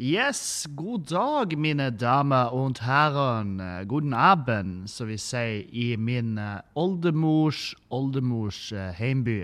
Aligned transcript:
Yes, 0.00 0.64
god 0.72 1.10
dag, 1.10 1.50
mine 1.60 1.90
damer 1.92 2.54
og 2.56 2.78
herrer. 2.80 3.44
Guten 3.84 4.14
Abend, 4.16 4.86
som 4.88 5.10
vi 5.10 5.18
sier 5.20 5.66
i 5.76 5.90
min 6.00 6.38
eh, 6.40 6.62
oldemors 6.72 7.74
oldemors 7.92 8.70
eh, 8.72 8.94
heimby. 8.96 9.42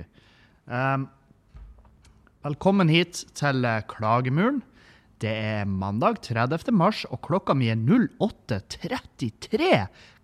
Um, 0.64 1.11
velkommen 2.46 2.88
hit 2.88 3.27
til 3.37 3.69
eh, 3.69 3.82
Klagemuren. 3.84 4.62
Det 5.21 5.34
er 5.34 5.69
mandag 5.69 6.23
30. 6.25 6.73
mars, 6.73 7.04
og 7.12 7.20
klokka 7.29 7.52
mi 7.52 7.68
er 7.68 7.77
08.33. 7.77 9.70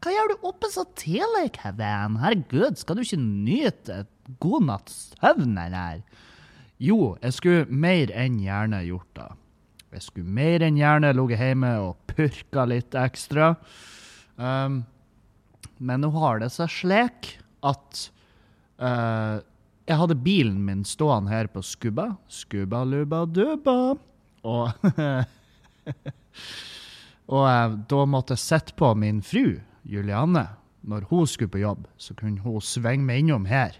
Hva 0.00 0.16
gjør 0.16 0.32
du 0.32 0.48
oppe 0.48 0.72
så 0.72 0.86
tidlig, 0.96 1.50
Kevin? 1.60 2.16
Herregud, 2.24 2.80
skal 2.80 2.96
du 2.96 3.04
ikke 3.04 3.20
nyte 3.20 4.00
et 4.06 4.34
god 4.40 4.64
natts 4.70 4.98
søvn, 5.12 5.60
eller? 5.60 6.00
Jo, 6.80 7.18
jeg 7.20 7.36
skulle 7.36 7.68
mer 7.68 8.16
enn 8.16 8.40
gjerne 8.40 8.80
gjort 8.88 9.12
det. 9.20 9.30
Jeg 9.92 10.04
skulle 10.06 10.32
mer 10.32 10.62
enn 10.64 10.78
gjerne 10.80 11.12
ligget 11.12 11.42
hjemme 11.42 11.70
og 11.84 11.98
purka 12.08 12.64
litt 12.68 12.94
ekstra. 12.96 13.52
Um, 14.40 14.82
men 15.82 16.00
nå 16.00 16.08
har 16.16 16.40
det 16.40 16.48
seg 16.54 16.70
slik 16.72 17.34
at 17.66 18.06
uh, 18.80 19.42
jeg 19.84 19.98
hadde 20.00 20.16
bilen 20.24 20.62
min 20.64 20.86
stående 20.88 21.32
her 21.34 21.50
på 21.52 21.60
skubba. 21.66 22.14
Skubba, 22.32 22.80
luba, 22.88 23.26
dubba. 23.28 23.76
Og, 24.48 24.88
og 27.34 27.44
uh, 27.44 27.76
da 27.92 28.00
måtte 28.08 28.38
jeg 28.38 28.46
sette 28.46 28.78
på 28.78 28.94
min 28.96 29.20
fru, 29.20 29.58
Julianne. 29.84 30.46
Når 30.88 31.04
hun 31.12 31.28
skulle 31.28 31.52
på 31.52 31.62
jobb, 31.62 31.84
så 32.00 32.16
kunne 32.18 32.42
hun 32.42 32.64
svinge 32.64 33.04
meg 33.06 33.26
innom 33.26 33.44
her. 33.50 33.76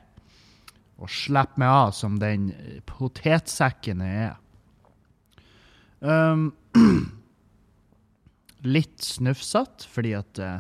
Og 1.01 1.09
slippe 1.11 1.59
meg 1.59 1.73
av 1.73 1.97
som 1.97 2.21
den 2.21 2.53
potetsekken 2.87 4.05
jeg 4.05 4.29
er. 4.29 4.39
Um, 6.03 6.49
litt 8.75 9.03
snufsete, 9.03 9.87
fordi 9.91 10.17
at 10.19 10.41
uh, 10.43 10.59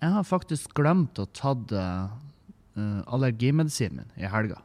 jeg 0.00 0.12
har 0.12 0.26
faktisk 0.28 0.74
glemt 0.76 1.20
å 1.20 1.28
tatt 1.36 1.72
uh, 1.72 2.12
allergimedisinen 3.08 4.04
min 4.04 4.20
i 4.20 4.28
helga. 4.28 4.60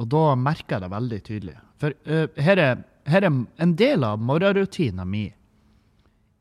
Og 0.00 0.08
da 0.08 0.22
merker 0.40 0.76
jeg 0.76 0.84
det 0.84 0.90
veldig 0.94 1.20
tydelig. 1.28 1.58
For 1.82 1.96
uh, 2.08 2.26
her, 2.40 2.62
er, 2.64 2.82
her, 3.12 3.28
er, 3.28 3.38
en 3.60 3.76
del 3.76 4.08
av 4.08 4.24
morgenrutina 4.24 5.04
mi 5.04 5.26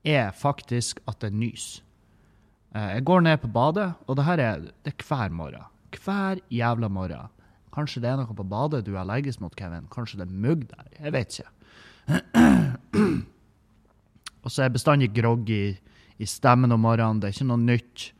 er 0.07 0.31
faktisk 0.31 1.03
at 1.05 1.19
det 1.21 1.33
nyser. 1.35 1.83
jeg 2.73 3.03
går 3.03 3.21
ned 3.21 3.41
på 3.43 3.49
badet, 3.51 3.91
og 4.07 4.15
det 4.17 4.23
her 4.25 4.39
er, 4.39 4.61
det 4.81 4.93
er 4.95 5.03
hver 5.05 5.29
morgen. 5.35 5.67
Hver 5.91 6.39
jævla 6.49 6.87
morgen. 6.89 7.27
Kanskje 7.71 8.01
det 8.03 8.11
er 8.11 8.19
noe 8.19 8.35
på 8.35 8.45
badet 8.47 8.83
du 8.85 8.93
er 8.93 9.03
allergisk 9.05 9.41
mot, 9.43 9.55
Kevin. 9.55 9.87
Kanskje 9.91 10.19
det 10.19 10.27
er 10.27 10.41
mugg 10.43 10.65
der. 10.71 10.87
Jeg 10.97 11.13
vet 11.15 11.39
ikke. 11.39 11.51
Og 14.41 14.49
så 14.49 14.61
er 14.61 14.67
jeg 14.67 14.75
bestandig 14.75 15.11
groggy 15.15 15.63
i 16.21 16.27
stemmen 16.27 16.73
om 16.73 16.83
morgenen. 16.83 17.21
Det 17.21 17.29
er 17.29 17.35
ikke 17.37 17.49
noe 17.49 17.61
nytt. 17.61 18.11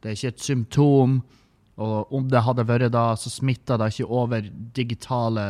Det 0.00 0.10
er 0.10 0.16
ikke 0.16 0.34
et 0.34 0.44
symptom. 0.44 1.20
Og 1.80 2.12
om 2.14 2.28
det 2.30 2.44
hadde 2.44 2.68
vært 2.68 2.92
da, 2.94 3.10
så 3.16 3.32
smitta 3.32 3.78
det 3.80 3.90
ikke 3.94 4.08
over 4.20 4.48
digitale 4.76 5.46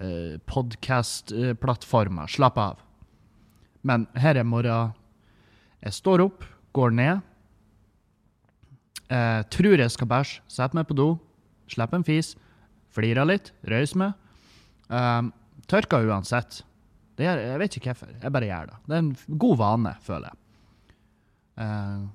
eh, 0.00 0.36
podkast-plattformer. 0.50 2.30
Slapp 2.32 2.58
av. 2.60 2.84
Men 3.86 4.08
her 4.18 4.40
er 4.40 4.48
morgenen. 4.48 4.96
Jeg 5.80 5.96
står 5.96 6.26
opp, 6.26 6.44
går 6.76 6.92
ned. 6.92 7.20
Eh, 9.10 9.40
tror 9.52 9.80
jeg 9.80 9.92
skal 9.94 10.08
bæsje. 10.10 10.42
Setter 10.48 10.76
meg 10.76 10.88
på 10.88 10.96
do. 10.98 11.10
Slipper 11.70 12.00
en 12.00 12.06
fis. 12.06 12.34
Flirer 12.94 13.28
litt. 13.28 13.52
røys 13.66 13.94
med. 13.98 14.12
Um, 14.90 15.32
tørker 15.70 16.08
uansett. 16.08 16.62
Er, 17.20 17.38
jeg 17.38 17.58
vet 17.60 17.76
ikke 17.76 17.92
hvorfor. 17.92 18.12
Jeg 18.16 18.32
bare 18.32 18.48
gjør 18.48 18.70
det. 18.70 18.78
Det 18.86 18.96
er 18.96 19.02
en 19.04 19.38
god 19.42 19.58
vane, 19.60 19.94
føler 20.04 20.30
jeg. 20.30 20.38
Uh, 21.60 22.06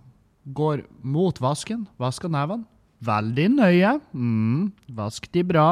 går 0.57 0.85
mot 1.05 1.41
vasken. 1.41 1.85
Vasker 2.01 2.31
nevene. 2.33 2.65
Veldig 3.05 3.49
nøye. 3.53 3.91
Mm, 4.15 4.71
vask 4.97 5.27
de 5.33 5.43
bra. 5.45 5.67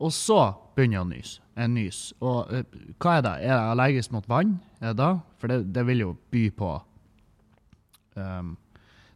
Og 0.00 0.12
så 0.16 0.40
begynner 0.74 0.98
jeg 0.98 1.04
å 1.04 1.10
nyse. 1.10 1.46
En 1.60 1.74
nys. 1.76 2.00
Og 2.24 2.50
uh, 2.50 2.64
hva 3.02 3.18
er 3.18 3.26
det? 3.26 3.34
Er 3.44 3.52
jeg 3.52 3.74
allergisk 3.74 4.16
mot 4.16 4.26
vann? 4.30 4.56
Er 4.80 4.96
det? 4.96 5.12
For 5.40 5.52
det, 5.52 5.62
det 5.74 5.84
vil 5.88 6.04
jo 6.04 6.14
by 6.32 6.46
på 6.56 6.70
um, 8.16 8.56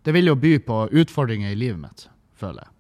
Det 0.05 0.13
vil 0.17 0.31
jo 0.31 0.37
by 0.39 0.55
på 0.65 0.79
utfordringer 1.03 1.53
i 1.53 1.59
livet 1.59 1.81
mitt, 1.81 2.07
føler 2.39 2.65
jeg. 2.65 2.74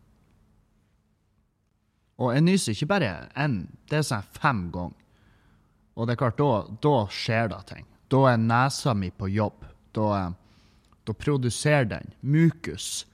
Og 2.23 2.31
jeg 2.35 2.45
nyser 2.47 2.77
ikke 2.77 2.91
bare 2.93 3.11
én, 3.41 3.65
det 3.91 3.99
er 3.99 4.07
sånn 4.07 4.29
fem 4.37 4.69
ganger. 4.75 5.01
Og 5.95 6.07
det 6.07 6.15
er 6.15 6.21
klart, 6.21 6.39
da, 6.39 6.77
da 6.83 6.95
skjer 7.11 7.51
det 7.53 7.61
ting. 7.71 7.87
Da 8.11 8.25
er 8.33 8.43
nesa 8.43 8.95
mi 8.99 9.11
på 9.15 9.29
jobb. 9.31 9.65
Da, 9.95 10.33
da 11.07 11.15
produserer 11.15 11.87
den 11.91 12.13
mukus 12.21 13.05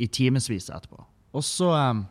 i 0.00 0.08
timevis 0.08 0.70
etterpå. 0.72 1.04
Og 1.32 1.44
så 1.44 1.70
um, 1.72 2.04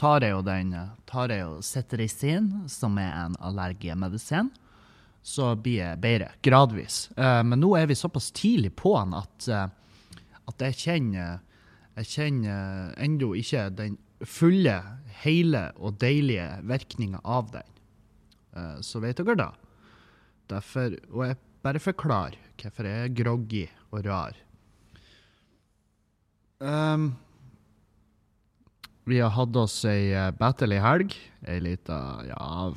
tar 0.00 0.24
jeg 0.24 0.34
jo 0.34 0.44
den 0.44 0.72
tar 1.08 1.32
jeg 1.32 1.44
jo 1.44 1.58
Cetirizin, 1.64 2.48
som 2.68 2.96
er 3.00 3.12
en 3.12 3.36
allergimedisin. 3.44 4.50
Så 5.26 5.54
blir 5.58 5.80
jeg 5.82 6.00
bedre, 6.00 6.30
gradvis. 6.44 7.06
Uh, 7.16 7.42
men 7.44 7.60
nå 7.60 7.74
er 7.76 7.88
vi 7.90 7.98
såpass 7.98 8.30
tidlig 8.36 8.74
på 8.78 8.94
den 8.98 9.16
at, 9.16 9.48
uh, 9.52 10.22
at 10.48 10.68
jeg 10.68 10.80
kjenner 10.84 11.38
jeg 11.96 12.10
kjenner 12.12 12.90
ennå 13.00 13.30
ikke 13.40 13.70
den 13.72 13.94
fulle, 14.24 14.76
hele 15.22 15.68
og 15.76 15.98
deilige 16.00 16.48
virkninger 16.64 17.20
av 17.24 17.50
den. 17.52 17.76
Uh, 18.56 18.78
så 18.84 19.02
vet 19.04 19.20
dere 19.20 19.36
da. 19.38 19.50
Derfor, 20.48 20.96
og 21.12 21.22
jeg 21.26 21.38
bare 21.66 21.82
forklarer 21.82 22.40
hvorfor 22.56 22.88
jeg 22.88 23.04
er 23.04 23.14
groggy 23.16 23.64
og 23.90 24.06
rar. 24.06 24.36
Um, 26.56 27.10
vi 29.06 29.20
har 29.20 29.34
hatt 29.36 29.56
oss 29.60 29.76
ei 29.88 30.14
uh, 30.16 30.30
battle 30.34 30.78
i 30.78 30.82
helg. 30.82 31.16
Ei 31.46 31.60
lita, 31.62 31.98
ja 32.30 32.72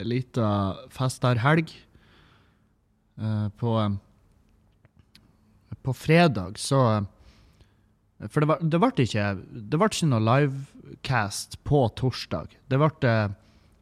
Ei 0.00 0.06
lita 0.06 0.50
festarhelg. 0.92 1.72
Uh, 3.20 3.48
på 3.60 3.74
På 5.80 5.92
fredag 5.96 6.58
så 6.60 7.06
for 8.28 8.44
det, 8.44 8.78
var, 8.78 8.92
ikke, 9.00 9.26
det 9.48 9.78
ble 9.80 9.88
ikke 9.88 10.08
noe 10.10 10.20
livecast 10.20 11.56
på 11.64 11.86
torsdag. 11.96 12.52
Det 12.68 12.80
ble, 12.80 13.12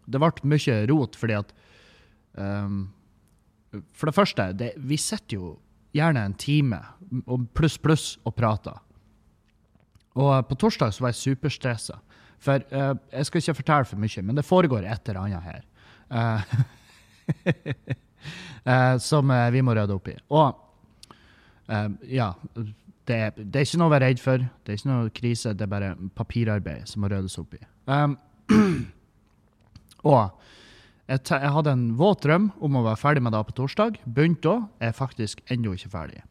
det 0.06 0.20
ble 0.22 0.50
mye 0.52 0.76
rot 0.90 1.18
fordi 1.18 1.38
at 1.40 1.50
um, 2.38 2.84
For 3.90 4.08
det 4.08 4.14
første, 4.14 4.52
det, 4.54 4.72
vi 4.78 4.96
sitter 5.00 5.40
jo 5.40 5.56
gjerne 5.96 6.22
en 6.22 6.36
time 6.38 6.78
pluss, 7.56 7.78
pluss 7.82 8.06
og 8.22 8.36
prater. 8.38 8.78
Og 10.18 10.46
på 10.46 10.58
torsdag 10.60 10.94
så 10.94 11.04
var 11.04 11.12
jeg 11.12 11.22
superstressa. 11.24 11.98
For 12.38 12.62
uh, 12.70 12.94
jeg 13.10 13.26
skal 13.26 13.42
ikke 13.42 13.58
fortelle 13.64 13.90
for 13.90 13.98
mye, 14.04 14.22
men 14.22 14.38
det 14.38 14.46
foregår 14.46 14.86
et 14.86 15.10
eller 15.10 15.24
annet 15.24 15.48
her. 15.50 15.62
Uh, 16.14 16.40
uh, 18.62 18.96
som 19.10 19.34
vi 19.50 19.66
må 19.66 19.74
rydde 19.74 19.98
opp 19.98 20.14
i. 20.14 20.18
Og 20.30 20.64
ja 22.08 22.30
det, 23.08 23.18
det, 23.38 23.56
er 23.56 23.66
ikke 23.66 23.80
noe 23.80 23.88
å 23.88 23.94
være 23.94 24.10
redd 24.10 24.22
for. 24.22 24.44
Det 24.62 24.72
er 24.72 24.80
ikke 24.80 24.90
noe 24.90 25.12
krise. 25.14 25.54
Det 25.56 25.64
er 25.64 25.72
bare 25.72 25.94
papirarbeid 26.18 26.88
som 26.90 27.02
må 27.02 27.10
ryddes 27.12 27.38
opp 27.40 27.56
i. 27.56 27.62
Um, 27.88 28.16
og 30.12 30.18
jeg, 31.08 31.22
jeg, 31.24 31.52
hadde 31.54 31.72
en 31.72 31.86
våt 31.98 32.26
drøm 32.26 32.50
om 32.64 32.76
å 32.78 32.84
være 32.84 33.00
ferdig 33.00 33.24
med 33.24 33.32
det 33.36 33.44
på 33.48 33.56
torsdag. 33.62 34.00
Begynte 34.04 34.52
òg. 34.52 34.66
Er 34.84 34.96
faktisk 34.96 35.40
ennå 35.52 35.72
ikke 35.76 35.92
ferdig. 35.94 36.22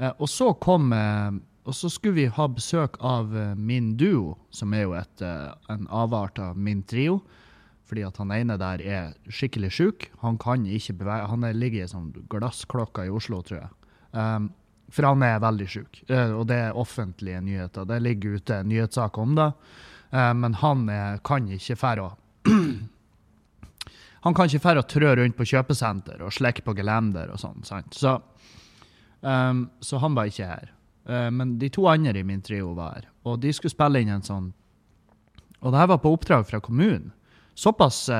Uh, 0.00 0.10
og 0.10 0.28
så 0.30 0.50
kom 0.60 0.90
uh, 0.92 1.32
Og 1.66 1.74
så 1.74 1.88
skulle 1.90 2.18
vi 2.18 2.26
ha 2.30 2.44
besøk 2.50 2.98
av 3.00 3.32
uh, 3.34 3.54
min 3.56 3.94
duo, 3.98 4.36
som 4.54 4.74
er 4.76 4.84
jo 4.84 4.92
et, 4.98 5.24
en 5.72 5.88
avart 5.90 6.38
av 6.42 6.58
min 6.58 6.82
trio. 6.86 7.22
Fordi 7.86 8.02
at 8.02 8.18
han 8.18 8.34
ene 8.34 8.58
der 8.58 8.82
er 8.82 9.14
skikkelig 9.30 9.72
sjuk. 9.74 10.10
Han 10.22 10.38
kan 10.42 10.66
ikke 10.66 10.98
bevege 10.98 11.30
Han 11.30 11.46
ligger 11.54 11.84
i 11.84 11.90
sånn 11.90 12.12
glassklokka 12.30 13.06
i 13.06 13.12
Oslo, 13.14 13.44
tror 13.46 13.60
jeg. 13.62 13.74
Um, 14.10 14.50
for 14.92 15.06
han 15.08 15.22
er 15.26 15.42
veldig 15.42 15.66
sjuk, 15.68 16.02
eh, 16.08 16.30
og 16.30 16.46
det 16.50 16.58
er 16.68 16.78
offentlige 16.78 17.40
nyheter. 17.42 17.86
Det 17.88 17.98
ligger 18.02 18.38
ute 18.38 18.60
en 18.60 18.68
nyhetssak 18.70 19.18
om 19.18 19.34
det. 19.38 19.50
Eh, 20.10 20.34
men 20.34 20.54
han 20.62 20.88
er, 20.92 21.18
kan 21.26 21.48
ikke 21.50 21.78
fære 21.80 22.10
Han 24.26 24.34
kan 24.34 24.48
ikke 24.48 24.62
fære 24.64 24.82
å 24.82 24.86
trø 24.90 25.12
rundt 25.14 25.36
på 25.38 25.46
kjøpesenter 25.46 26.22
og 26.26 26.32
slekke 26.34 26.64
på 26.66 26.74
gelender 26.74 27.30
og 27.30 27.38
sånn. 27.38 27.60
Så, 27.94 28.16
um, 29.22 29.60
så, 29.78 30.00
han 30.02 30.16
var 30.18 30.26
ikke 30.26 30.48
her. 30.50 30.72
Uh, 31.06 31.28
men 31.30 31.52
de 31.60 31.68
to 31.70 31.84
andre 31.86 32.18
i 32.18 32.26
min 32.26 32.42
trio 32.42 32.72
var 32.74 32.96
her, 32.96 33.06
og 33.22 33.38
de 33.44 33.52
skulle 33.54 33.70
spille 33.70 34.02
inn 34.02 34.10
en 34.10 34.26
sånn 34.26 34.48
Og 35.60 35.70
det 35.70 35.78
her 35.78 35.92
var 35.92 36.00
på 36.02 36.10
oppdrag 36.16 36.42
fra 36.48 36.58
kommunen. 36.60 37.12
Såpass, 37.54 38.10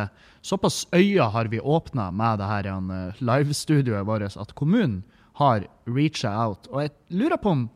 såpass 0.46 0.86
øya 0.94 1.26
har 1.34 1.50
vi 1.50 1.58
åpna 1.60 2.10
med 2.10 2.38
det 2.38 2.46
her 2.48 2.70
livestudioet 3.18 4.06
vårt 4.06 4.38
at 4.38 4.54
kommunen 4.54 5.02
har 5.40 5.66
reacha 5.86 6.32
out. 6.32 6.68
Og 6.72 6.86
jeg 6.86 6.92
lurer 7.20 7.40
på 7.40 7.52
om 7.52 7.66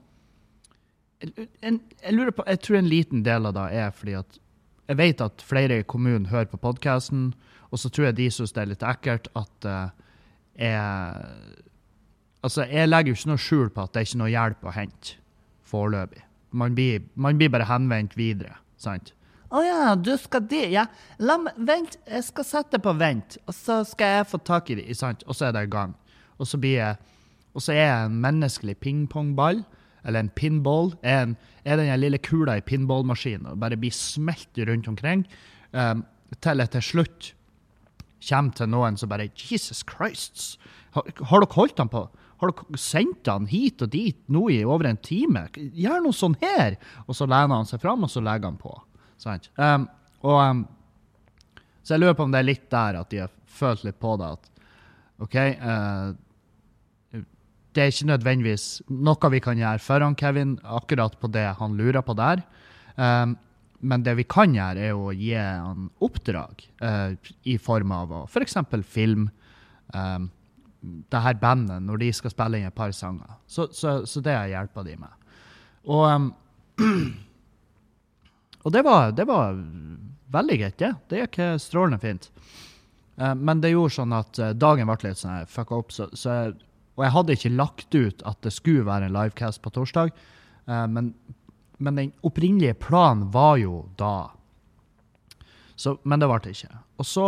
en, 1.21 1.81
jeg, 2.03 2.15
lurer 2.17 2.33
på, 2.33 2.45
jeg 2.49 2.61
tror 2.65 2.79
en 2.79 2.89
liten 2.89 3.25
del 3.27 3.49
av 3.49 3.57
det 3.59 3.67
er 3.77 3.91
fordi 3.93 4.17
at 4.17 4.39
jeg 4.91 4.99
vet 4.99 5.21
at 5.23 5.43
flere 5.47 5.81
i 5.81 5.87
kommunen 5.87 6.31
hører 6.33 6.49
på 6.51 6.59
podkasten, 6.59 7.31
og 7.71 7.79
så 7.79 7.91
tror 7.93 8.09
jeg 8.09 8.17
de 8.19 8.31
syns 8.35 8.55
det 8.57 8.63
er 8.63 8.71
litt 8.73 8.87
ekkelt 8.87 9.29
at 9.39 9.69
uh, 9.69 9.91
jeg 10.59 11.59
Altså, 12.41 12.65
jeg 12.65 12.89
legger 12.89 13.13
jo 13.13 13.19
ikke 13.19 13.29
noe 13.29 13.41
skjul 13.45 13.67
på 13.69 13.83
at 13.85 13.91
det 13.93 14.01
er 14.01 14.07
ikke 14.07 14.19
noe 14.23 14.31
hjelp 14.33 14.63
å 14.65 14.73
hente 14.73 15.19
foreløpig. 15.69 16.23
Man 16.57 16.77
man 17.15 17.37
blir 17.37 17.51
bare 17.53 17.67
henvendt 17.69 18.17
videre, 18.17 18.55
sant? 18.81 19.13
Å 19.53 19.61
ja, 19.61 19.95
du 19.95 20.15
skal 20.17 20.47
dit? 20.49 20.71
Ja, 20.73 20.87
la 21.19 21.37
meg 21.43 21.59
Vent, 21.69 21.99
jeg 22.09 22.25
skal 22.25 22.47
sette 22.49 22.81
på 22.81 22.95
vent, 22.97 23.37
og 23.45 23.55
så 23.55 23.83
skal 23.85 24.15
jeg 24.15 24.29
få 24.31 24.39
tak 24.39 24.71
i 24.71 24.79
det, 24.79 24.97
sant? 24.97 25.21
Og 25.29 25.37
så 25.37 25.51
er 25.51 25.53
det 25.53 25.67
i 25.67 25.71
gang. 25.71 25.93
Og 26.39 26.49
så 26.49 26.57
blir 26.57 26.79
jeg 26.79 26.97
Og 27.55 27.65
så 27.65 27.75
er 27.75 28.07
en 28.07 28.21
menneskelig 28.23 28.77
pingpongball, 28.83 29.65
eller 30.05 30.25
en 30.25 30.33
pinball. 30.33 30.95
Er, 31.03 31.27
en, 31.27 31.37
er 31.65 31.81
den 31.81 31.91
lille 32.01 32.21
kula 32.23 32.57
i 32.59 32.65
pinballmaskinen 32.65 33.51
og 33.53 33.61
bare 33.61 33.79
blir 33.81 33.95
smelt 33.95 34.61
rundt 34.69 34.89
omkring, 34.89 35.27
um, 35.73 36.05
til 36.41 36.63
jeg 36.63 36.73
til 36.77 36.87
slutt 36.87 37.35
kommer 38.21 38.55
til 38.55 38.69
noen 38.71 38.99
som 39.01 39.11
bare 39.11 39.31
Jesus 39.33 39.83
Christ, 39.89 40.59
har, 40.95 41.07
har 41.31 41.43
dere 41.43 41.57
holdt 41.57 41.81
han 41.81 41.91
på? 41.91 42.05
Har 42.41 42.53
dere 42.53 42.81
sendt 42.81 43.29
han 43.29 43.49
hit 43.51 43.83
og 43.85 43.93
dit 43.93 44.19
nå 44.33 44.47
i 44.53 44.61
over 44.65 44.89
en 44.91 45.01
time? 45.05 45.47
Gjør 45.57 46.05
noe 46.05 46.17
sånn 46.17 46.37
her! 46.43 46.77
Og 47.07 47.17
så 47.17 47.29
lener 47.29 47.57
han 47.57 47.69
seg 47.69 47.83
fram, 47.83 48.05
og 48.05 48.13
så 48.13 48.23
legger 48.25 48.53
han 48.53 48.61
på. 48.61 48.73
Sant? 49.21 49.51
Um, 49.61 49.89
og, 50.25 50.39
um, 50.41 50.65
så 51.83 51.97
jeg 51.97 52.05
lurer 52.05 52.17
på 52.17 52.27
om 52.29 52.33
det 52.33 52.43
er 52.43 52.49
litt 52.49 52.67
der 52.73 53.01
at 53.01 53.13
de 53.13 53.23
har 53.25 53.33
følt 53.51 53.85
litt 53.87 54.01
på 54.01 54.17
det. 54.21 54.33
At 54.37 55.25
OK 55.25 55.37
uh, 55.61 56.13
Det 57.71 57.83
er 57.83 57.93
ikke 57.93 58.09
nødvendigvis 58.11 58.65
noe 58.91 59.31
vi 59.31 59.41
kan 59.45 59.59
gjøre 59.61 59.83
for 59.83 60.03
han 60.03 60.17
Kevin 60.19 60.57
akkurat 60.65 61.15
på 61.21 61.31
det 61.31 61.47
han 61.61 61.77
lurer 61.79 62.03
på 62.03 62.17
der. 62.19 62.43
Um, 62.97 63.37
men 63.81 64.03
det 64.05 64.17
vi 64.19 64.27
kan 64.29 64.53
gjøre, 64.55 64.91
er 64.91 64.97
å 64.97 65.13
gi 65.17 65.33
han 65.39 65.89
oppdrag 66.05 66.67
uh, 66.83 67.15
i 67.49 67.57
form 67.63 67.95
av 67.97 68.13
f.eks. 68.27 68.59
For 68.69 68.85
film. 68.85 69.31
Um, 69.95 70.29
det 70.81 71.21
her 71.21 71.37
bandet 71.41 71.85
når 71.85 72.01
de 72.01 72.11
skal 72.17 72.33
spille 72.33 72.59
inn 72.61 72.69
et 72.69 72.77
par 72.77 72.93
sanger. 72.97 73.39
Så, 73.47 73.69
så, 73.77 74.01
så 74.09 74.23
det 74.25 74.37
hjelper 74.53 74.87
de 74.87 74.97
med. 75.01 75.35
Og, 75.89 76.05
um, 76.09 76.31
og 78.65 78.75
det, 78.75 78.85
var, 78.85 79.15
det, 79.17 79.29
var, 79.29 79.61
veldig 80.33 80.59
greit, 80.61 80.81
det. 80.81 80.95
Det 81.09 81.23
gikk 81.25 81.41
strålende 81.63 82.01
fint. 82.03 82.31
Uh, 83.21 83.33
men 83.37 83.63
det 83.63 83.73
gjorde 83.73 83.97
sånn 84.01 84.17
at 84.17 84.43
uh, 84.43 84.53
dagen 84.57 84.91
ble 84.91 84.99
litt 85.07 85.23
sånn 85.23 85.49
fucka 85.49 85.81
opp. 85.81 85.95
Så, 85.97 86.11
så 86.17 86.37
jeg, 86.37 86.59
og 87.01 87.07
jeg 87.07 87.15
hadde 87.15 87.37
ikke 87.37 87.53
lagt 87.57 87.97
ut 87.97 88.23
at 88.29 88.41
det 88.45 88.53
skulle 88.53 88.85
være 88.85 89.09
en 89.09 89.17
livecast 89.17 89.63
på 89.65 89.73
torsdag. 89.73 90.13
Uh, 90.69 90.85
men, 90.93 91.15
men, 91.81 91.97
den 91.97 92.13
opprinnelige 92.27 92.77
planen 92.77 93.31
var 93.33 93.57
jo 93.63 93.87
da. 93.97 94.29
Så, 95.81 95.97
men 96.05 96.21
det 96.21 96.29
ble 96.29 96.43
det 96.45 96.53
ikke. 96.59 96.83
Og 97.01 97.09
så, 97.09 97.27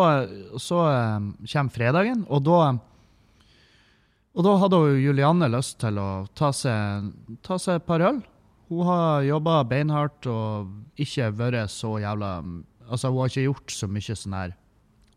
så 0.60 0.82
um, 1.16 1.30
kommer 1.48 1.72
fredagen, 1.72 2.26
og 2.28 2.44
da 2.44 2.58
og 4.32 4.46
da 4.46 4.52
hadde 4.62 4.78
Julianne 4.96 5.48
lyst 5.52 5.76
til 5.82 5.98
å 6.00 6.24
ta 6.32 6.48
seg, 6.56 7.10
ta 7.44 7.58
seg 7.60 7.80
et 7.80 7.84
par 7.84 8.00
øl. 8.00 8.22
Hun 8.72 8.86
har 8.88 9.26
jobba 9.26 9.58
beinhardt 9.69 10.28
og 10.32 10.70
ikke 11.00 11.28
vært 11.36 11.72
så 11.72 11.98
jævla 12.00 12.38
Altså, 12.92 13.08
hun 13.08 13.22
har 13.22 13.30
ikke 13.30 13.44
gjort 13.46 13.72
så 13.72 13.86
mye 13.88 14.14
sånn 14.19 14.34
her 14.36 14.54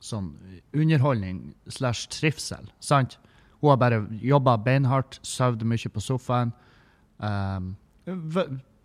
sånn 0.05 0.27
underholdning 0.75 1.39
slash 1.71 2.05
trivsel, 2.13 2.67
sant? 2.83 3.17
Hun 3.61 3.71
har 3.71 3.81
bare 3.81 4.03
jobba 4.21 4.57
beinhardt, 4.61 5.19
sovet 5.25 5.63
mye 5.67 5.91
på 5.91 6.03
sofaen. 6.03 6.53
Um, 7.17 7.75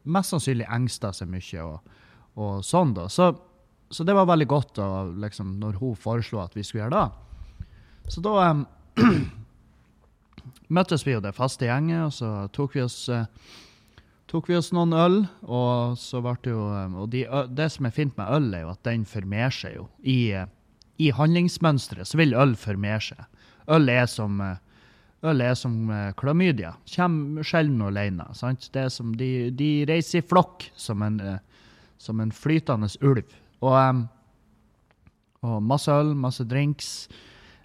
mest 0.04 0.32
sannsynlig 0.32 0.68
engsta 0.70 1.12
seg 1.16 1.30
mye 1.30 1.64
og, 1.64 1.96
og 2.40 2.60
sånn, 2.64 2.94
da. 2.96 3.08
Så, 3.12 3.32
så, 3.90 4.06
det 4.06 4.16
var 4.16 4.28
veldig 4.30 4.48
godt 4.50 4.74
da, 4.78 4.88
liksom, 5.26 5.56
når 5.62 5.80
hun 5.80 5.98
foreslo 5.98 6.42
at 6.44 6.56
vi 6.56 6.64
skulle 6.66 6.86
gjøre 6.86 7.00
det. 7.00 7.66
Så 8.10 8.22
da 8.24 8.36
um, 8.50 8.64
møttes 10.76 11.04
vi 11.06 11.16
jo 11.16 11.24
det 11.24 11.34
faste 11.36 11.68
gjenget, 11.68 12.06
og 12.06 12.14
så 12.16 12.30
tok 12.54 12.78
vi 12.78 12.84
oss, 12.86 13.02
uh, 13.12 13.26
tok 14.30 14.48
vi 14.50 14.56
oss 14.58 14.70
noen 14.76 14.94
øl. 14.96 15.20
Og 15.46 15.98
så 16.00 16.22
ble 16.24 16.36
det 16.44 16.54
jo 16.54 16.64
um, 16.70 16.96
Og 17.04 17.10
de, 17.12 17.26
det 17.50 17.68
som 17.74 17.86
er 17.88 17.96
fint 17.96 18.16
med 18.18 18.32
øl, 18.38 18.48
er 18.54 18.64
jo 18.64 18.72
at 18.72 18.82
den 18.88 19.04
formerer 19.08 19.54
seg 19.54 19.76
jo. 19.76 19.90
I, 20.00 20.20
uh, 20.38 20.48
i 21.00 21.12
handlingsmønsteret 21.16 22.08
så 22.08 22.20
vil 22.20 22.36
øl 22.38 22.56
formere 22.58 23.02
seg. 23.10 23.26
Øl 23.70 23.88
er 23.92 24.06
som 24.10 24.40
uh, 24.42 24.56
Øl 25.22 25.42
er 25.44 25.52
som 25.58 25.74
klamydia. 26.16 26.70
Kommer 26.88 27.44
sjelden 27.44 27.82
alene. 27.84 28.24
Sant? 28.32 28.70
Som 28.88 29.10
de, 29.20 29.50
de 29.52 29.84
reiser 29.84 30.22
i 30.22 30.24
flokk 30.24 30.64
som 30.72 31.02
en, 31.04 31.18
som 32.00 32.22
en 32.24 32.32
flytende 32.32 32.88
ulv. 33.04 33.34
Og, 33.60 34.00
og 35.44 35.58
masse 35.60 35.92
øl, 35.92 36.14
masse 36.16 36.46
drinks. 36.48 36.88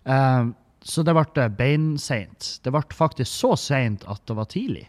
Så 0.04 1.06
det 1.08 1.16
ble 1.16 1.48
beinseint. 1.56 2.50
Det 2.60 2.76
ble 2.76 2.84
faktisk 2.92 3.32
så 3.32 3.54
seint 3.56 4.04
at 4.04 4.20
det 4.28 4.36
var 4.36 4.52
tidlig. 4.52 4.84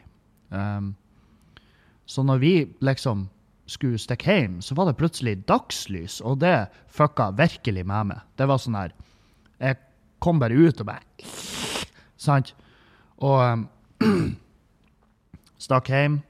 Så 2.07 2.27
når 2.27 2.43
vi 2.43 2.55
liksom 2.83 3.29
skulle 3.67 3.99
stikke 3.99 4.27
hjem, 4.31 4.61
så 4.63 4.75
var 4.75 4.91
det 4.91 4.99
plutselig 4.99 5.41
dagslys, 5.47 6.21
og 6.23 6.39
det 6.43 6.69
fucka 6.93 7.33
virkelig 7.39 7.87
med 7.87 8.13
meg. 8.13 8.27
Det 8.39 8.47
var 8.47 8.63
sånn 8.63 8.79
her 8.79 8.95
Jeg 9.63 9.79
kom 10.23 10.41
bare 10.43 10.57
ut 10.57 10.81
og 10.83 10.89
bare 10.89 11.05
Sant? 12.27 12.55
Og 13.23 13.41
um, 13.41 13.67
stakk 15.67 15.91
hjem. 15.93 16.21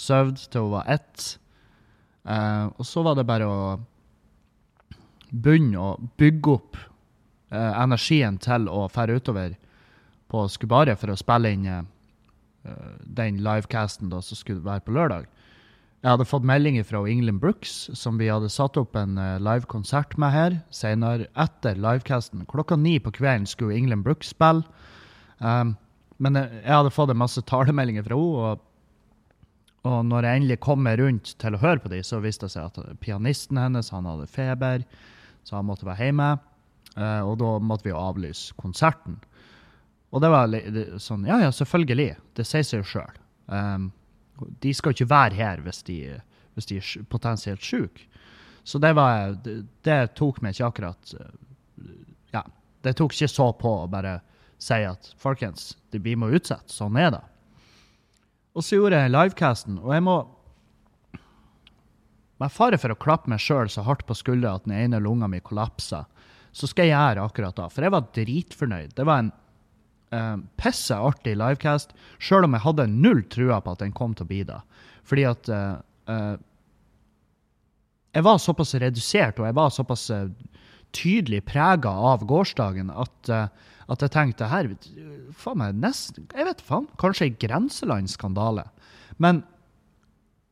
Sov 0.00 0.34
til 0.38 0.66
hun 0.66 0.74
var 0.78 0.90
ett. 0.90 1.26
Uh, 2.24 2.70
og 2.76 2.86
så 2.86 3.02
var 3.04 3.16
det 3.18 3.28
bare 3.28 3.48
å 3.48 3.60
begynne 5.30 5.78
å 5.80 5.90
bygge 6.18 6.54
opp 6.54 6.78
uh, 6.78 7.72
energien 7.82 8.38
til 8.42 8.68
å 8.70 8.86
fære 8.90 9.18
utover 9.20 9.54
på 10.30 10.44
Skubaret 10.50 10.98
for 10.98 11.12
å 11.12 11.18
spille 11.18 11.52
inn 11.54 11.66
uh, 11.68 11.82
den 13.04 13.40
livecasten 13.44 14.10
da, 14.12 14.20
som 14.22 14.38
skulle 14.38 14.64
være 14.64 14.84
på 14.86 14.94
lørdag. 14.96 15.28
Jeg 16.00 16.14
hadde 16.14 16.24
fått 16.24 16.46
meldinger 16.48 16.84
fra 16.88 17.02
England 17.04 17.42
Brooks, 17.42 17.90
som 17.92 18.16
vi 18.16 18.30
hadde 18.32 18.48
satt 18.48 18.78
opp 18.80 18.94
en 18.96 19.18
uh, 19.20 19.36
live 19.36 19.68
konsert 19.68 20.14
med 20.16 20.32
her. 20.32 20.56
Senere, 20.72 21.26
etter 21.36 21.76
livecasten, 21.76 22.46
klokka 22.48 22.78
ni 22.80 22.94
på 23.04 23.12
kvelden, 23.18 23.44
skulle 23.48 23.76
England 23.76 24.06
Brooks 24.06 24.32
spille. 24.32 24.64
Um, 25.44 25.74
men 26.16 26.40
jeg, 26.40 26.62
jeg 26.62 26.72
hadde 26.72 26.94
fått 26.96 27.12
en 27.12 27.20
masse 27.20 27.44
talemeldinger 27.44 28.08
fra 28.08 28.16
henne, 28.16 28.48
og, 28.48 28.64
og 29.90 30.00
når 30.08 30.24
jeg 30.24 30.40
endelig 30.40 30.58
kom 30.64 30.80
meg 30.88 31.02
rundt 31.02 31.34
til 31.40 31.56
å 31.56 31.60
høre 31.60 31.84
på 31.84 31.92
dem, 31.92 32.04
så 32.04 32.24
viste 32.24 32.48
det 32.48 32.56
seg 32.56 32.72
at 32.72 32.96
pianisten 33.04 33.60
hennes 33.60 33.92
han 33.92 34.08
hadde 34.08 34.32
feber, 34.32 34.88
så 35.44 35.60
han 35.60 35.68
måtte 35.68 35.88
være 35.88 36.08
hjemme. 36.08 36.32
Uh, 36.96 37.28
og 37.28 37.36
da 37.44 37.54
måtte 37.60 37.90
vi 37.90 37.96
avlyse 37.96 38.56
konserten. 38.56 39.20
Og 40.16 40.24
det 40.24 40.32
var 40.32 40.48
litt 40.48 40.76
sånn 40.98 41.28
Ja, 41.28 41.42
ja, 41.44 41.52
selvfølgelig. 41.52 42.14
Det 42.40 42.48
sier 42.48 42.64
seg 42.64 42.86
jo 42.86 42.92
sjøl. 42.96 43.18
De 44.62 44.72
skal 44.74 44.94
ikke 44.94 45.10
være 45.10 45.38
her 45.38 45.62
hvis 45.64 45.82
de, 45.86 45.98
hvis 46.54 46.70
de 46.70 46.80
er 46.80 47.08
potensielt 47.12 47.64
syke. 47.64 48.06
Så 48.62 48.78
det 48.78 48.92
var 48.96 49.36
det, 49.44 49.62
det, 49.86 50.00
tok 50.18 50.42
meg 50.44 50.54
ikke 50.54 50.68
akkurat 50.68 51.14
uh, 51.16 51.30
Ja, 52.34 52.44
det 52.84 52.96
tok 52.98 53.14
ikke 53.16 53.30
så 53.30 53.48
på 53.56 53.72
å 53.82 53.88
bare 53.90 54.18
si 54.60 54.76
at 54.84 55.14
folkens, 55.18 55.72
vi 55.90 56.14
må 56.16 56.28
utsette. 56.36 56.68
Sånn 56.72 56.98
er 57.00 57.14
det. 57.14 57.22
Og 58.52 58.66
så 58.66 58.76
gjorde 58.76 59.00
jeg 59.00 59.14
livecasten, 59.14 59.78
og 59.80 59.94
jeg 59.94 60.04
må 60.04 60.18
Med 62.40 62.52
fare 62.52 62.78
for 62.80 62.92
å 62.92 62.96
klappe 62.96 63.28
meg 63.28 63.42
sjøl 63.42 63.68
så 63.68 63.82
hardt 63.84 64.06
på 64.08 64.16
skuldra 64.16 64.54
at 64.56 64.64
den 64.64 64.72
ene 64.72 65.00
lunga 65.04 65.26
mi 65.28 65.42
kollapsa, 65.44 66.06
så 66.56 66.68
skal 66.70 66.88
jeg 66.88 66.96
gjøre 66.96 67.26
akkurat 67.28 67.58
da. 67.58 67.66
For 67.68 67.84
jeg 67.84 67.92
var 67.92 68.06
dritfornøyd. 68.16 68.94
Det 68.96 69.04
var 69.04 69.20
en 69.20 69.28
uh, 70.14 70.36
pisse 70.60 70.96
artig 70.96 71.36
livecast, 71.38 71.94
sjøl 72.22 72.46
om 72.46 72.56
jeg 72.56 72.64
hadde 72.66 72.88
null 72.92 73.24
trua 73.32 73.60
på 73.64 73.74
at 73.74 73.82
den 73.84 73.94
kom 73.96 74.14
til 74.16 74.26
å 74.26 74.30
bli 74.30 74.42
det. 74.48 74.60
Fordi 75.08 75.26
at 75.30 75.50
uh, 75.52 75.80
uh, 76.10 76.36
Jeg 78.10 78.26
var 78.26 78.40
såpass 78.42 78.74
redusert, 78.74 79.38
og 79.38 79.46
jeg 79.46 79.54
var 79.54 79.70
såpass 79.70 80.08
tydelig 80.90 81.44
prega 81.46 81.92
av 82.10 82.24
gårsdagen 82.26 82.88
at, 82.90 83.28
at 83.30 84.02
jeg 84.02 84.10
tenkte 84.10 84.48
her 84.50 84.66
faen 85.38 85.60
meg, 85.60 85.76
nesten, 85.78 86.26
Jeg 86.34 86.48
vet 86.48 86.64
faen, 86.66 86.88
kanskje 86.98 87.28
ei 87.28 87.36
grenselandsskandale. 87.38 88.64
Men 89.22 89.44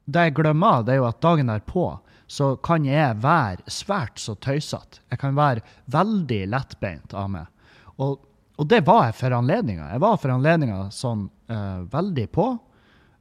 det 0.06 0.28
jeg 0.28 0.36
glemmer, 0.38 0.84
det 0.86 0.94
er 0.94 1.02
jo 1.02 1.08
at 1.08 1.18
dagen 1.24 1.50
derpå 1.50 1.88
så 2.28 2.52
kan 2.64 2.84
jeg 2.84 3.18
være 3.24 3.72
svært 3.72 4.20
så 4.20 4.34
tøysete. 4.36 5.00
Jeg 5.10 5.20
kan 5.22 5.36
være 5.36 5.64
veldig 5.92 6.42
lettbeint 6.52 7.14
av 7.16 7.30
meg. 7.32 7.48
Og, 7.96 8.20
og 8.58 8.66
det 8.66 8.80
var 8.86 9.04
jeg 9.06 9.14
for 9.20 9.34
anledninga. 9.36 9.92
Jeg 9.92 10.02
var 10.02 10.16
for 10.18 10.34
anledninga 10.34 10.88
sånn 10.94 11.28
uh, 11.50 11.84
veldig 11.92 12.26
på. 12.34 12.46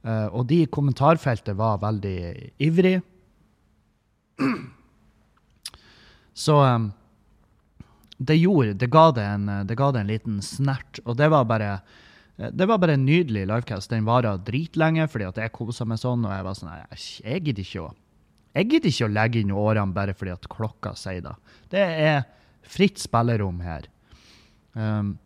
Uh, 0.02 0.26
og 0.34 0.48
de 0.50 0.64
kommentarfeltet 0.66 1.54
var 1.58 1.78
veldig 1.82 2.18
ivrig. 2.66 2.96
Så 6.38 6.56
um, 6.62 6.90
det 8.18 8.36
gjorde 8.38 8.74
Det 8.78 8.90
ga 8.90 9.04
det, 9.14 9.26
en, 9.26 9.46
det 9.66 9.76
ga 9.78 9.92
det 9.94 10.02
en 10.02 10.10
liten 10.10 10.42
snert. 10.42 10.98
Og 11.06 11.16
det 11.18 11.30
var 11.30 11.46
bare 11.50 11.78
det 12.38 12.68
var 12.70 12.78
bare 12.78 12.94
en 12.94 13.06
nydelig 13.06 13.48
livecast. 13.50 13.90
Den 13.90 14.06
vara 14.06 14.36
dritlenge 14.38 15.08
fordi 15.10 15.26
at 15.26 15.38
jeg 15.42 15.54
kosa 15.54 15.86
meg 15.86 15.98
sånn. 16.02 16.26
Og 16.26 16.34
jeg 16.34 16.46
var 16.46 16.58
sånn 16.58 16.74
jeg 16.74 17.46
gidder 17.46 17.62
ikke 17.62 17.86
å 17.86 17.94
Jeg 18.58 18.68
gidder 18.72 18.90
ikke 18.90 19.06
å 19.06 19.14
legge 19.14 19.40
inn 19.42 19.54
årene 19.54 19.94
bare 19.94 20.14
fordi 20.18 20.34
at 20.34 20.50
klokka 20.50 20.94
sier 20.98 21.22
det. 21.22 21.34
Det 21.70 21.82
er 21.82 22.22
fritt 22.66 22.98
spillerom 22.98 23.60
her. 23.62 23.86
Um, 24.74 25.16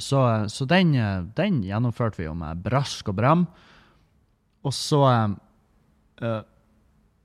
så, 0.00 0.48
så 0.48 0.66
den, 0.68 0.94
den, 1.36 1.60
gjennomførte 1.66 2.20
vi 2.20 2.26
jo 2.26 2.34
med 2.38 2.62
brask 2.64 3.08
og 3.12 3.18
bram. 3.20 3.44
Og 4.66 4.74
så 4.76 5.02
uh, 5.06 6.42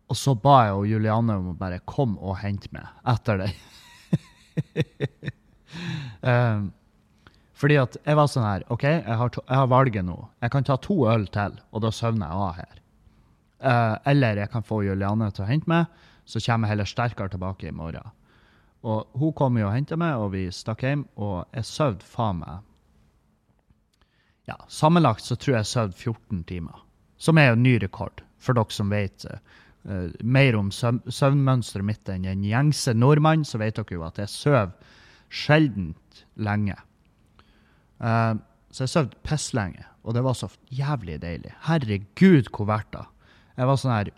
Og 0.05 0.17
så 0.19 0.35
ba 0.37 0.55
jeg 0.67 0.77
og 0.77 0.87
Juliane 0.87 1.37
om 1.39 1.51
å 1.51 1.57
bare 1.57 1.81
komme 1.89 2.19
og 2.21 2.37
hente 2.43 2.69
meg 2.75 2.85
etter 3.15 3.41
det. 3.41 3.51
um, 6.21 6.69
fordi 7.59 7.79
at 7.81 7.97
jeg 8.03 8.19
var 8.19 8.29
sånn 8.29 8.45
her 8.45 8.65
OK, 8.71 8.85
jeg 8.85 9.17
har, 9.19 9.31
to, 9.33 9.41
jeg 9.47 9.57
har, 9.63 9.71
valget 9.71 10.05
nå. 10.05 10.19
Jeg 10.45 10.53
kan 10.53 10.67
ta 10.67 10.77
to 10.77 10.99
øl 11.09 11.25
til, 11.33 11.57
og 11.71 11.83
da 11.83 11.91
søvner 11.95 12.29
jeg 12.29 12.43
av 12.45 12.59
her. 12.59 12.83
Uh, 13.65 13.95
eller 14.11 14.43
jeg 14.43 14.51
kan 14.53 14.67
få 14.67 14.83
Juliane 14.85 15.31
til 15.33 15.47
å 15.47 15.49
hente 15.49 15.71
meg, 15.71 15.89
så 16.29 16.41
kommer 16.43 16.67
jeg 16.67 16.75
heller 16.75 16.89
sterkere 16.91 17.33
tilbake 17.33 17.69
i 17.71 17.73
morgen. 17.73 18.13
Og 18.85 19.17
hun 19.17 19.33
kom 19.33 19.57
jo 19.57 19.65
og 19.67 19.73
henta 19.73 19.97
meg, 19.97 20.19
og 20.21 20.33
vi 20.35 20.45
stakk 20.53 20.85
hjem, 20.85 21.05
og 21.17 21.45
jeg 21.55 21.67
sov 21.67 21.99
faen 22.05 22.41
meg 22.43 22.71
Ja, 24.45 24.59
sammenlagt 24.69 25.25
så 25.25 25.33
tror 25.33 25.55
jeg 25.55 25.63
jeg 25.63 25.71
sov 25.71 25.93
14 25.95 26.43
timer. 26.45 26.83
Som 27.17 27.39
er 27.41 27.49
jo 27.49 27.57
ny 27.57 27.79
rekord, 27.81 28.21
for 28.37 28.53
dere 28.53 28.75
som 28.75 28.91
vet 28.93 29.25
uh, 29.25 30.11
mer 30.21 30.57
om 30.59 30.69
søvnmønsteret 30.69 31.87
mitt 31.87 32.11
enn 32.13 32.27
en 32.29 32.43
gjengse 32.45 32.93
nordmann, 32.93 33.45
så 33.47 33.57
vet 33.57 33.79
dere 33.79 33.97
jo 33.97 34.05
at 34.05 34.21
jeg 34.21 34.29
sover 34.29 34.75
sjeldent 35.33 36.21
lenge. 36.37 36.77
Uh, 37.97 38.37
så 38.69 38.85
jeg 38.85 38.93
sov 38.93 39.09
pisslenge, 39.25 39.81
og 40.05 40.13
det 40.13 40.21
var 40.27 40.37
så 40.37 40.51
jævlig 40.69 41.17
deilig. 41.25 41.55
Herregud, 41.65 42.53
hvor 42.53 42.69
verdt 42.69 42.93
det. 42.93 43.05
Jeg 43.57 43.71
var 43.71 43.81
sånn 43.81 43.95
her 43.95 44.13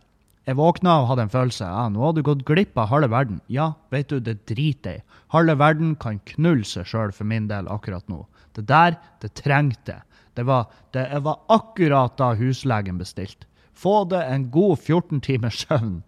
jeg 0.47 0.55
våkna 0.55 1.01
og 1.01 1.09
hadde 1.11 1.27
en 1.27 1.33
følelse 1.33 1.67
ja, 1.67 1.85
nå 1.91 2.03
har 2.05 2.13
du 2.15 2.23
gått 2.23 2.45
glipp 2.47 2.77
av 2.79 2.87
halve 2.93 3.09
verden. 3.11 3.41
Ja, 3.51 3.73
vet 3.91 4.07
du, 4.13 4.21
det 4.23 4.45
driter 4.47 4.95
jeg 4.95 5.03
i. 5.03 5.05
Halve 5.35 5.57
verden 5.59 5.95
kan 5.99 6.21
knulle 6.31 6.63
seg 6.67 6.87
sjøl 6.87 7.11
for 7.11 7.27
min 7.27 7.49
del 7.49 7.67
akkurat 7.67 8.07
nå. 8.07 8.21
Det 8.55 8.63
der, 8.69 8.95
det 9.19 9.33
trengte 9.35 9.99
det 10.37 10.45
var, 10.45 10.69
det 10.93 11.19
var 11.25 11.39
akkurat 11.49 12.13
da 12.17 12.31
huslegen 12.37 12.99
bestilte. 13.01 13.47
Få 13.73 14.03
det 14.09 14.21
en 14.23 14.51
god 14.53 14.77
14 14.79 15.21
timers 15.21 15.65
søvn. 15.65 16.03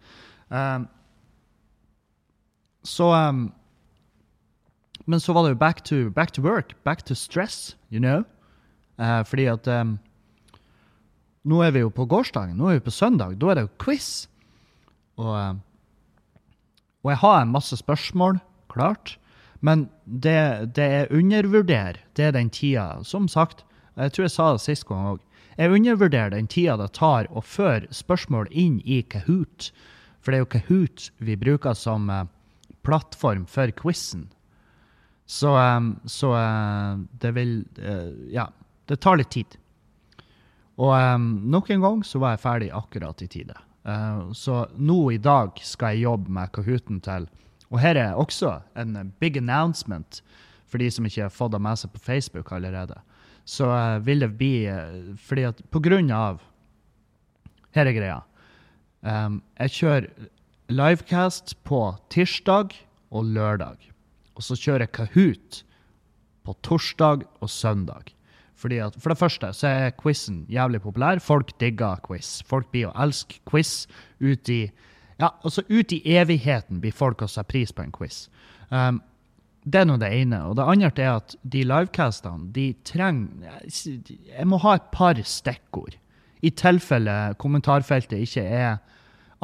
Um, 0.49 0.87
så 2.83 3.09
um, 3.13 3.51
Men 5.05 5.19
så 5.19 5.33
var 5.33 5.43
det 5.43 5.49
jo 5.49 5.55
back 5.55 5.83
to, 5.83 6.09
back 6.09 6.31
to 6.31 6.41
work, 6.41 6.75
back 6.83 7.01
to 7.05 7.15
stress, 7.15 7.75
you 7.89 7.99
know. 7.99 8.23
Uh, 8.99 9.23
fordi 9.25 9.45
at 9.45 9.67
um, 9.67 9.97
nå 11.47 11.61
er 11.63 11.71
vi 11.75 11.83
jo 11.83 11.93
på 11.93 12.07
gårsdagen, 12.09 12.57
nå 12.59 12.69
er 12.69 12.79
vi 12.79 12.87
på 12.89 12.95
søndag. 12.95 13.37
Da 13.39 13.51
er 13.51 13.59
det 13.59 13.65
jo 13.67 13.73
quiz. 13.83 14.27
Og, 15.19 15.33
eh, 15.37 15.55
og 17.03 17.11
jeg 17.13 17.21
har 17.23 17.41
en 17.41 17.55
masse 17.55 17.79
spørsmål, 17.79 18.39
klart. 18.71 19.17
Men 19.61 19.89
det, 20.05 20.75
det 20.75 20.87
jeg 20.91 21.11
undervurderer, 21.11 21.99
det 22.15 22.25
er 22.25 22.31
den 22.31 22.49
tida 22.49 23.03
Som 23.03 23.27
sagt, 23.27 23.65
jeg 23.97 24.13
tror 24.15 24.23
jeg 24.23 24.31
sa 24.31 24.51
det 24.53 24.63
sist 24.63 24.87
gang 24.87 25.15
òg. 25.15 25.23
Jeg 25.59 25.75
undervurderer 25.75 26.31
den 26.31 26.47
tida 26.47 26.77
det 26.79 26.93
tar 26.95 27.27
å 27.35 27.43
føre 27.43 27.89
spørsmål 27.91 28.47
inn 28.55 28.79
i 28.87 29.01
Kahoot. 29.03 29.73
For 30.23 30.31
det 30.31 30.37
er 30.37 30.45
jo 30.45 30.53
Kahoot 30.53 31.07
vi 31.19 31.35
bruker 31.39 31.75
som 31.75 32.07
uh, 32.07 32.23
plattform 32.87 33.43
for 33.49 33.71
quizen. 33.75 34.29
Så, 35.27 35.51
um, 35.51 35.97
så 36.07 36.31
uh, 36.31 37.03
det 37.19 37.33
vil 37.35 37.51
uh, 37.83 38.15
Ja, 38.31 38.47
det 38.87 39.01
tar 39.03 39.19
litt 39.19 39.33
tid. 39.35 39.59
Og 40.79 40.93
um, 40.95 41.27
nok 41.51 41.69
en 41.73 41.83
gang 41.83 42.05
så 42.07 42.21
var 42.23 42.35
jeg 42.35 42.43
ferdig 42.45 42.69
akkurat 42.75 43.21
i 43.23 43.27
tide. 43.31 43.55
Uh, 43.83 44.31
så 44.35 44.63
nå 44.79 44.99
i 45.15 45.19
dag 45.19 45.59
skal 45.65 45.95
jeg 45.95 46.07
jobbe 46.07 46.31
med 46.31 46.51
Kahooten 46.55 47.01
til 47.03 47.27
Og 47.69 47.79
her 47.79 47.95
er 47.95 48.15
også 48.15 48.59
en 48.79 49.13
big 49.19 49.37
announcement 49.37 50.21
for 50.69 50.77
de 50.79 50.89
som 50.91 51.05
ikke 51.05 51.25
har 51.25 51.33
fått 51.33 51.51
det 51.55 51.61
med 51.61 51.79
seg 51.81 51.91
på 51.91 51.99
Facebook 51.99 52.51
allerede. 52.55 52.95
Så 53.45 53.67
uh, 53.67 53.99
vil 54.05 54.23
det 54.23 54.31
bli 54.37 54.69
uh, 54.69 55.15
Fordi 55.17 55.47
at 55.51 55.63
på 55.71 55.81
grunn 55.83 56.11
av 56.11 56.43
Her 57.75 57.85
er 57.85 57.93
greia. 57.93 58.19
Um, 59.01 59.41
jeg 59.59 59.75
kjører 59.75 60.07
livecast 60.69 61.53
på 61.63 61.81
tirsdag 62.09 62.73
og 63.11 63.25
lørdag. 63.25 63.77
Og 64.35 64.45
så 64.45 64.55
kjører 64.57 64.87
jeg 64.87 64.95
Kahoot 64.95 65.59
på 66.45 66.55
torsdag 66.65 67.27
og 67.41 67.49
søndag. 67.51 68.13
At, 68.59 68.97
For 68.99 69.13
det 69.13 69.19
første 69.19 69.53
så 69.55 69.67
er 69.67 69.93
quizen 69.95 70.45
jævlig 70.51 70.81
populær. 70.83 71.21
Folk 71.23 71.53
digger 71.59 72.01
quiz. 72.03 72.41
Folk 72.47 72.71
blir 72.73 72.89
å 72.89 72.95
elske 72.99 73.39
quiz 73.47 73.87
ut 74.19 74.49
i 74.49 74.65
ja, 75.19 75.33
altså 75.43 75.65
ut 75.67 75.91
i 75.91 75.99
evigheten 76.15 76.79
blir 76.79 76.95
folk 76.95 77.21
å 77.21 77.27
sette 77.27 77.51
pris 77.51 77.73
på 77.75 77.83
en 77.83 77.91
quiz. 77.91 78.27
Um, 78.71 79.01
det 79.67 79.81
er 79.81 79.87
nå 79.89 79.97
det 79.99 80.11
ene. 80.15 80.41
Og 80.47 80.55
det 80.55 80.67
andre 80.71 80.91
er 81.03 81.17
at 81.17 81.35
de 81.43 81.65
livecastene 81.67 82.51
de 82.55 82.69
trenger 82.87 83.65
Jeg 83.67 84.47
må 84.47 84.61
ha 84.63 84.77
et 84.77 84.87
par 84.95 85.19
stikkord. 85.19 85.97
I 86.39 86.53
tilfelle 86.55 87.35
kommentarfeltet 87.39 88.23
ikke 88.23 88.45
er 88.47 88.77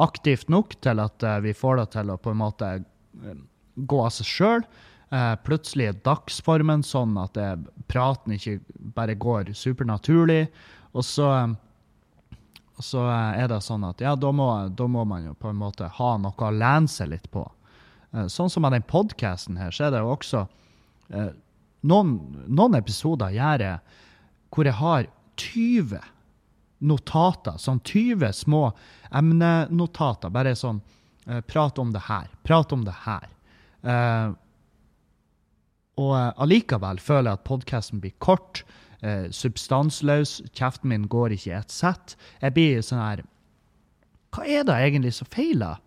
aktivt 0.00 0.48
nok 0.52 0.78
til 0.84 1.00
at 1.04 1.24
uh, 1.24 1.38
vi 1.44 1.52
får 1.56 1.82
det 1.82 1.88
til 1.98 2.12
å 2.12 2.20
på 2.20 2.32
en 2.32 2.40
måte 2.40 2.72
uh, 2.80 3.36
gå 3.76 4.00
av 4.00 4.14
seg 4.16 4.32
sjøl. 4.32 4.66
Uh, 5.12 5.36
plutselig 5.46 5.86
er 5.86 5.98
dagsformen 6.02 6.82
sånn 6.82 7.14
at 7.22 7.38
praten 7.86 8.34
ikke 8.34 8.58
bare 8.96 9.14
går 9.14 9.52
supernaturlig. 9.54 10.46
Og 10.96 11.04
så, 11.06 11.28
så 12.82 13.04
er 13.10 13.46
det 13.52 13.60
sånn 13.62 13.86
at 13.86 14.02
ja, 14.02 14.16
da 14.18 14.32
må, 14.34 14.48
da 14.74 14.88
må, 14.90 15.04
man 15.06 15.28
jo 15.28 15.36
på 15.38 15.52
en 15.52 15.60
måte 15.60 15.90
ha 15.98 16.16
noe 16.18 16.48
å 16.48 16.50
lene 16.54 16.90
seg 16.90 17.12
litt 17.14 17.30
på. 17.30 17.44
Uh, 18.10 18.26
sånn 18.32 18.50
som 18.50 18.66
med 18.66 18.74
den 18.74 18.86
podkasten 18.88 19.60
her, 19.60 19.70
så 19.74 19.86
er 19.86 19.94
det 19.94 20.02
jo 20.02 20.14
også 20.16 20.46
noen, 21.86 22.08
noen, 22.50 22.74
episoder 22.74 23.30
gjør 23.30 23.62
jeg 23.62 24.00
hvor 24.50 24.66
jeg 24.66 24.78
har 24.80 25.06
20 25.38 26.00
notater. 26.90 27.60
Sånn 27.62 27.78
20 27.84 28.32
små 28.34 28.62
emnenotater. 29.14 30.32
Bare 30.34 30.56
sånn 30.58 30.82
Prat 31.26 31.78
om 31.82 31.90
det 31.90 32.04
her. 32.06 32.28
Prat 32.46 32.72
om 32.72 32.84
det 32.86 32.94
her. 33.02 33.24
Og 35.96 36.12
uh, 36.12 36.32
allikevel 36.42 37.00
føler 37.00 37.30
jeg 37.30 37.40
at 37.40 37.46
podkasten 37.48 38.02
blir 38.02 38.12
kort, 38.20 38.64
eh, 39.00 39.28
substansløs, 39.32 40.42
kjeften 40.56 40.90
min 40.92 41.08
går 41.08 41.36
ikke 41.36 41.50
i 41.50 41.56
ett 41.56 41.72
sett. 41.72 42.16
Jeg 42.42 42.56
blir 42.56 42.84
sånn 42.84 43.02
her 43.02 43.24
Hva 44.36 44.44
er 44.44 44.66
det 44.68 44.76
egentlig 44.76 45.14
som 45.16 45.28
feiler? 45.32 45.78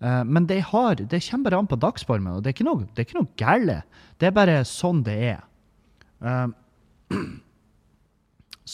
Eh, 0.00 0.24
men 0.24 0.46
det, 0.50 0.60
har, 0.72 0.98
det 0.98 1.22
kommer 1.28 1.50
bare 1.50 1.60
an 1.62 1.70
på 1.70 1.78
dagsformen, 1.78 2.38
og 2.38 2.42
det 2.42 2.50
er 2.50 2.56
ikke 2.56 2.66
noe, 2.66 2.88
det 2.94 3.02
er 3.02 3.08
ikke 3.08 3.20
noe 3.20 3.36
gærent. 3.38 4.00
Det 4.18 4.30
er 4.30 4.34
bare 4.34 4.64
sånn 4.66 5.04
det 5.06 5.18
er. 5.34 5.44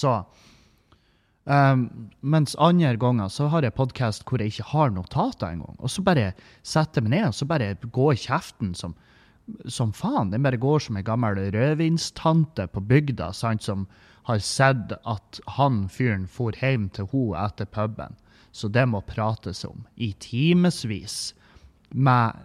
så 0.00 0.24
Um, 1.44 2.08
mens 2.24 2.54
andre 2.56 2.94
ganger 2.96 3.28
så 3.28 3.50
har 3.52 3.66
jeg 3.66 3.76
podkast 3.76 4.22
hvor 4.24 4.40
jeg 4.40 4.54
ikke 4.54 4.64
har 4.70 4.92
notater 4.94 5.52
engang. 5.52 5.76
Og 5.76 5.92
så 5.92 6.00
bare 6.00 6.30
setter 6.64 7.02
jeg 7.02 7.04
meg 7.04 7.18
ned 7.18 7.26
og 7.28 7.34
så 7.36 7.44
bare 7.44 7.74
går 7.92 8.14
kjeften 8.22 8.70
som 8.72 8.94
som 9.68 9.92
faen. 9.92 10.30
Den 10.32 10.44
bare 10.44 10.60
går 10.60 10.86
som 10.86 10.98
ei 10.98 11.04
gammel 11.04 11.38
rødvinstante 11.54 12.66
på 12.72 12.82
bygda 12.88 13.32
sant, 13.36 13.62
som 13.62 13.86
har 14.24 14.40
sett 14.40 14.92
at 15.04 15.40
han 15.58 15.84
fyren 15.92 16.26
for 16.30 16.56
hjem 16.56 16.88
til 16.96 17.08
henne 17.12 17.44
etter 17.44 17.68
puben. 17.68 18.16
Så 18.54 18.70
det 18.72 18.86
må 18.88 19.02
prates 19.04 19.64
om 19.66 19.84
i 19.96 20.12
timevis. 20.22 21.34
Med 21.90 22.38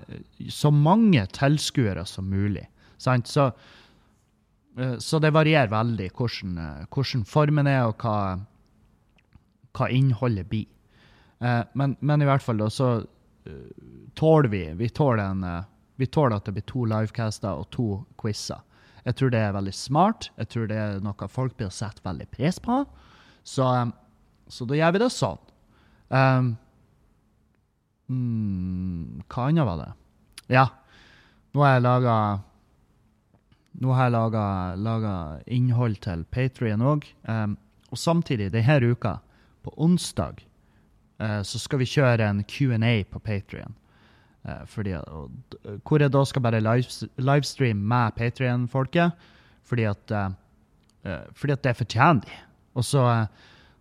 så 0.50 0.72
mange 0.74 1.24
tilskuere 1.34 2.06
som 2.06 2.28
mulig. 2.30 2.66
Sant? 2.98 3.28
Så, 3.28 3.52
eh, 4.78 4.98
så 4.98 5.20
det 5.20 5.32
varierer 5.34 5.72
veldig 5.72 6.10
hvordan, 6.12 6.58
eh, 6.58 6.86
hvordan 6.90 7.26
formen 7.26 7.68
er, 7.68 7.86
og 7.88 8.04
hva, 8.04 8.40
hva 9.74 9.90
innholdet 9.90 10.50
blir. 10.50 10.68
Eh, 11.40 11.64
men, 11.74 11.96
men, 12.02 12.22
i 12.22 12.28
hvert 12.28 12.44
fall 12.44 12.60
da, 12.60 12.70
så 12.70 12.92
tåler 14.20 14.50
vi 14.52 14.60
Vi 14.78 14.90
tåler 14.94 15.24
en 15.24 15.46
vi 16.00 16.08
tåler 16.08 16.38
at 16.40 16.48
det 16.48 16.56
blir 16.56 16.68
to 16.70 16.86
livecaster 16.88 17.60
og 17.60 17.68
to 17.76 17.88
quizer. 18.20 18.62
Jeg 19.04 19.18
tror 19.20 19.32
det 19.34 19.40
er 19.44 19.56
veldig 19.56 19.76
smart. 19.76 20.30
Jeg 20.40 20.52
tror 20.54 20.68
det 20.70 20.78
er 20.80 21.00
noe 21.04 21.28
folk 21.32 21.56
blir 21.60 21.72
satt 21.74 22.00
veldig 22.06 22.28
pris 22.32 22.60
på. 22.64 22.82
Så, 23.44 23.66
um, 23.66 23.94
så 24.48 24.68
da 24.70 24.78
gjør 24.80 24.96
vi 24.96 25.02
det 25.04 25.10
sånn. 25.16 25.42
Um, 26.10 26.52
mm, 28.08 29.26
hva 29.28 29.48
annet 29.50 29.68
var 29.68 29.82
det? 29.82 29.90
Ja, 30.56 30.68
nå 31.56 31.66
har 31.66 31.76
jeg 31.76 31.86
laga 31.86 32.16
nå 33.80 33.94
har 33.96 34.10
jeg 34.10 34.82
laga 34.84 35.16
innhold 35.48 36.00
til 36.04 36.26
Patrion 36.32 36.84
òg. 36.84 37.08
Um, 37.28 37.58
og 37.90 38.00
samtidig, 38.00 38.52
denne 38.54 38.80
uka, 38.92 39.18
på 39.64 39.74
onsdag, 39.82 40.44
uh, 41.20 41.42
så 41.44 41.60
skal 41.60 41.84
vi 41.84 41.92
kjøre 41.92 42.28
en 42.28 42.44
Q&A 42.48 43.04
på 43.10 43.20
Patrion. 43.24 43.79
Eh, 44.50 44.66
fordi, 44.66 44.96
hvor 45.86 46.02
jeg 46.02 46.14
da 46.14 46.24
skal 46.26 46.44
bare 46.46 46.62
livestream 46.64 47.86
med 47.92 48.18
Patrion-folket. 48.18 49.30
Fordi 49.70 49.86
at, 49.86 50.12
uh, 50.12 51.26
fordi 51.38 51.54
at 51.54 51.64
det 51.64 51.78
fortjener 51.78 52.26
de. 52.26 52.38
Og 52.74 52.86
så, 52.86 53.28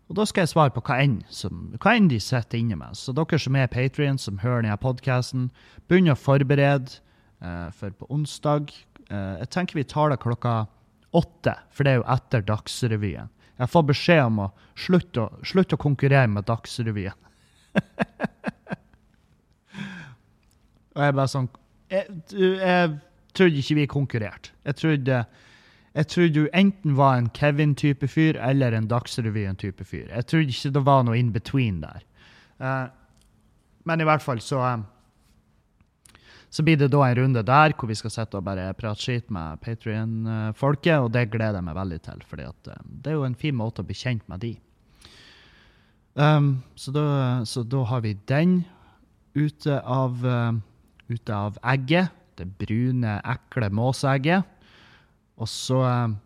Og 0.08 0.16
da 0.16 0.24
skal 0.24 0.42
jeg 0.46 0.48
svare 0.48 0.72
på 0.72 0.80
hva 0.88 1.02
enn, 1.04 1.18
som, 1.28 1.66
hva 1.82 1.92
enn 1.92 2.06
de 2.08 2.16
sitter 2.22 2.62
inne 2.62 2.78
med. 2.80 2.96
Så 2.96 3.12
dere 3.12 3.38
som 3.40 3.56
er 3.60 3.68
Patrion, 3.68 4.16
som 4.16 4.38
hører 4.40 4.62
denne 4.64 4.78
podkasten, 4.80 5.50
begynn 5.84 6.08
å 6.08 6.16
forberede 6.16 7.02
eh, 7.44 7.68
for 7.76 7.92
på 7.92 8.08
onsdag. 8.08 8.72
Eh, 9.10 9.34
jeg 9.42 9.50
tenker 9.52 9.76
vi 9.76 9.84
tar 9.84 10.08
det 10.08 10.20
klokka 10.24 10.62
åtte, 11.12 11.54
for 11.68 11.84
det 11.84 11.92
er 11.92 12.00
jo 12.00 12.08
etter 12.08 12.46
Dagsrevyen. 12.48 13.28
Jeg 13.58 13.72
får 13.74 13.84
beskjed 13.90 14.24
om 14.30 14.40
å 14.46 14.50
slutte 14.80 15.26
å, 15.26 15.28
slutte 15.44 15.76
å 15.76 15.84
konkurrere 15.84 16.32
med 16.32 16.48
Dagsrevyen. 16.48 17.28
Og 20.98 21.04
jeg 21.06 21.14
bare 21.14 21.30
sånn 21.30 21.48
jeg, 21.88 22.18
jeg 22.34 22.96
trodde 23.38 23.62
ikke 23.62 23.78
vi 23.78 23.86
konkurrerte. 23.88 24.52
Jeg 24.66 24.76
trodde, 24.80 25.22
jeg 25.94 26.10
trodde 26.12 26.34
du 26.34 26.50
enten 26.52 26.98
var 26.98 27.16
en 27.16 27.30
Kevin-type 27.32 28.10
fyr 28.10 28.36
eller 28.44 28.76
en 28.76 28.90
Dagsrevyen-type 28.90 29.86
fyr. 29.88 30.10
Jeg 30.10 30.28
trodde 30.28 30.52
ikke 30.52 30.74
det 30.74 30.84
var 30.84 31.06
noe 31.06 31.16
in 31.16 31.32
between 31.32 31.80
der. 31.84 32.04
Uh, 32.58 32.90
men 33.88 34.02
i 34.02 34.08
hvert 34.08 34.24
fall 34.24 34.42
så 34.44 34.60
um, 34.66 34.84
så 36.50 36.64
blir 36.64 36.78
det 36.80 36.88
da 36.92 37.02
en 37.04 37.18
runde 37.18 37.42
der 37.44 37.74
hvor 37.76 37.90
vi 37.90 37.96
skal 37.98 38.12
sitte 38.12 38.38
og 38.40 38.46
bare 38.46 38.70
prate 38.76 39.04
skit 39.04 39.28
med 39.32 39.60
Patrion-folket, 39.64 40.96
og 40.96 41.12
det 41.12 41.28
gleder 41.32 41.60
jeg 41.60 41.66
meg 41.66 41.76
veldig 41.76 41.98
til, 42.06 42.24
for 42.24 42.40
det 42.40 43.12
er 43.12 43.18
jo 43.18 43.26
en 43.26 43.36
fin 43.36 43.56
måte 43.56 43.84
å 43.84 43.88
bli 43.88 43.96
kjent 43.96 44.24
med 44.32 44.40
de. 44.46 44.54
Um, 46.18 46.64
så, 46.74 46.92
da, 46.96 47.04
så 47.46 47.62
da 47.68 47.84
har 47.92 48.00
vi 48.02 48.16
den 48.26 48.62
ute 49.36 49.76
av, 49.84 50.24
eh, 50.26 50.52
ute 51.08 51.34
av 51.34 51.58
egget. 51.74 52.14
Det 52.38 52.46
brune, 52.60 53.18
ekle 53.26 53.68
måseegget. 53.74 54.46
Og 55.38 55.50
så 55.50 55.82
eh, 55.86 56.16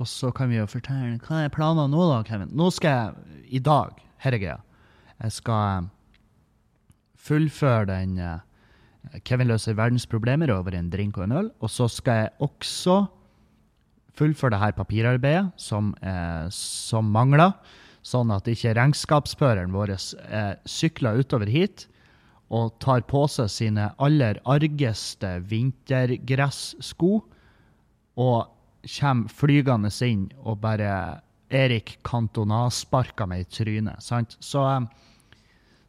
Og 0.00 0.08
så 0.08 0.30
kan 0.32 0.48
vi 0.48 0.56
jo 0.56 0.66
fortelle 0.68 1.18
Hva 1.20 1.44
er 1.44 1.52
planene 1.52 1.88
nå, 1.92 2.04
da, 2.08 2.22
Kevin? 2.24 2.52
Nå 2.56 2.70
skal 2.72 2.90
jeg 2.90 3.56
I 3.56 3.60
dag, 3.64 3.96
er 4.24 4.36
greia. 4.36 4.58
Jeg 5.20 5.36
skal 5.36 5.84
eh, 5.84 5.88
fullføre 7.20 7.88
den 7.90 8.18
eh, 8.18 8.40
Kevin 9.24 9.48
løser 9.48 9.76
verdens 9.76 10.06
problemer 10.08 10.52
over 10.52 10.76
en 10.76 10.90
drink 10.92 11.18
og 11.18 11.26
en 11.26 11.36
øl. 11.40 11.50
Og 11.60 11.72
så 11.72 11.88
skal 11.88 12.24
jeg 12.24 12.34
også 12.44 13.02
fullføre 14.16 14.54
det 14.54 14.60
her 14.60 14.76
papirarbeidet 14.76 15.46
som, 15.60 15.94
eh, 16.02 16.48
som 16.52 17.08
mangler, 17.12 17.54
sånn 18.02 18.32
at 18.32 18.48
ikke 18.48 18.74
regnskapsføreren 18.76 19.72
vår 19.72 19.94
eh, 19.96 20.54
sykler 20.68 21.20
utover 21.20 21.50
hit 21.50 21.86
og 22.50 22.74
tar 22.82 23.04
på 23.06 23.24
seg 23.30 23.50
sine 23.52 23.90
aller 24.02 24.40
argeste 24.50 25.36
vintergressko 25.50 27.12
og 28.20 28.38
kommer 28.96 29.34
flygende 29.40 29.90
inn 30.06 30.26
og 30.42 30.58
bare 30.64 30.92
Erik 31.50 31.96
Cantona 32.06 32.68
sparker 32.70 33.26
meg 33.30 33.44
i 33.44 33.50
trynet. 33.50 34.02
Sant? 34.02 34.36
Så, 34.42 34.62
eh, 34.66 35.36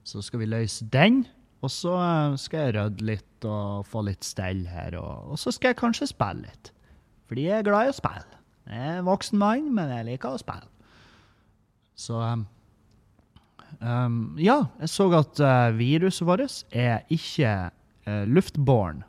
så 0.03 0.21
skal 0.25 0.41
vi 0.41 0.49
løse 0.49 0.85
den. 0.93 1.23
Og 1.61 1.69
så 1.69 1.93
eh, 2.01 2.37
skal 2.41 2.65
jeg 2.65 2.75
rydde 2.77 3.05
litt 3.05 3.45
og 3.45 3.85
få 3.89 4.05
litt 4.05 4.25
stell 4.25 4.65
her, 4.69 4.97
og, 4.97 5.33
og 5.33 5.41
så 5.41 5.53
skal 5.53 5.71
jeg 5.71 5.81
kanskje 5.81 6.09
spille 6.09 6.45
litt. 6.45 6.71
Fordi 7.29 7.45
jeg 7.47 7.61
er 7.61 7.67
glad 7.67 7.87
i 7.87 7.93
å 7.93 7.97
spille. 7.97 8.41
Jeg 8.69 8.81
er 8.87 8.99
en 8.99 9.07
voksen 9.07 9.39
mann, 9.41 9.69
men 9.73 9.93
jeg 9.93 10.07
liker 10.09 10.33
å 10.35 10.41
spille. 10.41 10.67
Så 11.97 12.17
um, 13.81 14.37
Ja, 14.39 14.63
jeg 14.79 14.89
så 14.93 15.09
at 15.17 15.41
uh, 15.43 15.69
viruset 15.77 16.27
vårt 16.27 16.63
er 16.71 17.03
ikke 17.11 17.71
uh, 18.07 18.23
luftbåren. 18.29 19.03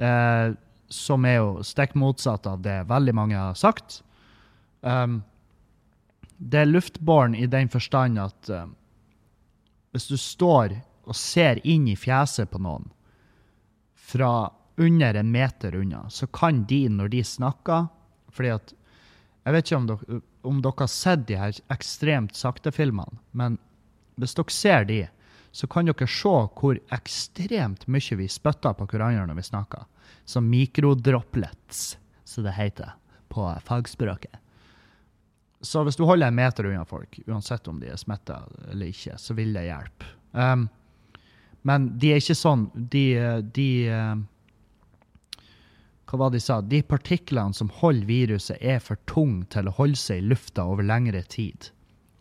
Uh, 0.00 0.56
som 0.88 1.24
er 1.26 1.40
jo 1.40 1.62
stikk 1.66 1.96
motsatt 1.98 2.46
av 2.46 2.60
det 2.62 2.84
veldig 2.88 3.14
mange 3.16 3.38
har 3.38 3.56
sagt. 3.58 4.02
Um, 4.80 5.22
det 6.38 6.62
er 6.62 6.68
luftbåren 6.70 7.34
i 7.34 7.46
den 7.50 7.70
forstand 7.72 8.20
at 8.20 8.50
uh, 8.52 8.66
hvis 9.96 10.10
du 10.10 10.16
står 10.20 10.76
og 11.06 11.16
ser 11.16 11.62
inn 11.64 11.86
i 11.88 11.96
fjeset 11.96 12.50
på 12.50 12.60
noen 12.60 12.90
fra 14.06 14.50
under 14.76 15.14
en 15.16 15.30
meter 15.32 15.74
unna, 15.74 16.04
så 16.10 16.26
kan 16.26 16.64
de, 16.68 16.82
når 16.92 17.08
de 17.14 17.22
snakker 17.24 17.86
fordi 18.36 18.52
at 18.52 18.74
Jeg 19.46 19.54
vet 19.54 19.66
ikke 19.66 19.76
om 19.78 19.84
dere, 19.86 20.16
om 20.46 20.62
dere 20.62 20.86
har 20.86 20.92
sett 20.92 21.26
de 21.28 21.38
her 21.40 21.58
ekstremt 21.72 22.36
sakte 22.38 22.72
filmene, 22.74 23.20
men 23.36 23.58
hvis 24.16 24.36
dere 24.38 24.54
ser 24.54 24.88
de, 24.88 25.02
så 25.56 25.68
kan 25.72 25.88
dere 25.88 26.08
se 26.10 26.34
hvor 26.60 26.78
ekstremt 26.92 27.86
mye 27.88 28.18
vi 28.20 28.28
spytter 28.28 28.76
på 28.76 28.88
hverandre 28.90 29.26
når 29.28 29.38
vi 29.38 29.46
snakker. 29.50 29.86
Som 30.28 30.50
mikrodroplets, 30.50 31.96
som 32.24 32.44
det 32.44 32.56
heter 32.56 32.92
på 33.32 33.46
fagspråket. 33.64 34.36
Så 35.64 35.82
hvis 35.86 35.96
du 35.96 36.04
holder 36.04 36.28
en 36.28 36.36
meter 36.36 36.68
unna 36.68 36.84
folk, 36.84 37.18
uansett 37.26 37.68
om 37.68 37.80
de 37.80 37.88
er 37.90 38.00
smitta 38.00 38.42
eller 38.70 38.92
ikke, 38.92 39.16
så 39.18 39.34
vil 39.34 39.54
det 39.56 39.66
hjelpe. 39.66 40.10
Um, 40.36 40.66
men 41.66 41.88
de 41.98 42.12
er 42.12 42.20
ikke 42.20 42.36
sånn 42.36 42.66
De, 42.76 43.06
de 43.56 43.68
eh, 43.88 44.18
Hva 46.06 46.20
var 46.20 46.30
det 46.30 46.38
de 46.38 46.44
sa? 46.44 46.60
De 46.62 46.82
partiklene 46.86 47.56
som 47.56 47.70
holder 47.80 48.06
viruset, 48.06 48.58
er 48.62 48.78
for 48.82 48.98
tunge 49.10 49.48
til 49.50 49.66
å 49.66 49.74
holde 49.74 49.98
seg 49.98 50.22
i 50.22 50.28
lufta 50.30 50.62
over 50.62 50.86
lengre 50.86 51.22
tid. 51.26 51.72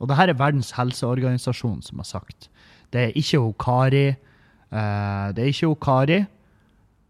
Og 0.01 0.09
det 0.09 0.17
her 0.17 0.31
er 0.31 0.39
Verdens 0.39 0.73
helseorganisasjon 0.75 1.83
som 1.85 2.01
har 2.01 2.09
sagt. 2.09 2.49
Det 2.93 3.01
er 3.01 3.17
ikke 3.17 3.41
Kari 3.61 4.07
uh, 4.09 5.27
Det 5.35 5.43
er 5.43 5.51
ikke 5.51 5.75
Kari 5.81 6.19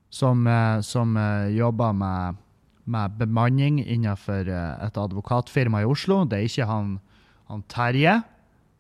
som, 0.09 0.45
uh, 0.47 0.81
som 0.83 1.15
uh, 1.17 1.47
jobber 1.51 1.95
med, 1.95 2.41
med 2.85 3.17
bemanning 3.19 3.79
innenfor 3.81 4.51
et 4.51 4.99
advokatfirma 4.99 5.81
i 5.81 5.89
Oslo. 5.89 6.23
Det 6.25 6.39
er 6.39 6.49
ikke 6.49 6.69
han, 6.69 6.97
han 7.47 7.63
Terje. 7.71 8.19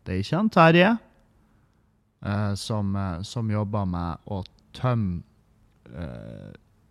Det 0.05 0.13
er 0.13 0.23
ikke 0.23 0.37
han 0.37 0.51
Terje 0.53 0.95
som, 2.57 2.95
som 3.21 3.49
jobber 3.53 3.83
med 3.85 4.29
å 4.33 4.39
tømme 4.73 5.21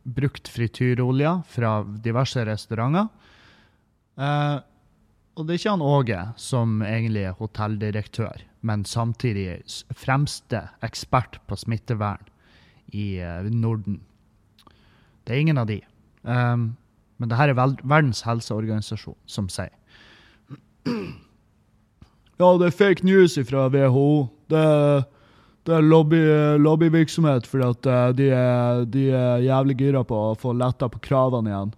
brukt 0.05 0.49
frityrolje 0.49 1.33
fra 1.49 1.79
diverse 2.05 2.45
restauranter. 2.47 3.09
Eh, 4.21 4.57
og 5.35 5.47
det 5.47 5.55
er 5.55 5.61
ikke 5.61 5.75
han 5.75 5.85
Åge 5.85 6.21
som 6.39 6.79
egentlig 6.87 7.25
er 7.27 7.39
hotelldirektør, 7.41 8.45
men 8.63 8.85
samtidig 8.87 9.59
fremste 9.99 10.63
ekspert 10.87 11.41
på 11.49 11.59
smittevern 11.59 12.23
i 12.95 13.17
eh, 13.19 13.51
Norden. 13.51 13.99
Det 15.25 15.35
er 15.35 15.43
ingen 15.43 15.59
av 15.59 15.67
de. 15.71 15.81
Um, 16.23 16.75
men 17.19 17.31
det 17.31 17.39
her 17.39 17.51
er 17.51 17.59
Verdens 17.59 18.23
helseorganisasjon 18.27 19.19
som 19.27 19.51
sier. 19.53 19.75
Ja, 22.35 22.49
det 22.59 22.67
er 22.67 22.73
fake 22.75 23.07
news 23.07 23.37
fra 23.47 23.69
WHO. 23.71 24.27
Det 24.51 24.59
er, 24.59 25.05
det 25.65 25.73
er 25.79 25.87
lobby, 25.87 26.21
lobbyvirksomhet 26.61 27.47
fordi 27.49 27.67
at 27.71 27.89
eh, 27.89 28.11
de 28.19 28.29
er, 28.37 28.85
de 28.85 29.07
er 29.17 29.47
jævlig 29.47 29.79
gira 29.81 30.05
på 30.05 30.19
å 30.31 30.37
få 30.39 30.53
letta 30.57 30.91
på 30.93 31.01
kravene 31.05 31.53
igjen. 31.53 31.73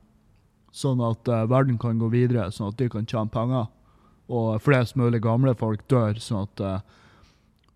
Sånn 0.77 1.01
at 1.07 1.31
eh, 1.31 1.47
verden 1.49 1.79
kan 1.81 1.99
gå 2.01 2.11
videre, 2.13 2.51
sånn 2.53 2.73
at 2.73 2.81
de 2.81 2.91
kan 2.93 3.07
tjene 3.09 3.33
penger. 3.33 3.71
Og 4.27 4.59
flest 4.65 4.97
mulig 4.99 5.23
gamle 5.23 5.55
folk 5.59 5.87
dør. 5.89 6.19
sånn 6.19 6.49
at... 6.49 6.61
eh, 6.61 6.81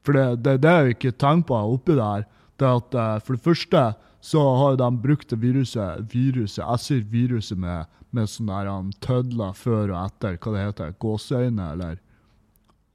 for 0.02 0.16
det, 0.16 0.26
det, 0.44 0.56
det 0.64 0.70
er 0.70 0.86
jo 0.86 0.94
ikke 0.96 1.16
tegn 1.20 1.42
på 1.46 1.56
oppi 1.76 1.94
der. 1.98 2.26
Det 2.58 2.68
at 2.68 2.94
eh, 2.96 3.16
For 3.24 3.36
det 3.36 3.46
første 3.46 3.86
så 4.20 4.42
har 4.60 4.76
de 4.76 4.90
brukt 5.00 5.32
viruset, 5.32 6.02
viruset 6.12 6.60
Jeg 6.60 6.82
sier 6.84 7.04
viruset 7.08 7.56
med, 7.58 7.88
med 8.12 8.28
sånne 8.28 8.90
tødler 9.00 9.54
før 9.56 9.94
og 9.94 9.98
etter. 10.02 10.36
Hva 10.36 10.56
det 10.56 10.66
heter 10.66 10.96
Gåseøyne, 11.00 11.70
eller? 11.76 12.00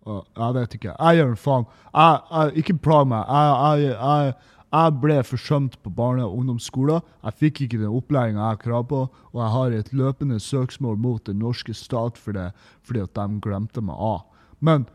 Jeg 0.05 0.53
vet 0.53 0.75
ikke. 0.77 0.93
Jeg 0.93 1.17
gjør 1.17 1.31
faen. 1.39 1.65
Jeg, 1.93 2.19
jeg, 2.31 2.51
ikke 2.61 2.77
plag 2.85 3.07
meg. 3.09 3.23
Jeg, 3.25 3.95
jeg, 3.95 4.35
jeg, 4.75 4.93
ble 5.01 5.17
forsømt 5.25 5.79
på 5.81 5.93
barne- 5.97 6.27
og 6.27 6.37
ungdomsskolen. 6.37 7.01
Jeg 7.23 7.39
fikk 7.39 7.61
ikke 7.65 7.79
den 7.81 7.95
opplæringa 7.95 8.41
jeg 8.41 8.51
har 8.51 8.61
krav 8.61 8.85
på, 8.91 9.01
og 9.33 9.41
jeg 9.41 9.51
har 9.55 9.79
et 9.79 9.93
løpende 9.93 10.39
søksmål 10.39 10.99
mot 11.01 11.25
den 11.25 11.41
norske 11.41 11.73
stat 11.73 12.21
for 12.21 12.37
det, 12.37 12.51
fordi 12.83 13.01
at 13.01 13.15
de 13.17 13.41
glemte 13.41 13.81
meg 13.81 13.97
av. 13.97 14.21
Men 14.59 14.85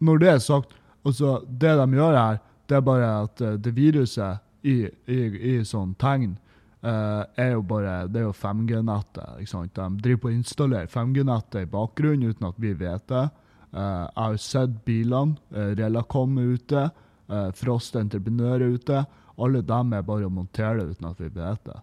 når 0.00 0.18
det 0.18 0.28
er 0.32 0.42
sagt, 0.42 0.74
altså, 1.06 1.38
det 1.46 1.76
de 1.78 1.88
gjør 1.94 2.18
her, 2.18 2.42
det 2.68 2.76
er 2.76 2.84
bare 2.84 3.14
at 3.22 3.40
eh, 3.40 3.56
det 3.62 3.76
viruset 3.76 4.42
i, 4.62 4.84
i, 5.06 5.22
i 5.54 5.56
sånn 5.64 5.94
tegn 5.98 6.36
Uh, 6.78 7.26
er 7.34 7.56
jo 7.56 7.62
bare 7.66 8.06
Det 8.06 8.20
er 8.20 8.28
jo 8.28 8.34
5G-nettet. 8.38 9.40
ikke 9.40 9.50
sant? 9.50 9.74
De 9.74 10.02
driver 10.02 10.20
på 10.22 10.28
å 10.28 10.34
installere 10.36 10.86
5G-nettet 10.86 11.64
i 11.64 11.70
bakgrunnen 11.72 12.30
uten 12.30 12.46
at 12.46 12.60
vi 12.62 12.70
vet 12.78 13.02
det. 13.10 13.24
Eh, 13.72 14.04
jeg 14.06 14.24
har 14.24 14.40
sett 14.42 14.78
bilene. 14.86 15.36
Uh, 15.54 15.74
Relacom 15.78 16.38
er 16.40 16.56
ute. 16.56 16.88
Uh, 17.28 17.48
Frost 17.56 17.96
Entreprenør 17.98 18.62
er 18.62 18.76
ute. 18.78 19.04
Alle 19.38 19.62
dem 19.62 19.92
er 19.94 20.06
bare 20.06 20.26
å 20.26 20.32
montere 20.32 20.82
det 20.82 20.96
uten 20.96 21.10
at 21.12 21.20
vi 21.22 21.30
vet 21.30 21.68
det. 21.68 21.78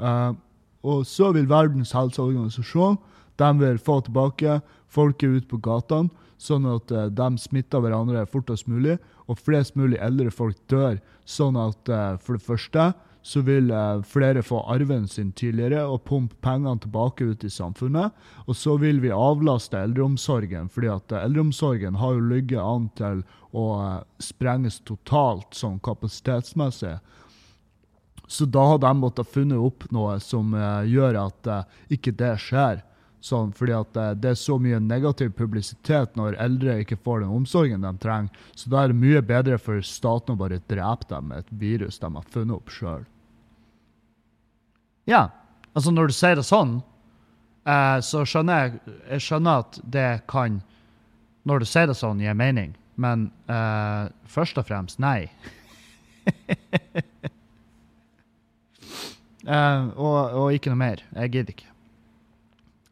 Eh, 0.00 0.32
og 0.90 1.04
så 1.06 1.30
vil 1.36 1.48
Verdens 1.50 1.92
helseorganisasjon 1.96 2.98
de 3.40 3.50
vil 3.60 3.78
få 3.80 4.00
tilbake 4.04 4.58
folket 4.90 5.36
ut 5.36 5.46
på 5.48 5.60
gatene, 5.64 6.10
sånn 6.40 6.66
at 6.68 6.90
eh, 6.92 7.08
de 7.14 7.28
smitter 7.40 7.84
hverandre 7.84 8.26
fortest 8.28 8.68
mulig, 8.68 8.98
og 9.30 9.38
flest 9.38 9.76
mulig 9.78 10.00
eldre 10.02 10.32
folk 10.34 10.58
dør. 10.72 10.98
Sånn 11.28 11.58
at 11.60 11.88
eh, 11.88 12.16
for 12.18 12.36
det 12.36 12.46
første 12.48 12.90
så 13.30 13.40
vil 13.40 13.70
eh, 13.70 14.02
flere 14.02 14.42
få 14.42 14.58
arven 14.66 15.04
sin 15.08 15.28
tidligere 15.32 15.84
og 15.86 16.02
pumpe 16.08 16.34
pengene 16.42 16.80
tilbake 16.82 17.28
ut 17.30 17.44
i 17.46 17.50
samfunnet. 17.50 18.10
Og 18.50 18.56
så 18.58 18.74
vil 18.82 18.98
vi 19.04 19.12
avlaste 19.14 19.78
eldreomsorgen, 19.78 20.66
fordi 20.74 20.90
at 20.90 21.14
eldreomsorgen 21.14 22.00
har 22.00 22.16
jo 22.16 22.24
ligget 22.32 22.58
an 22.58 22.88
til 22.98 23.20
å 23.54 23.66
eh, 23.84 24.00
sprenges 24.18 24.80
totalt 24.82 25.54
sånn 25.54 25.78
kapasitetsmessig. 25.86 26.96
Så 28.26 28.48
da 28.50 28.64
har 28.72 28.82
de 28.82 28.90
måttet 28.98 29.30
funnet 29.30 29.62
opp 29.62 29.86
noe 29.94 30.18
som 30.26 30.50
eh, 30.58 30.90
gjør 30.90 31.20
at 31.22 31.52
ikke 31.86 32.16
det 32.18 32.32
skjer. 32.48 32.82
Sånn, 33.22 33.54
fordi 33.54 33.74
at 33.76 33.96
det 34.16 34.30
er 34.32 34.36
så 34.40 34.56
mye 34.58 34.78
negativ 34.80 35.34
publisitet 35.36 36.14
når 36.16 36.38
eldre 36.40 36.78
ikke 36.82 36.98
får 37.04 37.20
den 37.22 37.34
omsorgen 37.36 37.86
de 37.86 37.94
trenger. 38.02 38.42
Så 38.56 38.72
da 38.74 38.82
er 38.82 38.90
det 38.90 39.00
mye 39.04 39.22
bedre 39.22 39.60
for 39.60 39.86
staten 39.86 40.34
å 40.34 40.40
bare 40.40 40.62
drepe 40.72 41.12
dem 41.14 41.30
med 41.30 41.44
et 41.44 41.56
virus 41.62 42.02
de 42.02 42.14
har 42.16 42.30
funnet 42.32 42.58
opp 42.58 42.74
sjøl. 42.74 43.04
Ja, 45.10 45.26
altså 45.74 45.92
når 45.94 46.10
du 46.10 46.14
sier 46.14 46.38
det 46.38 46.46
sånn, 46.46 46.78
eh, 47.66 47.98
så 48.06 48.22
skjønner 48.28 48.62
jeg, 48.62 48.96
jeg 49.16 49.24
skjønner 49.26 49.64
at 49.64 49.80
det 49.82 50.10
kan 50.30 50.60
Når 51.48 51.62
du 51.62 51.66
sier 51.66 51.88
det 51.88 51.96
sånn, 51.96 52.20
gi 52.20 52.32
mening. 52.36 52.74
Men 53.00 53.30
eh, 53.48 54.10
først 54.28 54.58
og 54.60 54.68
fremst 54.68 55.00
nei. 55.02 55.30
Eh, 59.40 59.84
og, 59.96 60.34
og 60.36 60.52
ikke 60.52 60.68
noe 60.68 60.78
mer. 60.82 61.00
Jeg 61.16 61.32
gidder 61.32 61.54
ikke. 61.54 61.70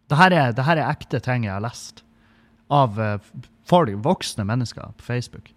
Dette 0.08 0.28
er, 0.32 0.54
dette 0.56 0.72
er 0.72 0.80
ekte 0.86 1.20
ting 1.20 1.44
jeg 1.44 1.52
har 1.52 1.60
lest 1.60 2.00
av 2.72 2.96
eh, 3.00 3.18
folk, 3.68 3.92
voksne 4.04 4.46
mennesker 4.48 4.94
på 4.96 5.06
Facebook. 5.10 5.50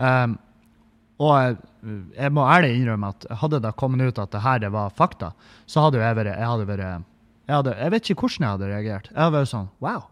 Um, 0.00 0.38
og 1.22 1.58
jeg, 2.16 2.32
må 2.34 2.44
ærlig 2.48 2.72
innrømme 2.76 3.12
at 3.12 3.26
hadde 3.42 3.60
det 3.62 3.74
kommet 3.78 4.10
ut 4.10 4.20
at 4.22 4.32
det 4.34 4.42
her 4.42 4.64
var 4.74 4.94
fakta, 4.96 5.32
så 5.70 5.86
hadde 5.86 6.00
jeg 6.02 6.18
vært 6.18 6.32
Jeg 6.32 6.48
hadde 6.50 6.68
vært 6.70 6.86
jeg, 6.86 7.54
hadde, 7.56 7.74
jeg 7.78 7.92
vet 7.92 8.10
ikke 8.10 8.22
hvordan 8.22 8.44
jeg 8.44 8.54
hadde 8.54 8.68
reagert. 8.70 9.08
Jeg 9.10 9.18
hadde 9.18 9.36
vært 9.36 9.50
sånn 9.50 9.70
wow. 9.82 10.04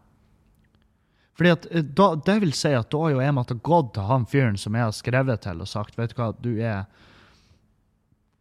Fordi 1.38 1.52
at 1.54 1.68
eh, 1.70 1.84
da, 1.96 2.08
Det 2.26 2.34
vil 2.42 2.56
si 2.56 2.72
at 2.76 2.90
da 2.92 3.04
har 3.04 3.14
jo 3.14 3.22
jeg 3.22 3.36
måttet 3.36 3.62
gått 3.66 3.94
til 3.96 4.08
han 4.10 4.26
fyren 4.28 4.58
som 4.60 4.76
jeg 4.76 4.88
har 4.88 4.96
skrevet 4.96 5.46
til, 5.46 5.62
og 5.62 5.70
sagt 5.70 5.98
vet 5.98 6.12
du 6.12 6.20
hva, 6.20 6.32
du 6.36 6.50
er 6.58 6.82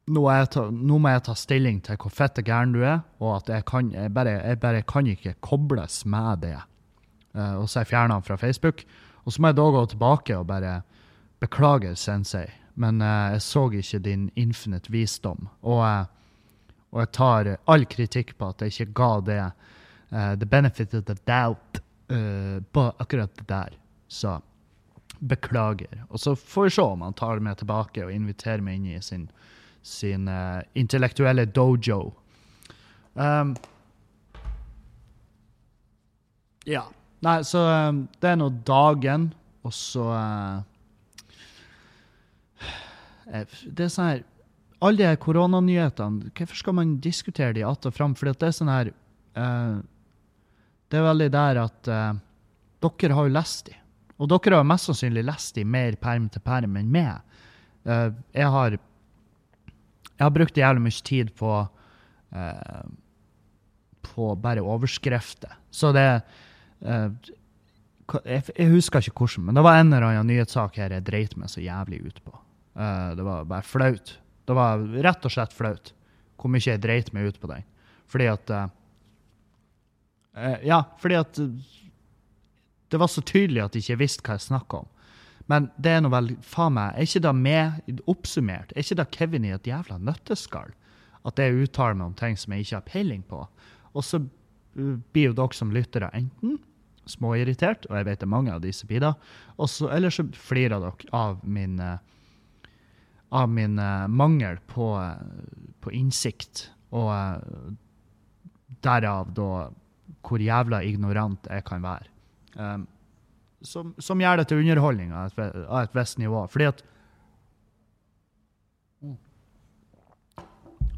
nå, 0.10 0.23
ta, 0.49 0.65
nå, 0.73 0.97
må 0.97 1.13
jeg 1.13 1.25
ta 1.27 1.36
stilling 1.38 1.79
til 1.86 1.99
hvor 2.01 2.13
fette 2.13 2.43
gæren 2.45 2.73
du 2.73 2.82
er, 2.82 3.03
og 3.21 3.36
at 3.38 3.51
jeg, 3.53 3.65
kan, 3.69 3.91
jeg, 3.93 4.12
bare, 4.13 4.39
jeg 4.41 4.60
bare 4.62 4.82
kan 4.89 5.08
ikke 5.08 5.36
kobles 5.45 6.01
med 6.10 6.41
det. 6.47 6.55
Uh, 7.38 7.62
og 7.62 7.67
så 7.69 7.79
har 7.79 7.86
jeg 7.86 7.91
fjerna 7.91 8.17
fra 8.25 8.39
Facebook. 8.41 8.82
Og 9.21 9.36
så 9.36 9.41
må 9.41 9.51
jeg 9.51 9.60
da 9.60 9.67
gå 9.75 9.84
tilbake 9.91 10.39
og 10.39 10.47
bare 10.49 10.79
Beklager, 11.39 11.95
sensei, 11.95 12.47
men 12.75 13.02
uh, 13.02 13.32
jeg 13.36 13.43
så 13.45 13.65
ikke 13.71 14.02
din 14.04 14.30
infinite 14.36 14.91
visdom. 14.91 15.47
Og, 15.62 15.84
uh, 15.84 16.06
og, 16.91 16.99
jeg 17.04 17.12
tar 17.15 17.54
all 17.67 17.86
kritikk 17.86 18.36
på 18.38 18.52
at 18.52 18.62
jeg 18.62 18.75
ikke 18.75 18.97
ga 18.97 19.12
det 19.21 19.41
the 20.10 20.45
benefit 20.49 20.93
of 20.97 21.04
the 21.06 21.13
doubt 21.28 21.84
på 22.73 22.84
akkurat 22.97 23.30
det 23.38 23.45
der. 23.47 23.75
Så 24.08 24.39
beklager. 25.19 26.02
Og 26.10 26.19
så 26.19 26.34
får 26.34 26.63
vi 26.63 26.69
se 26.73 26.82
om 26.82 27.04
han 27.06 27.13
tar 27.13 27.43
meg 27.45 27.60
tilbake 27.60 28.02
og 28.02 28.10
inviterer 28.12 28.63
meg 28.65 28.80
inn 28.80 28.88
i 28.95 29.02
sin 29.06 29.28
sin 29.82 30.28
uh, 30.28 30.62
intellektuelle 30.73 31.45
dojo. 31.45 32.13
Um, 33.13 33.56
ja. 36.65 36.84
Nei, 37.19 37.41
så 37.43 37.60
um, 37.60 38.06
det 38.21 38.30
er 38.32 38.38
nå 38.39 38.47
dagen, 38.67 39.30
og 39.67 39.73
så 39.75 40.06
uh, 40.08 40.62
Det 43.29 43.85
er 43.85 43.91
sånn 43.93 44.07
her 44.09 44.21
Alle 44.81 44.97
de 44.97 45.07
her 45.09 45.17
koronanyhetene, 45.19 46.31
hvorfor 46.33 46.55
skal 46.55 46.75
man 46.77 46.95
diskutere 47.03 47.53
de 47.53 47.63
att 47.67 47.85
og 47.85 47.93
fram? 47.93 48.15
For 48.15 48.31
det 48.31 48.47
er 48.47 48.55
sånn 48.55 48.71
her 48.71 48.91
uh, 49.35 49.81
Det 50.89 50.97
er 50.97 51.05
veldig 51.05 51.29
der 51.35 51.59
at 51.61 51.89
dere 52.79 53.13
har 53.13 53.27
jo 53.27 53.33
lest 53.35 53.65
de. 53.67 53.75
Og 54.17 54.29
dere 54.31 54.61
har 54.61 54.67
mest 54.67 54.87
sannsynlig 54.87 55.25
lest 55.27 55.55
de 55.55 55.65
mer 55.67 55.97
perm 55.99 56.29
til 56.31 56.41
perm 56.41 56.77
enn 56.79 56.89
meg. 56.91 57.19
jeg 57.85 58.47
har 58.55 58.79
jeg 60.19 60.25
har 60.25 60.35
brukt 60.35 60.57
jævlig 60.59 60.83
mye 60.83 61.03
tid 61.07 61.29
på 61.39 61.51
uh, 62.35 62.87
på 64.03 64.33
bare 64.35 64.63
overskrifter. 64.63 65.53
Så 65.71 65.93
det 65.95 66.07
uh, 66.83 67.11
jeg, 68.25 68.43
jeg, 68.57 68.69
husker 68.73 69.05
ikke 69.05 69.23
hvordan, 69.23 69.45
men 69.47 69.59
det 69.59 69.63
var 69.63 69.79
en 69.79 69.93
eller 69.93 70.07
annen 70.09 70.31
nyhetssak 70.31 70.79
her 70.81 70.95
jeg 70.95 71.05
dreit 71.07 71.35
meg 71.37 71.51
så 71.51 71.63
jævlig 71.63 72.01
ut 72.07 72.21
på. 72.25 72.33
Uh, 72.79 73.15
det 73.17 73.25
var 73.25 73.47
bare 73.49 73.65
flaut. 73.67 74.13
Det 74.47 74.55
var 74.55 74.83
rett 75.03 75.25
og 75.27 75.33
slett 75.33 75.55
flaut 75.55 75.93
hvor 76.39 76.51
mye 76.53 76.63
jeg 76.63 76.79
dreit 76.79 77.09
meg 77.11 77.27
ut 77.27 77.39
på 77.41 77.49
den. 77.51 77.65
Fordi 78.09 78.29
at 78.31 78.53
uh, 78.55 78.69
Ja, 80.63 80.85
fordi 81.01 81.17
at 81.19 81.41
det 82.89 82.97
var 82.97 83.11
så 83.11 83.21
tydelig 83.21 83.61
at 83.65 83.75
jeg 83.75 83.83
ikke 83.83 83.99
visste 84.05 84.23
hva 84.23 84.37
jeg 84.37 84.47
snakka 84.47 84.81
om. 84.85 84.87
Men 85.49 85.67
det 85.81 85.91
er 85.97 86.03
nå 86.05 86.11
vel 86.13 86.31
faen 86.45 86.75
meg 86.77 86.93
Er 86.93 87.07
ikke 87.09 87.23
det 87.25 87.33
med 87.35 88.01
oppsummert? 88.09 88.71
Er 88.73 88.85
ikke 88.85 88.99
det 89.01 89.09
Kevin 89.17 89.47
i 89.49 89.53
et 89.53 89.67
jævla 89.67 89.97
nøtteskall? 89.99 90.71
At 91.27 91.41
jeg 91.41 91.57
uttaler 91.65 91.97
meg 91.97 92.11
om 92.11 92.17
ting 92.17 92.37
som 92.39 92.53
jeg 92.53 92.65
ikke 92.65 92.77
har 92.77 92.87
peiling 92.87 93.23
på. 93.27 93.43
Og 93.91 94.05
så 94.05 94.21
blir 94.73 95.29
jo 95.29 95.37
dere 95.37 95.57
som 95.57 95.73
lyttere 95.73 96.11
enten 96.15 96.59
småirritert, 97.09 97.87
og 97.89 97.97
jeg 97.97 98.05
vet 98.05 98.21
det 98.21 98.27
er 98.27 98.31
mange 98.35 98.53
av 98.53 98.61
disse 98.61 98.87
blir 98.87 99.01
det, 99.01 99.13
eller 99.57 100.13
så 100.13 100.25
flirer 100.37 100.81
dere 100.83 101.09
av 101.15 101.39
min, 101.41 101.79
uh, 101.81 101.97
av 103.29 103.49
min 103.49 103.79
uh, 103.79 104.07
mangel 104.07 104.57
på, 104.67 104.89
på, 105.81 105.91
innsikt. 105.93 106.67
Og 106.89 107.11
derav 108.81 109.33
da 109.37 109.49
hvor 110.25 110.41
jævla 110.41 110.81
ignorant 110.85 111.49
jeg 111.49 111.65
kan 111.67 111.83
være. 111.83 112.09
Um, 112.57 112.87
som, 113.61 113.91
som, 113.99 114.21
gjør 114.21 114.39
det 114.39 114.47
til 114.49 114.61
underholdning 114.63 115.11
av 115.13 115.29
et, 115.29 115.59
av 115.67 115.83
et 115.83 115.97
visst 115.97 116.19
nivå. 116.21 116.45
Fordi 116.51 116.69
at 116.71 116.85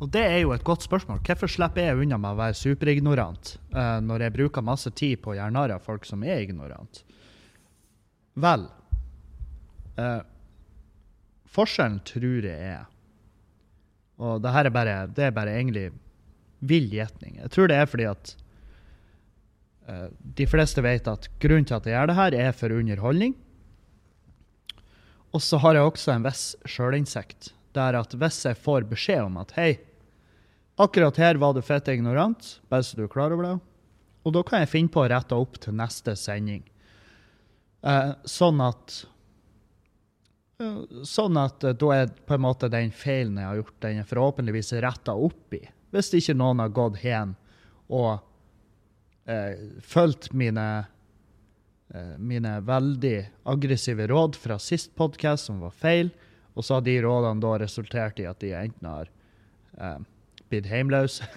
Og 0.01 0.09
det 0.09 0.21
er 0.25 0.39
jo 0.41 0.49
et 0.55 0.63
godt 0.65 0.81
spørsmål. 0.81 1.19
Hvorfor 1.21 1.49
slipper 1.51 1.85
jeg 1.85 1.99
unna 2.01 2.17
med 2.17 2.33
å 2.33 2.39
være 2.39 2.57
superignorant 2.57 3.51
uh, 3.75 3.99
når 4.01 4.25
jeg 4.25 4.33
bruker 4.33 4.65
masse 4.65 4.89
tid 4.97 5.21
på 5.21 5.33
å 5.33 5.35
gjøre 5.37 5.53
narr 5.53 5.75
av 5.75 5.83
folk 5.85 6.07
som 6.09 6.23
er 6.25 6.41
ignorant? 6.41 7.03
Vel 8.41 8.65
uh, 10.01 10.23
Forskjellen 11.51 11.99
tror 12.07 12.47
jeg 12.47 12.55
er 12.55 12.85
Og 14.21 14.41
det 14.43 14.53
her 14.55 14.69
er 14.69 14.73
bare, 14.73 14.95
det 15.11 15.27
er 15.27 15.35
bare 15.35 15.55
egentlig 15.57 15.89
vill 16.61 16.91
gjetning. 16.93 17.39
Jeg 17.41 17.51
tror 17.51 17.71
det 17.71 17.77
er 17.81 17.87
fordi 17.89 18.05
at 18.05 18.33
uh, 19.89 20.09
de 20.37 20.45
fleste 20.45 20.83
vet 20.85 21.09
at 21.09 21.25
grunnen 21.41 21.65
til 21.65 21.79
at 21.79 21.87
jeg 21.89 21.95
gjør 21.95 22.11
det 22.11 22.17
her, 22.19 22.37
er 22.37 22.53
for 22.53 22.75
underholdning. 22.75 23.33
Og 25.33 25.41
så 25.41 25.57
har 25.63 25.75
jeg 25.75 25.87
også 25.87 26.13
en 26.13 26.27
viss 26.27 26.43
sjølinnsikt. 26.69 27.53
Der 27.73 27.97
at 27.97 28.13
hvis 28.13 28.43
jeg 28.45 28.59
får 28.59 28.85
beskjed 28.91 29.25
om 29.25 29.39
at 29.41 29.55
hei, 29.55 29.71
akkurat 30.81 31.17
her 31.17 31.39
var 31.41 31.55
du 31.55 31.63
fett 31.65 31.87
ignorant, 31.89 32.59
bare 32.69 32.85
så 32.85 32.99
du 32.99 33.05
er 33.05 33.11
klar 33.11 33.33
over 33.33 33.47
det, 33.47 33.57
og 34.21 34.35
da 34.35 34.43
kan 34.45 34.61
jeg 34.61 34.69
finne 34.69 34.93
på 34.93 35.01
å 35.01 35.09
rette 35.09 35.37
opp 35.37 35.57
til 35.63 35.73
neste 35.79 36.13
sending. 36.19 36.61
Uh, 37.81 38.13
sånn 38.29 38.59
at 38.61 39.01
Sånn 41.07 41.37
at 41.41 41.63
da 41.63 41.91
er 41.95 42.11
på 42.27 42.35
en 42.35 42.43
måte 42.43 42.69
den 42.71 42.91
feilen 42.93 43.39
jeg 43.39 43.49
har 43.49 43.61
gjort, 43.61 43.77
den 43.85 44.01
er 44.01 44.09
forhåpentligvis 44.09 44.73
retta 44.83 45.15
opp 45.17 45.55
i. 45.57 45.61
Hvis 45.91 46.11
ikke 46.17 46.37
noen 46.37 46.61
har 46.63 46.73
gått 46.75 46.99
hen 47.01 47.35
og 47.91 48.21
eh, 49.25 49.63
fulgt 49.83 50.31
mine, 50.37 50.67
eh, 51.93 52.13
mine 52.17 52.55
veldig 52.67 53.17
aggressive 53.51 54.07
råd 54.07 54.37
fra 54.39 54.59
sist 54.61 54.93
podkast, 54.95 55.49
som 55.49 55.59
var 55.63 55.75
feil. 55.75 56.11
Og 56.55 56.67
så 56.67 56.77
har 56.77 56.85
de 56.85 56.97
rådene 57.03 57.43
da 57.43 57.55
resultert 57.61 58.19
i 58.19 58.27
at 58.27 58.41
de 58.43 58.53
enten 58.55 58.87
har 58.87 59.11
eh, 59.77 59.99
blitt 60.51 60.69
hjemløse 60.71 61.27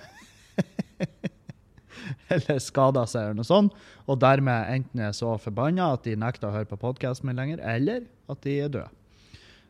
eller 2.35 2.59
skada 2.63 3.07
seg, 3.09 3.31
eller 3.31 3.39
noe 3.39 3.49
sånt. 3.49 3.79
Og 4.11 4.19
dermed 4.23 4.75
enten 4.75 5.07
er 5.07 5.15
så 5.17 5.37
forbanna 5.41 5.93
at 5.95 6.07
de 6.07 6.19
nekter 6.19 6.51
å 6.51 6.57
høre 6.59 6.71
på 6.71 6.83
podkasten 6.83 7.31
min 7.31 7.39
lenger, 7.39 7.63
eller 7.63 8.05
at 8.31 8.43
de 8.47 8.59
er 8.61 8.73
døde. 8.73 9.04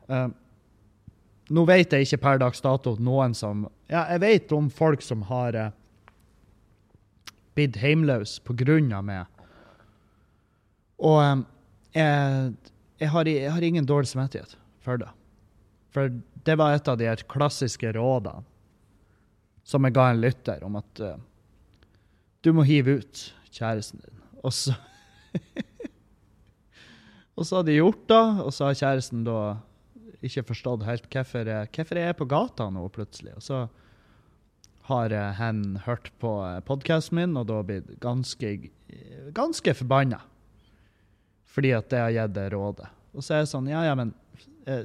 Uh, 0.09 0.29
nå 1.53 1.65
vet 1.69 1.93
jeg 1.93 2.05
ikke 2.05 2.21
per 2.23 2.39
dags 2.41 2.61
dato 2.61 2.95
noen 3.01 3.35
som 3.37 3.67
Ja, 3.89 4.07
jeg 4.15 4.21
vet 4.23 4.53
om 4.55 4.69
folk 4.73 5.03
som 5.05 5.25
har 5.29 5.57
uh, 5.57 5.73
blitt 7.53 7.77
grunn 7.77 8.89
pga. 8.89 9.01
meg. 9.01 9.25
Og 10.97 11.19
um, 11.21 11.45
jeg, 11.93 12.53
jeg, 12.99 13.09
har, 13.09 13.27
jeg, 13.27 13.51
har, 13.51 13.61
ingen 13.61 13.85
dårlig 13.85 14.07
samvittighet 14.09 14.57
for 14.81 14.97
det. 14.97 15.09
For 15.93 16.09
det 16.45 16.57
var 16.57 16.73
et 16.75 16.87
av 16.87 16.97
de 16.97 17.13
klassiske 17.29 17.93
rådene 17.93 18.43
som 19.65 19.85
jeg 19.85 19.95
ga 19.95 20.09
en 20.11 20.21
lytter, 20.21 20.63
om 20.63 20.75
at 20.77 20.99
uh, 21.01 21.15
du 22.45 22.51
må 22.53 22.65
hive 22.65 22.99
ut 22.99 23.21
kjæresten 23.49 24.01
din. 24.01 24.19
Og 24.43 24.53
så 24.53 24.75
Og 27.35 27.43
så 27.43 27.57
har 27.57 27.65
de 27.67 27.73
gjort 27.75 28.05
det, 28.07 28.25
og 28.45 28.53
så 28.55 28.69
har 28.69 28.77
kjæresten 28.79 29.25
da 29.27 29.39
ikke 30.27 30.45
forstått 30.51 30.85
helt 30.87 31.07
hvorfor, 31.11 31.49
hvorfor 31.73 31.99
jeg 31.99 32.11
er 32.11 32.17
på 32.17 32.27
gata 32.29 32.69
nå 32.73 32.85
plutselig. 32.93 33.35
Og 33.37 33.45
så 33.45 33.65
har 34.85 35.13
han 35.15 35.37
hen 35.39 35.61
hørt 35.85 36.11
på 36.21 36.31
podkasten 36.67 37.17
min, 37.17 37.37
og 37.39 37.47
da 37.49 37.61
blitt 37.65 37.87
ganske, 38.03 38.51
eh, 38.69 39.29
ganske 39.33 39.73
forbanna. 39.73 40.19
Fordi 41.49 41.71
at 41.73 41.89
jeg 41.89 42.03
har 42.03 42.13
gitt 42.13 42.35
det 42.35 42.49
rådet. 42.53 42.89
Og 43.15 43.23
så 43.23 43.33
er 43.33 43.43
jeg 43.43 43.53
sånn, 43.53 43.71
ja, 43.71 43.85
ja, 43.87 43.95
men 43.95 44.13
eh, 44.67 44.83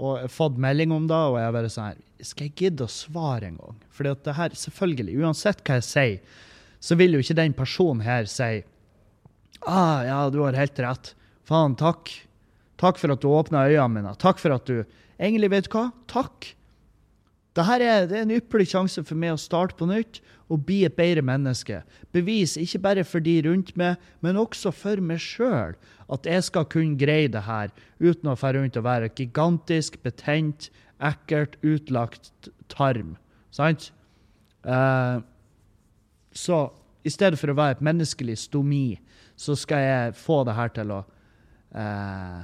Og 0.00 0.16
jeg 0.16 0.28
har 0.28 0.32
fått 0.32 0.56
melding 0.56 0.94
om 0.94 1.08
det, 1.10 1.18
og 1.18 1.36
jeg 1.36 1.48
er 1.48 1.56
bare 1.56 1.72
sånn 1.72 1.88
her 1.90 2.24
Skal 2.24 2.46
jeg 2.46 2.54
gidde 2.56 2.86
å 2.86 2.92
svare 2.92 3.50
en 3.50 3.58
gang? 3.58 3.80
Fordi 3.90 4.12
at 4.14 4.22
det 4.24 4.36
her, 4.38 4.54
selvfølgelig, 4.62 5.18
uansett 5.20 5.64
hva 5.66 5.80
jeg 5.80 5.88
sier, 5.88 6.38
så 6.80 6.96
vil 6.96 7.16
jo 7.16 7.20
ikke 7.20 7.36
den 7.36 7.56
personen 7.56 8.04
her 8.06 8.30
si 8.30 8.62
Ah, 9.68 10.00
ja, 10.06 10.20
du 10.32 10.38
har 10.40 10.56
helt 10.56 10.78
rett. 10.80 11.14
Faen, 11.44 11.74
takk. 11.76 12.08
Takk 12.80 12.98
for 13.00 13.12
at 13.12 13.20
du 13.20 13.28
åpna 13.28 13.66
øynene 13.68 13.92
mine. 13.98 14.16
Takk 14.20 14.40
for 14.40 14.56
at 14.56 14.66
du 14.68 14.82
Egentlig, 15.20 15.50
vet 15.52 15.66
du 15.68 15.74
hva? 15.74 15.90
Takk. 16.08 16.54
Dette 17.52 17.74
er, 17.76 18.06
det 18.08 18.16
er 18.16 18.22
en 18.24 18.32
ypperlig 18.32 18.70
sjanse 18.70 19.02
for 19.04 19.18
meg 19.20 19.34
å 19.34 19.40
starte 19.40 19.76
på 19.76 19.88
nytt 19.90 20.22
og 20.48 20.62
bli 20.64 20.78
et 20.86 20.96
bedre 20.96 21.20
menneske. 21.26 21.82
Bevis 22.14 22.54
ikke 22.56 22.80
bare 22.86 23.04
for 23.04 23.20
de 23.20 23.34
rundt 23.44 23.74
meg, 23.76 24.00
men 24.24 24.38
også 24.40 24.72
for 24.72 25.02
meg 25.04 25.20
sjøl 25.20 25.76
at 26.10 26.28
jeg 26.30 26.46
skal 26.46 26.64
kunne 26.72 26.96
greie 26.98 27.28
det 27.28 27.42
her 27.44 27.68
uten 28.00 28.30
å 28.32 28.36
fære 28.38 28.62
rundt 28.62 28.78
og 28.80 28.86
være 28.86 29.10
gigantisk, 29.18 29.98
betent, 30.06 30.70
ekkelt, 31.04 31.58
utlagt 31.60 32.48
tarm. 32.72 33.18
Sant? 33.52 33.90
Uh, 34.64 35.20
så 36.32 36.68
i 37.04 37.12
stedet 37.12 37.38
for 37.40 37.52
å 37.52 37.58
være 37.58 37.78
et 37.78 37.84
menneskelig 37.84 38.38
stomi, 38.46 38.94
så 39.36 39.56
skal 39.58 39.84
jeg 39.84 40.16
få 40.20 40.42
det 40.48 40.56
her 40.56 40.72
til 40.76 40.90
å 40.92 40.98
eh, 41.72 42.40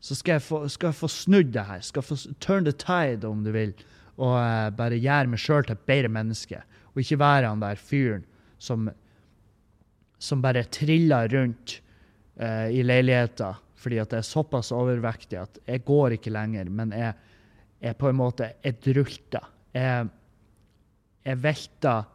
Så 0.00 0.14
skal 0.14 0.38
jeg, 0.38 0.44
få, 0.46 0.62
skal 0.70 0.92
jeg 0.92 0.98
få 1.00 1.10
snudd 1.10 1.52
det 1.54 1.64
her. 1.66 1.80
Skal 1.82 2.04
få 2.06 2.16
turn 2.38 2.68
the 2.68 2.72
tide, 2.72 3.26
om 3.26 3.42
du 3.44 3.50
vil. 3.54 3.74
Og 4.18 4.36
uh, 4.38 4.68
bare 4.74 4.98
gjøre 4.98 5.32
meg 5.32 5.42
sjøl 5.42 5.66
til 5.66 5.74
et 5.74 5.86
bedre 5.90 6.10
menneske. 6.12 6.62
Og 6.94 7.02
ikke 7.02 7.20
være 7.20 7.50
han 7.50 7.62
der 7.62 7.80
fyren 7.80 8.26
som 8.62 8.88
som 10.18 10.42
bare 10.42 10.64
triller 10.64 11.28
rundt 11.30 11.78
uh, 12.42 12.66
i 12.70 12.82
leiligheta 12.82 13.54
fordi 13.78 14.00
at 14.02 14.12
jeg 14.12 14.24
er 14.24 14.26
såpass 14.26 14.72
overvektig 14.74 15.38
at 15.38 15.60
jeg 15.68 15.84
går 15.86 16.16
ikke 16.16 16.32
lenger, 16.34 16.66
men 16.66 16.90
jeg 16.90 17.12
er 17.78 17.94
på 17.94 18.08
en 18.10 18.16
måte 18.18 18.48
Jeg 18.64 18.80
drulter. 18.82 19.44
Jeg, 19.70 20.08
jeg 21.22 21.38
velter 21.44 22.08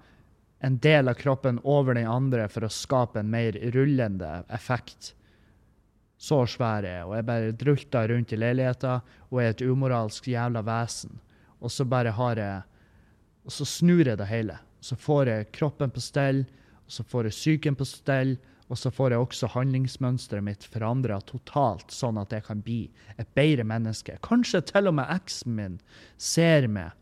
en 0.59 0.75
del 0.83 1.07
av 1.07 1.15
kroppen 1.15 1.61
over 1.63 1.95
den 1.95 2.09
andre 2.11 2.49
for 2.51 2.67
å 2.67 2.71
skape 2.71 3.21
en 3.21 3.31
mer 3.31 3.55
rullende 3.71 4.41
effekt. 4.51 5.13
Så 6.23 6.39
svær 6.47 6.85
er 6.87 7.03
og 7.03 7.17
jeg 7.17 7.27
bare 7.27 7.55
drulter 7.59 8.13
rundt 8.13 8.31
i 8.31 8.39
leiligheta 8.39 8.99
og 9.29 9.41
er 9.41 9.51
et 9.51 9.63
umoralsk 9.65 10.29
jævla 10.31 10.61
vesen. 10.63 11.17
Og 11.59 11.71
så 11.71 11.83
bare 11.85 12.13
har 12.15 12.39
jeg 12.39 12.61
Og 13.43 13.51
så 13.51 13.65
snur 13.67 14.07
jeg 14.07 14.17
det 14.17 14.27
hele. 14.29 14.55
Så 14.79 14.95
får 14.95 15.27
jeg 15.27 15.51
kroppen 15.51 15.91
på 15.91 15.99
stell, 15.99 16.45
og 16.87 16.91
så 16.91 17.03
får 17.03 17.27
jeg 17.27 17.35
psyken 17.35 17.75
på 17.75 17.83
stell, 17.83 18.37
og 18.71 18.77
så 18.79 18.87
får 18.91 19.11
jeg 19.11 19.19
også 19.19 19.49
handlingsmønsteret 19.51 20.45
mitt 20.45 20.63
forandra 20.63 21.17
totalt, 21.27 21.91
sånn 21.91 22.21
at 22.21 22.31
jeg 22.31 22.45
kan 22.47 22.61
bli 22.63 22.85
et 23.19 23.27
bedre 23.35 23.65
menneske. 23.67 24.15
Kanskje 24.23 24.61
til 24.71 24.87
og 24.87 24.95
med 24.95 25.11
eksen 25.11 25.57
min 25.57 25.75
ser 26.15 26.69
meg 26.71 26.95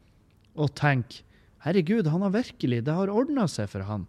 og 0.58 0.74
tenker 0.74 1.22
Herregud, 1.62 2.10
han 2.10 2.24
har 2.26 2.34
virkelig 2.34 2.82
Det 2.86 2.94
har 2.98 3.14
ordna 3.14 3.46
seg 3.46 3.70
for 3.70 3.86
han. 3.86 4.08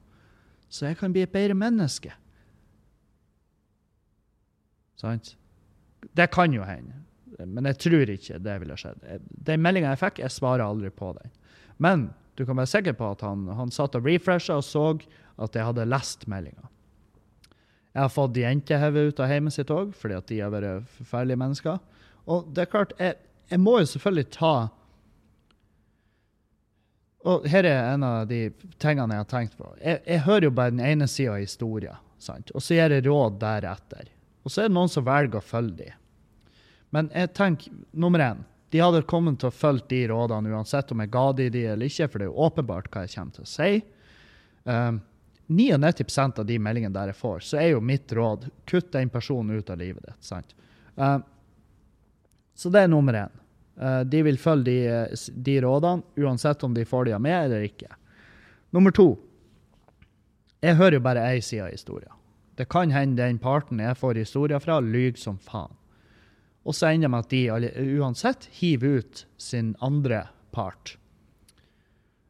Så 0.72 0.87
jeg 0.88 0.96
kan 0.96 1.12
bli 1.12 1.20
et 1.27 1.35
bedre 1.35 1.53
menneske. 1.53 2.14
Sant? 5.03 5.35
Det 6.15 6.31
kan 6.35 6.55
jo 6.55 6.67
hende. 6.67 7.03
Men 7.43 7.67
jeg 7.73 7.81
tror 7.83 8.11
ikke 8.12 8.41
det 8.43 8.59
ville 8.62 8.77
skjedd. 8.79 9.07
Den 9.47 9.62
meldinga 9.65 9.95
jeg 9.95 10.03
fikk, 10.03 10.21
jeg 10.23 10.35
svarer 10.35 10.65
aldri 10.65 10.93
på 10.95 11.12
den. 11.19 11.33
Men 11.83 12.11
du 12.38 12.45
kan 12.47 12.59
være 12.59 12.71
sikker 12.71 12.95
på 12.99 13.12
at 13.17 13.25
han, 13.27 13.49
han 13.57 13.73
satt 13.75 13.97
og 13.99 14.07
refresha 14.07 14.61
og 14.61 14.67
så 14.67 14.87
at 15.43 15.57
jeg 15.57 15.67
hadde 15.67 15.88
lest 15.88 16.29
meldinga. 16.31 16.69
Jeg 17.93 18.07
har 18.07 18.12
fått 18.12 18.38
jentehode 18.41 19.09
ut 19.11 19.19
av 19.21 19.33
hjemmet 19.33 19.53
sitt 19.53 19.73
òg, 19.73 19.91
fordi 19.97 20.17
at 20.17 20.31
de 20.31 20.38
har 20.41 20.53
vært 20.53 20.95
forferdelige 20.97 21.41
mennesker. 21.43 21.83
Og 22.33 22.47
det 22.55 22.65
er 22.65 22.71
klart, 22.73 22.95
jeg, 23.01 23.19
jeg 23.51 23.61
må 23.61 23.81
jo 23.83 23.91
selvfølgelig 23.91 24.31
ta 24.37 24.55
Og 27.23 27.45
her 27.47 27.67
er 27.69 27.93
en 27.93 28.03
av 28.03 28.25
de 28.27 28.49
tingene 28.83 29.15
jeg 29.15 29.23
har 29.23 29.29
tenkt 29.31 29.53
på. 29.55 29.69
Jeg, 29.79 30.01
jeg 30.09 30.25
hører 30.25 30.49
jo 30.49 30.55
bare 30.57 30.73
den 30.75 30.83
ene 30.83 31.07
sida 31.07 31.37
av 31.37 31.45
historien, 31.45 32.01
sant? 32.19 32.51
og 32.51 32.65
så 32.65 32.75
gir 32.75 32.97
jeg 32.97 33.05
råd 33.07 33.37
deretter. 33.38 34.09
Og 34.43 34.53
så 34.53 34.63
er 34.63 34.71
det 34.71 34.77
noen 34.77 34.91
som 34.91 35.07
velger 35.07 35.39
å 35.39 35.45
følge 35.45 35.77
de. 35.79 35.91
Men 36.93 37.09
jeg 37.15 37.33
tenker, 37.37 37.73
nummer 37.93 38.21
én, 38.21 38.43
de 38.73 38.81
hadde 38.81 39.05
kommet 39.09 39.39
til 39.41 39.51
å 39.51 39.55
følge 39.55 39.89
de 39.91 40.03
rådene 40.11 40.53
uansett 40.53 40.93
om 40.93 41.01
jeg 41.03 41.13
ga 41.13 41.25
de 41.37 41.49
de 41.53 41.65
eller 41.75 41.89
ikke, 41.89 42.09
for 42.09 42.21
det 42.21 42.27
er 42.27 42.31
jo 42.31 42.45
åpenbart 42.47 42.89
hva 42.93 43.05
jeg 43.05 43.15
kommer 43.15 43.37
til 43.37 43.45
å 43.45 43.51
si. 43.53 43.73
Um, 44.65 45.01
99 45.53 46.39
av 46.41 46.47
de 46.49 46.57
meldingene 46.63 46.95
der 46.95 47.13
jeg 47.13 47.19
får, 47.19 47.43
så 47.45 47.59
er 47.61 47.73
jo 47.73 47.83
mitt 47.85 48.13
råd 48.17 48.47
kutt 48.69 48.93
den 48.95 49.11
personen 49.13 49.59
ut 49.59 49.71
av 49.71 49.81
livet 49.81 50.07
ditt. 50.07 50.25
sant? 50.25 50.55
Uh, 50.97 51.19
så 52.57 52.73
det 52.73 52.85
er 52.85 52.93
nummer 52.93 53.19
én. 53.25 53.43
Uh, 53.77 54.01
de 54.09 54.23
vil 54.25 54.41
følge 54.41 54.73
de, 54.73 55.33
de 55.45 55.59
rådene, 55.65 56.05
uansett 56.25 56.65
om 56.65 56.73
de 56.77 56.87
får 56.89 57.09
de 57.09 57.17
av 57.17 57.25
meg 57.25 57.37
eller 57.45 57.69
ikke. 57.69 57.93
Nummer 58.73 58.95
to. 58.97 59.11
Jeg 60.63 60.79
hører 60.79 60.97
jo 60.97 61.05
bare 61.05 61.29
én 61.35 61.45
side 61.45 61.67
av 61.67 61.73
historien. 61.75 62.22
Det 62.62 62.68
kan 62.70 62.92
hende 62.94 63.18
den 63.18 63.40
parten 63.42 63.81
jeg 63.83 63.96
får 63.98 64.20
historier 64.20 64.61
fra, 64.62 64.77
lyver 64.79 65.18
som 65.18 65.35
faen. 65.42 65.72
Og 66.62 66.77
så 66.79 66.92
ender 66.92 67.09
det 67.09 67.11
med 67.11 67.25
at 67.25 67.33
de 67.75 67.94
uansett 67.98 68.44
hiver 68.55 69.01
ut 69.01 69.22
sin 69.35 69.72
andre 69.83 70.29
part. 70.55 70.92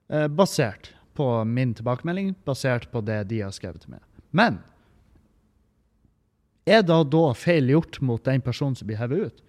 Eh, 0.08 0.24
basert 0.32 0.94
på 1.12 1.26
min 1.44 1.74
tilbakemelding, 1.76 2.30
basert 2.48 2.86
på 2.88 3.02
det 3.04 3.18
de 3.28 3.42
har 3.44 3.52
skrevet 3.52 3.84
til 3.84 3.92
meg. 3.92 4.00
Men 4.32 4.56
er 6.64 6.80
det 6.80 6.96
da 7.12 7.20
feil 7.36 7.68
gjort 7.74 7.98
mot 8.00 8.24
den 8.24 8.40
personen 8.40 8.78
som 8.78 8.88
blir 8.88 9.02
hevet 9.02 9.26
ut? 9.26 9.42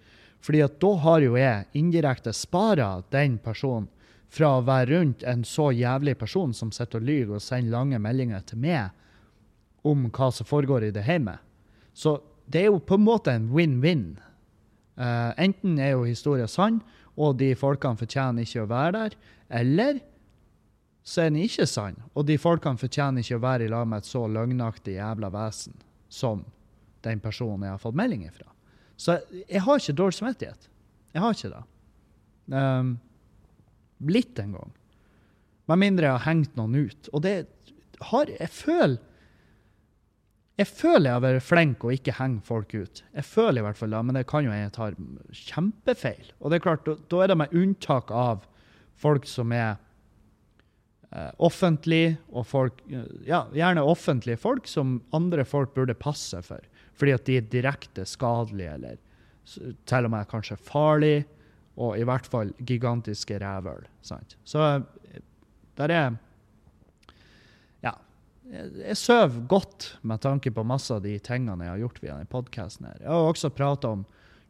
Fordi 0.44 0.60
at 0.66 0.76
da 0.84 0.90
har 1.06 1.24
jo 1.24 1.38
jeg 1.40 1.80
indirekte 1.80 2.34
spara 2.36 2.90
den 3.14 3.38
personen 3.40 3.88
fra 4.28 4.58
å 4.58 4.66
være 4.68 4.90
rundt 4.98 5.24
en 5.24 5.48
så 5.48 5.70
jævlig 5.72 6.18
person 6.20 6.52
som 6.52 6.74
sitter 6.76 7.00
og 7.00 7.08
lyver 7.08 7.38
og 7.38 7.46
sender 7.46 7.72
lange 7.72 8.02
meldinger 8.04 8.44
til 8.44 8.60
meg 8.66 8.92
om 9.84 10.06
hva 10.08 10.30
som 10.32 10.48
foregår 10.48 10.88
i 10.88 10.94
det 10.94 11.04
hjemmet. 11.06 11.42
Så 11.94 12.18
det 12.50 12.64
er 12.64 12.72
jo 12.72 12.80
på 12.82 12.98
en 12.98 13.06
måte 13.06 13.32
en 13.32 13.50
win-win. 13.52 14.14
Uh, 14.98 15.32
enten 15.40 15.78
er 15.82 15.94
jo 15.94 16.08
historien 16.08 16.50
sann, 16.50 16.80
og 17.14 17.38
de 17.38 17.52
folkene 17.58 17.98
fortjener 17.98 18.46
ikke 18.46 18.64
å 18.64 18.70
være 18.70 18.96
der, 18.96 19.16
eller 19.60 20.00
så 21.04 21.24
er 21.24 21.30
den 21.30 21.44
ikke 21.44 21.66
sann, 21.68 21.98
og 22.16 22.26
de 22.30 22.38
folkene 22.40 22.80
fortjener 22.80 23.22
ikke 23.22 23.36
å 23.36 23.44
være 23.44 23.66
i 23.66 23.72
lag 23.72 23.88
med 23.88 24.02
et 24.02 24.08
så 24.08 24.24
løgnaktig 24.24 24.96
jævla 24.96 25.28
vesen 25.34 25.76
som 26.08 26.44
den 27.04 27.20
personen 27.20 27.66
jeg 27.66 27.74
har 27.74 27.82
fått 27.82 27.98
melding 27.98 28.24
ifra. 28.24 28.48
Så 28.96 29.18
jeg 29.44 29.60
har 29.66 29.80
ikke 29.80 29.96
dårlig 29.98 30.16
samvittighet. 30.16 30.68
Jeg 31.12 31.22
har 31.22 31.36
ikke 31.36 31.50
det. 31.52 31.62
Um, 32.54 32.94
blitt 34.04 34.38
en 34.40 34.54
gang. 34.56 34.72
Med 35.70 35.80
mindre 35.80 36.08
jeg 36.08 36.16
har 36.16 36.26
hengt 36.28 36.56
noen 36.58 36.86
ut. 36.86 37.10
Og 37.12 37.24
det 37.24 37.34
har 38.10 38.30
Jeg 38.30 38.50
føler 38.50 38.96
jeg 40.54 40.70
føler 40.70 41.08
jeg 41.08 41.16
har 41.16 41.22
vært 41.24 41.42
flink 41.42 41.84
og 41.84 41.96
ikke 41.96 42.14
henger 42.14 42.46
folk 42.46 42.74
ut. 42.76 43.00
Jeg 43.16 43.26
føler 43.26 43.58
i 43.60 43.64
hvert 43.66 43.78
fall 43.78 43.94
det, 43.94 44.02
men 44.06 44.18
det 44.18 44.26
kan 44.30 44.46
jo 44.46 44.52
jeg 44.54 44.74
tar 44.76 44.98
kjempefeil. 45.34 46.28
Og 46.38 46.50
det 46.50 46.60
er 46.60 46.66
klart, 46.68 46.86
da, 46.86 47.22
er 47.22 47.32
det 47.32 47.38
med 47.40 47.56
unntak 47.58 48.12
av 48.14 48.44
folk 49.02 49.26
som 49.26 49.50
er 49.54 49.72
eh, 51.10 51.32
offentlige, 51.42 52.14
og 52.30 52.46
folk 52.46 52.84
eh, 52.86 53.08
Ja, 53.26 53.44
gjerne 53.56 53.82
offentlige 53.82 54.38
folk 54.38 54.70
som 54.70 55.00
andre 55.16 55.46
folk 55.48 55.74
burde 55.74 55.98
passe 55.98 56.38
for. 56.46 56.62
Fordi 56.94 57.16
at 57.16 57.26
de 57.26 57.40
er 57.40 57.50
direkte 57.50 58.06
skadelige, 58.06 58.76
eller 58.78 59.02
til 59.84 60.06
og 60.06 60.14
med 60.14 60.30
kanskje 60.30 60.56
farlige, 60.56 61.24
og 61.74 61.98
i 61.98 62.06
hvert 62.06 62.30
fall 62.30 62.54
gigantiske 62.62 63.42
rævøl. 63.42 63.90
Sant? 64.06 64.38
Så 64.46 64.62
eh, 64.62 65.24
der 65.80 65.90
er. 65.90 66.14
Jeg, 68.44 68.96
sover 69.00 69.40
godt 69.48 69.86
med 70.04 70.20
tanke 70.20 70.50
på 70.52 70.64
masse 70.68 70.92
av 70.92 71.04
de 71.04 71.14
tingene 71.24 71.64
jeg 71.64 71.72
har 71.72 71.80
gjort 71.80 72.00
via 72.02 72.16
denne 72.16 72.30
podkasten. 72.30 72.88
Jeg 73.00 73.08
har 73.08 73.28
også 73.30 73.50
prata 73.54 73.94
om 73.96 74.02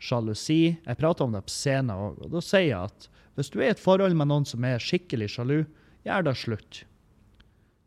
sjalusi. 0.03 0.75
Jeg 0.83 0.99
prata 0.99 1.25
om 1.25 1.35
det 1.35 1.45
på 1.47 1.55
scenen 1.55 1.95
òg. 1.95 2.19
Og 2.27 2.33
da 2.33 2.43
sier 2.43 2.67
jeg 2.67 2.91
at 2.91 3.07
hvis 3.39 3.51
du 3.51 3.61
er 3.61 3.71
i 3.71 3.75
et 3.75 3.83
forhold 3.83 4.17
med 4.19 4.31
noen 4.31 4.47
som 4.47 4.67
er 4.67 4.83
skikkelig 4.83 5.31
sjalu, 5.37 5.61
gjør 6.07 6.27
det 6.27 6.35
slutt. 6.39 6.81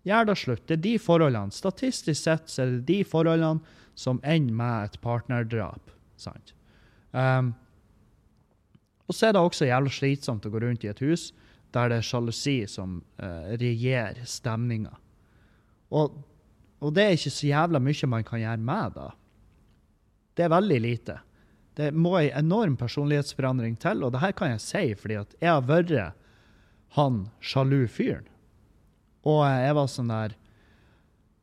Gjør 0.07 0.29
det 0.29 0.37
slutt. 0.39 0.63
Det 0.67 0.77
er 0.77 0.85
de 0.85 0.95
forholdene. 1.01 1.55
Statistisk 1.55 2.21
sett 2.23 2.51
så 2.51 2.63
er 2.63 2.77
det 2.77 2.85
de 2.87 3.01
forholdene 3.07 3.75
som 3.97 4.21
ender 4.23 4.55
med 4.55 4.87
et 4.87 5.01
partnerdrap. 5.03 5.91
Sant? 6.19 6.53
Um, 7.11 7.51
og 9.07 9.15
så 9.15 9.27
er 9.27 9.35
det 9.35 9.43
også 9.43 9.67
jævlig 9.67 9.93
slitsomt 9.95 10.47
å 10.47 10.51
gå 10.51 10.61
rundt 10.63 10.85
i 10.85 10.91
et 10.91 11.03
hus 11.03 11.31
der 11.75 11.91
det 11.91 11.99
er 11.99 12.07
sjalusi 12.07 12.61
som 12.71 13.01
uh, 13.19 13.51
regjerer 13.59 14.23
stemninga. 14.27 14.95
Og, 15.93 16.19
og 16.83 16.93
det 16.95 17.03
er 17.03 17.15
ikke 17.15 17.33
så 17.33 17.49
jævla 17.49 17.81
mye 17.83 18.09
man 18.11 18.25
kan 18.27 18.41
gjøre 18.41 18.67
med 18.69 18.97
da. 18.97 19.07
Det 20.37 20.45
er 20.45 20.53
veldig 20.53 20.79
lite. 20.83 21.19
Det 21.77 21.91
må 21.93 22.15
ei 22.19 22.31
enorm 22.33 22.75
personlighetsforandring 22.77 23.77
til, 23.81 24.03
og 24.03 24.13
det 24.13 24.21
her 24.23 24.33
kan 24.37 24.55
jeg 24.55 24.63
si 24.63 24.83
fordi 24.97 25.19
at 25.19 25.35
jeg 25.41 25.51
har 25.51 25.65
vært 25.65 25.93
han 26.97 27.27
sjalu 27.43 27.85
fyren. 27.91 28.25
Og 29.27 29.43
jeg 29.45 29.75
var 29.75 29.89
sånn 29.91 30.11
der 30.11 30.35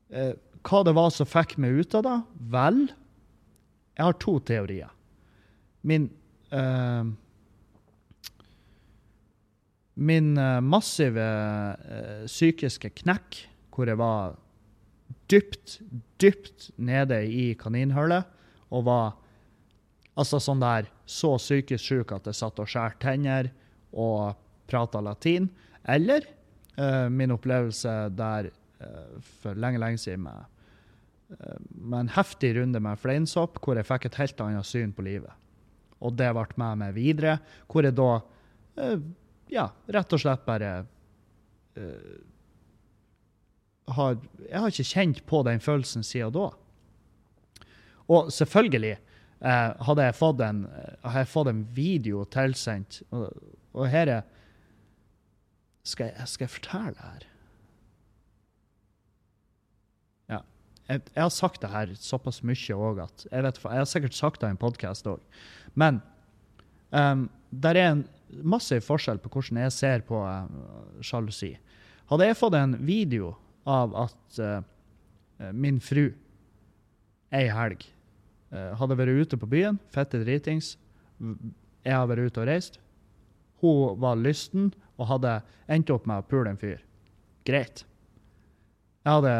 eh, 0.08 0.32
Hva 0.64 0.80
det 0.86 0.94
var 0.96 1.10
som 1.12 1.28
fikk 1.28 1.58
meg 1.60 1.82
ut 1.82 1.96
av 1.98 2.06
det? 2.06 2.14
Vel, 2.54 2.78
jeg 3.94 4.06
har 4.06 4.16
to 4.22 4.38
teorier. 4.48 4.94
Min 5.84 6.08
eh, 6.50 7.12
Min 9.94 10.32
eh, 10.40 10.60
massive 10.64 11.22
eh, 11.22 12.24
psykiske 12.26 12.90
knekk, 12.98 13.44
hvor 13.74 13.90
jeg 13.90 13.98
var 13.98 14.36
dypt, 15.30 15.78
dypt 16.22 16.70
nede 16.76 17.20
i 17.26 17.52
kaninhullet 17.58 18.30
og 18.74 18.86
var 18.88 19.12
altså 20.18 20.40
sånn 20.42 20.62
der 20.62 20.88
så 21.10 21.34
psykisk 21.40 21.84
syk 21.84 22.14
at 22.16 22.28
jeg 22.30 22.38
satt 22.38 22.60
og 22.62 22.70
skar 22.70 22.96
tenner 23.02 23.50
og 23.94 24.34
prata 24.70 25.02
latin. 25.04 25.48
Eller 25.84 26.26
uh, 26.78 27.10
min 27.12 27.34
opplevelse 27.34 27.92
der 28.16 28.50
uh, 28.50 29.16
for 29.42 29.58
lenge, 29.58 29.80
lenge 29.82 30.00
siden 30.00 30.24
med, 30.26 30.46
uh, 31.36 31.58
med 31.74 31.98
en 32.04 32.12
heftig 32.16 32.54
runde 32.58 32.82
med 32.82 33.00
fleinsopp, 33.02 33.60
hvor 33.62 33.78
jeg 33.78 33.88
fikk 33.90 34.08
et 34.08 34.20
helt 34.22 34.44
annet 34.46 34.70
syn 34.70 34.94
på 34.94 35.06
livet. 35.06 35.34
Og 36.04 36.16
det 36.18 36.30
ble 36.36 36.46
med 36.60 36.80
meg 36.82 36.96
videre, 36.96 37.38
hvor 37.70 37.86
jeg 37.86 37.96
da 37.96 38.10
ja, 39.54 39.68
rett 39.94 40.14
og 40.16 40.18
slett 40.18 40.42
bare 40.42 40.70
har, 43.86 44.16
Jeg 44.48 44.60
har 44.60 44.68
ikke 44.68 44.90
kjent 44.90 45.26
på 45.26 45.42
den 45.42 45.60
følelsen 45.60 46.02
siden 46.02 46.32
da. 46.32 46.50
Og 48.08 48.32
selvfølgelig 48.32 48.94
eh, 48.94 49.70
hadde 49.86 50.06
jeg 50.08 50.16
fått 50.18 50.40
en, 50.44 50.64
hadde 51.02 51.24
jeg 51.24 51.32
fått 51.32 51.50
en 51.52 51.64
video 51.76 52.24
tilsendt, 52.24 53.02
og, 53.10 53.28
og 53.72 53.88
her 53.88 54.12
er 54.20 54.22
skal 55.84 56.12
jeg, 56.12 56.28
skal 56.32 56.46
jeg 56.46 56.54
fortelle 56.54 56.94
det 56.96 57.04
her? 57.04 57.24
Ja. 60.32 60.40
Jeg, 60.88 61.02
jeg, 61.10 61.22
har 61.22 61.32
sagt 61.32 61.60
det 61.60 61.72
her 61.72 61.92
såpass 62.00 62.40
mye 62.46 62.78
òg 62.88 63.02
at 63.04 63.26
jeg, 63.28 63.44
vet, 63.44 63.60
jeg 63.60 63.82
har 63.82 63.90
sikkert 63.90 64.16
sagt 64.16 64.40
det 64.40 64.48
i 64.48 64.56
en 64.56 64.60
podkast 64.60 65.08
òg. 65.10 65.20
Men 65.76 66.00
um, 66.88 67.28
det 67.52 67.74
er 67.74 67.90
en 67.90 68.04
massiv 68.40 68.80
forskjell 68.86 69.20
på 69.20 69.32
hvordan 69.34 69.60
jeg 69.66 69.76
ser 69.76 70.06
på 70.08 70.24
uh, 70.24 70.48
sjalusi. 71.04 71.52
Hadde 72.08 72.30
jeg 72.30 72.40
fått 72.40 72.56
en 72.56 72.78
video 72.84 73.34
av 73.64 73.94
at 74.04 74.38
uh, 74.40 74.60
min 75.52 75.80
fru 75.82 76.08
ei 77.34 77.48
helg 77.50 77.84
uh, 78.52 78.72
hadde 78.78 78.98
vært 78.98 79.24
ute 79.24 79.40
på 79.40 79.50
byen, 79.50 79.80
fette 79.94 80.20
dritings, 80.22 80.74
jeg 81.84 81.94
har 81.94 82.08
vært 82.08 82.30
ute 82.30 82.42
og 82.42 82.48
reist, 82.48 82.80
hun 83.64 84.00
var 84.00 84.20
lysten 84.20 84.72
og 84.98 85.08
hadde 85.08 85.38
endt 85.72 85.92
opp 85.92 86.08
med 86.08 86.22
å 86.22 86.26
pule 86.28 86.52
en 86.52 86.60
fyr. 86.60 86.82
Greit. 87.48 87.84
Jeg 89.04 89.12
hadde 89.18 89.36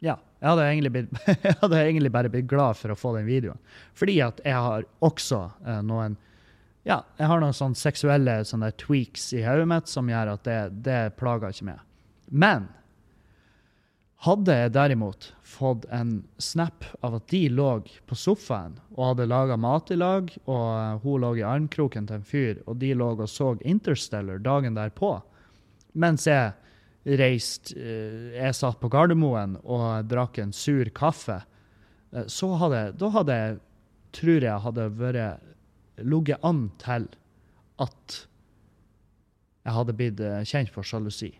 Ja, 0.00 0.16
jeg 0.40 0.48
hadde, 0.48 0.64
egentlig 0.64 0.92
blitt, 0.94 1.10
jeg 1.44 1.56
hadde 1.60 1.82
egentlig 1.84 2.12
bare 2.12 2.32
blitt 2.32 2.48
glad 2.48 2.78
for 2.80 2.92
å 2.92 2.98
få 2.98 3.12
den 3.18 3.28
videoen. 3.28 3.60
Fordi 3.96 4.16
at 4.24 4.40
jeg 4.44 4.56
har 4.56 4.86
også 5.04 5.42
eh, 5.66 5.80
noen 5.84 6.16
ja, 6.88 7.02
jeg 7.20 7.28
har 7.28 7.42
noen 7.42 7.52
sånne 7.52 7.76
seksuelle 7.76 8.38
sånne 8.48 8.70
tweaks 8.80 9.26
i 9.36 9.42
hodet 9.44 9.66
mitt 9.68 9.90
som 9.90 10.08
gjør 10.08 10.32
at 10.32 10.46
det, 10.48 10.60
det 10.86 11.00
plager 11.20 11.52
ikke 11.52 11.66
meg. 11.68 11.82
Men 12.30 12.68
hadde 14.24 14.54
jeg 14.54 14.72
derimot 14.76 15.30
fått 15.46 15.86
en 15.96 16.20
snap 16.38 16.84
av 17.04 17.16
at 17.18 17.28
de 17.32 17.46
lå 17.48 17.68
på 18.08 18.18
sofaen 18.18 18.76
og 18.92 19.04
hadde 19.12 19.28
laga 19.30 19.56
mat 19.56 19.90
i 19.90 19.96
lag, 19.96 20.30
og 20.44 21.04
hun 21.04 21.24
lå 21.24 21.34
i 21.40 21.46
armkroken 21.46 22.08
til 22.08 22.20
en 22.20 22.26
fyr, 22.26 22.60
og 22.66 22.78
de 22.82 22.92
lå 22.94 23.14
og 23.14 23.28
så 23.30 23.54
Interstellar 23.64 24.42
dagen 24.44 24.76
derpå, 24.76 25.14
mens 25.92 26.28
jeg 26.28 26.52
reiste 27.04 27.72
eh, 27.80 28.36
Jeg 28.36 28.54
satt 28.58 28.76
på 28.80 28.90
Gardermoen 28.92 29.56
og 29.64 30.04
drakk 30.10 30.38
en 30.42 30.52
sur 30.52 30.84
kaffe, 30.94 31.40
eh, 32.12 32.26
så 32.28 32.52
hadde 32.60 32.82
Da 33.00 33.08
hadde 33.16 33.38
jeg, 33.38 33.58
tror 34.12 34.44
jeg, 34.44 34.64
hadde 34.66 34.88
vært 35.00 36.04
ligget 36.04 36.44
an 36.44 36.68
til 36.80 37.08
at 37.80 38.20
jeg 39.64 39.76
hadde 39.76 39.96
blitt 39.96 40.20
eh, 40.20 40.42
kjent 40.44 40.72
for 40.72 40.84
sjalusi. 40.84 41.32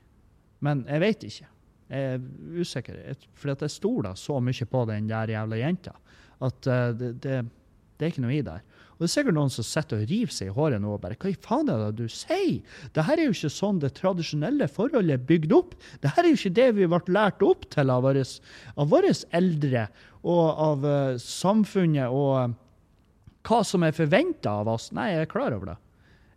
Men 0.65 0.85
jeg 0.89 1.03
vet 1.05 1.27
ikke. 1.29 1.49
Jeg 1.91 2.11
er 2.15 2.61
usikker, 2.61 2.99
for 3.35 3.51
jeg 3.51 3.73
stoler 3.73 4.19
så 4.19 4.39
mye 4.39 4.67
på 4.71 4.85
den 4.87 5.09
der 5.11 5.33
jævla 5.33 5.59
jenta 5.59 5.97
at 6.41 6.69
uh, 6.71 6.93
det, 6.97 7.17
det, 7.21 7.41
det, 7.99 8.05
er 8.05 8.13
ikke 8.13 8.23
noe 8.25 8.37
i 8.37 8.45
der. 8.47 8.63
Og 8.95 9.03
det 9.03 9.09
er 9.09 9.13
sikkert 9.15 9.37
noen 9.37 9.53
som 9.53 9.67
sitter 9.67 10.03
og 10.03 10.11
river 10.11 10.33
seg 10.33 10.51
i 10.51 10.55
håret 10.55 10.81
nå 10.81 10.95
og 10.95 11.03
bare 11.03 11.17
Hva 11.21 11.33
i 11.33 11.37
faen 11.41 11.69
er 11.73 11.83
det 11.87 12.05
du 12.05 12.13
sier? 12.13 12.79
Det 12.95 13.05
her 13.09 13.19
er 13.21 13.29
jo 13.29 13.35
ikke 13.35 13.53
sånn 13.53 13.81
det 13.83 13.93
tradisjonelle 13.99 14.69
forholdet 14.71 15.17
er 15.17 15.27
bygd 15.29 15.55
opp. 15.57 15.75
Det 16.05 16.15
her 16.15 16.25
er 16.25 16.33
jo 16.33 16.39
ikke 16.39 16.57
det 16.61 16.69
vi 16.79 16.89
ble 16.93 17.01
lært 17.17 17.45
opp 17.45 17.67
til 17.73 17.93
av 17.93 18.05
våre, 18.07 18.25
av 18.77 18.93
våre 18.93 19.13
eldre 19.37 19.87
og 20.21 20.65
av 20.69 20.87
uh, 20.87 21.21
samfunnet 21.21 22.13
og 22.13 22.33
uh, 22.39 22.59
hva 23.49 23.63
som 23.65 23.85
er 23.87 23.97
forventa 23.97 24.61
av 24.63 24.69
oss. 24.69 24.91
Nei, 24.97 25.11
jeg 25.15 25.27
er 25.27 25.33
klar 25.33 25.57
over 25.57 25.73
det. 25.73 25.79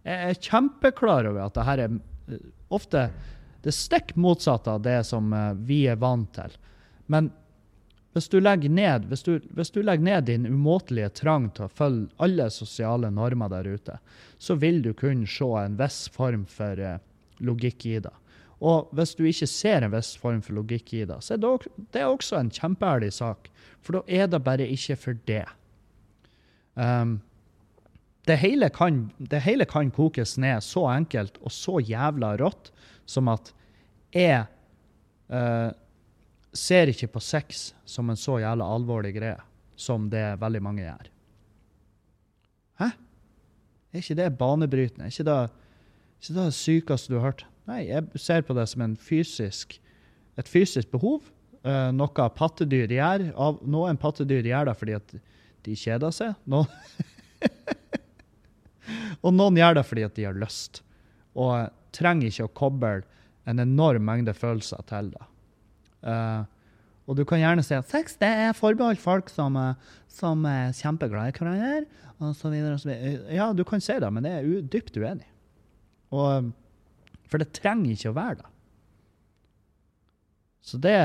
Jeg 0.07 0.31
er 0.31 0.43
kjempeklar 0.49 1.29
over 1.29 1.45
at 1.45 1.55
det 1.55 1.67
her 1.67 1.86
er 1.86 1.97
ofte 2.73 3.07
det 3.63 3.73
stikk 3.76 4.15
motsatte 4.19 4.71
av 4.71 4.84
det 4.84 4.99
som 5.08 5.34
eh, 5.34 5.54
vi 5.67 5.84
er 5.91 5.99
vant 6.02 6.30
til. 6.36 6.56
Men 7.12 7.32
hvis 8.13 8.30
du 8.30 8.38
legger 8.39 8.69
ned, 8.69 9.08
hvis 9.10 9.23
du, 9.26 9.38
hvis 9.58 9.71
du 9.73 9.82
legger 9.82 10.06
ned 10.06 10.28
din 10.30 10.45
umåtelige 10.45 11.10
trang 11.23 11.47
til 11.56 11.65
å 11.65 11.73
følge 11.73 12.12
alle 12.21 12.49
sosiale 12.54 13.10
normer 13.10 13.49
der 13.49 13.71
ute, 13.73 13.97
så 14.38 14.58
vil 14.62 14.84
du 14.86 14.91
kunne 14.93 15.30
se 15.30 15.47
en 15.63 15.80
viss 15.80 16.06
form 16.13 16.43
for 16.45 16.78
uh, 16.78 16.99
logikk 17.41 17.88
i 17.89 17.97
det. 18.06 18.13
Og 18.63 18.91
hvis 18.95 19.15
du 19.17 19.26
ikke 19.26 19.49
ser 19.49 19.84
en 19.84 19.95
viss 19.95 20.13
form 20.19 20.43
for 20.45 20.60
logikk 20.60 20.93
i 20.93 21.04
det, 21.10 21.17
så 21.26 21.36
er 21.36 21.41
det, 21.41 22.04
er 22.04 22.12
også 22.12 22.38
en 22.38 22.54
kjempeærlig 22.54 23.10
sak. 23.17 23.49
For 23.82 23.97
da 23.97 24.04
er 24.21 24.30
det 24.30 24.43
bare 24.45 24.69
ikke 24.69 24.99
for 24.99 25.19
det. 25.28 25.45
Um, 26.78 27.17
det, 28.27 28.38
hele 28.39 28.69
kan, 28.69 29.05
det 29.17 29.43
hele 29.43 29.65
kan 29.69 29.91
kokes 29.91 30.38
ned 30.39 30.63
så 30.63 30.86
enkelt 30.93 31.38
og 31.43 31.51
så 31.51 31.79
jævla 31.83 32.36
rått 32.39 32.71
som 33.09 33.27
at 33.31 33.51
jeg 34.13 34.45
uh, 35.33 35.71
ser 36.53 36.91
ikke 36.91 37.09
på 37.15 37.23
sex 37.23 37.71
som 37.89 38.09
en 38.09 38.19
så 38.19 38.38
jævla 38.43 38.67
alvorlig 38.75 39.15
greie 39.17 39.39
som 39.75 40.05
det 40.12 40.23
veldig 40.39 40.62
mange 40.63 40.86
gjør. 40.86 41.09
Hæ? 42.79 42.89
Er 43.93 44.01
ikke 44.01 44.17
det 44.21 44.29
banebrytende? 44.38 45.09
Er 45.09 45.12
ikke 45.12 45.27
det, 45.27 45.39
ikke 46.21 46.36
det 46.38 46.47
sykeste 46.57 47.13
du 47.13 47.17
har 47.19 47.31
hørt? 47.31 47.45
Nei, 47.67 47.86
jeg 47.89 48.21
ser 48.21 48.43
på 48.45 48.55
det 48.55 48.67
som 48.69 48.95
fysisk, 48.99 49.79
et 50.39 50.49
fysisk 50.49 50.91
behov. 50.93 51.25
Uh, 51.63 51.91
noe 51.95 52.29
pattedyr 52.36 52.91
gjør. 52.91 53.29
Av, 53.39 53.59
noen 53.63 53.99
pattedyr 53.99 54.45
gjør 54.47 54.69
det 54.69 54.77
fordi 54.79 54.95
at 54.97 55.13
de 55.63 55.75
kjeder 55.79 56.12
seg. 56.15 56.33
Noen 56.49 56.67
og 59.24 59.36
noen 59.36 59.60
gjør 59.60 59.80
det 59.80 59.86
fordi 59.88 60.08
at 60.08 60.15
de 60.17 60.28
har 60.28 60.39
lyst. 60.39 60.82
Og 61.34 61.69
trenger 61.96 62.30
ikke 62.30 62.48
å 62.48 62.56
koble 62.58 62.96
en 63.50 63.62
enorm 63.62 64.06
mengde 64.08 64.34
følelser 64.38 64.84
til 64.89 65.12
det. 65.13 65.30
Uh, 66.04 66.43
og 67.10 67.17
du 67.19 67.26
kan 67.28 67.41
gjerne 67.41 67.63
si 67.65 67.76
at 67.76 67.89
sex 67.91 68.15
det 68.22 68.30
er 68.46 68.56
forbeholdt 68.56 69.02
folk 69.04 69.32
som, 69.32 69.58
eh, 69.60 69.76
som 70.08 70.46
er 70.48 70.72
kjempeglade 70.78 71.34
i 71.34 71.36
hverandre. 71.36 71.86
Og 72.24 72.36
så 72.38 72.48
videre, 72.48 72.78
og 72.78 72.80
så 72.80 72.89
videre. 72.89 73.34
Ja, 73.36 73.50
du 73.52 73.63
kan 73.67 73.84
si 73.84 73.96
det, 74.00 74.12
men 74.13 74.24
det 74.24 74.32
er 74.32 74.48
u 74.48 74.62
dypt 74.62 74.96
uenig. 74.96 75.28
Og, 76.15 76.54
for 77.28 77.43
det 77.43 77.52
trenger 77.58 77.91
ikke 77.91 78.13
å 78.13 78.15
være 78.15 78.38
det. 78.39 78.52
Så 80.63 80.80
det, 80.80 80.96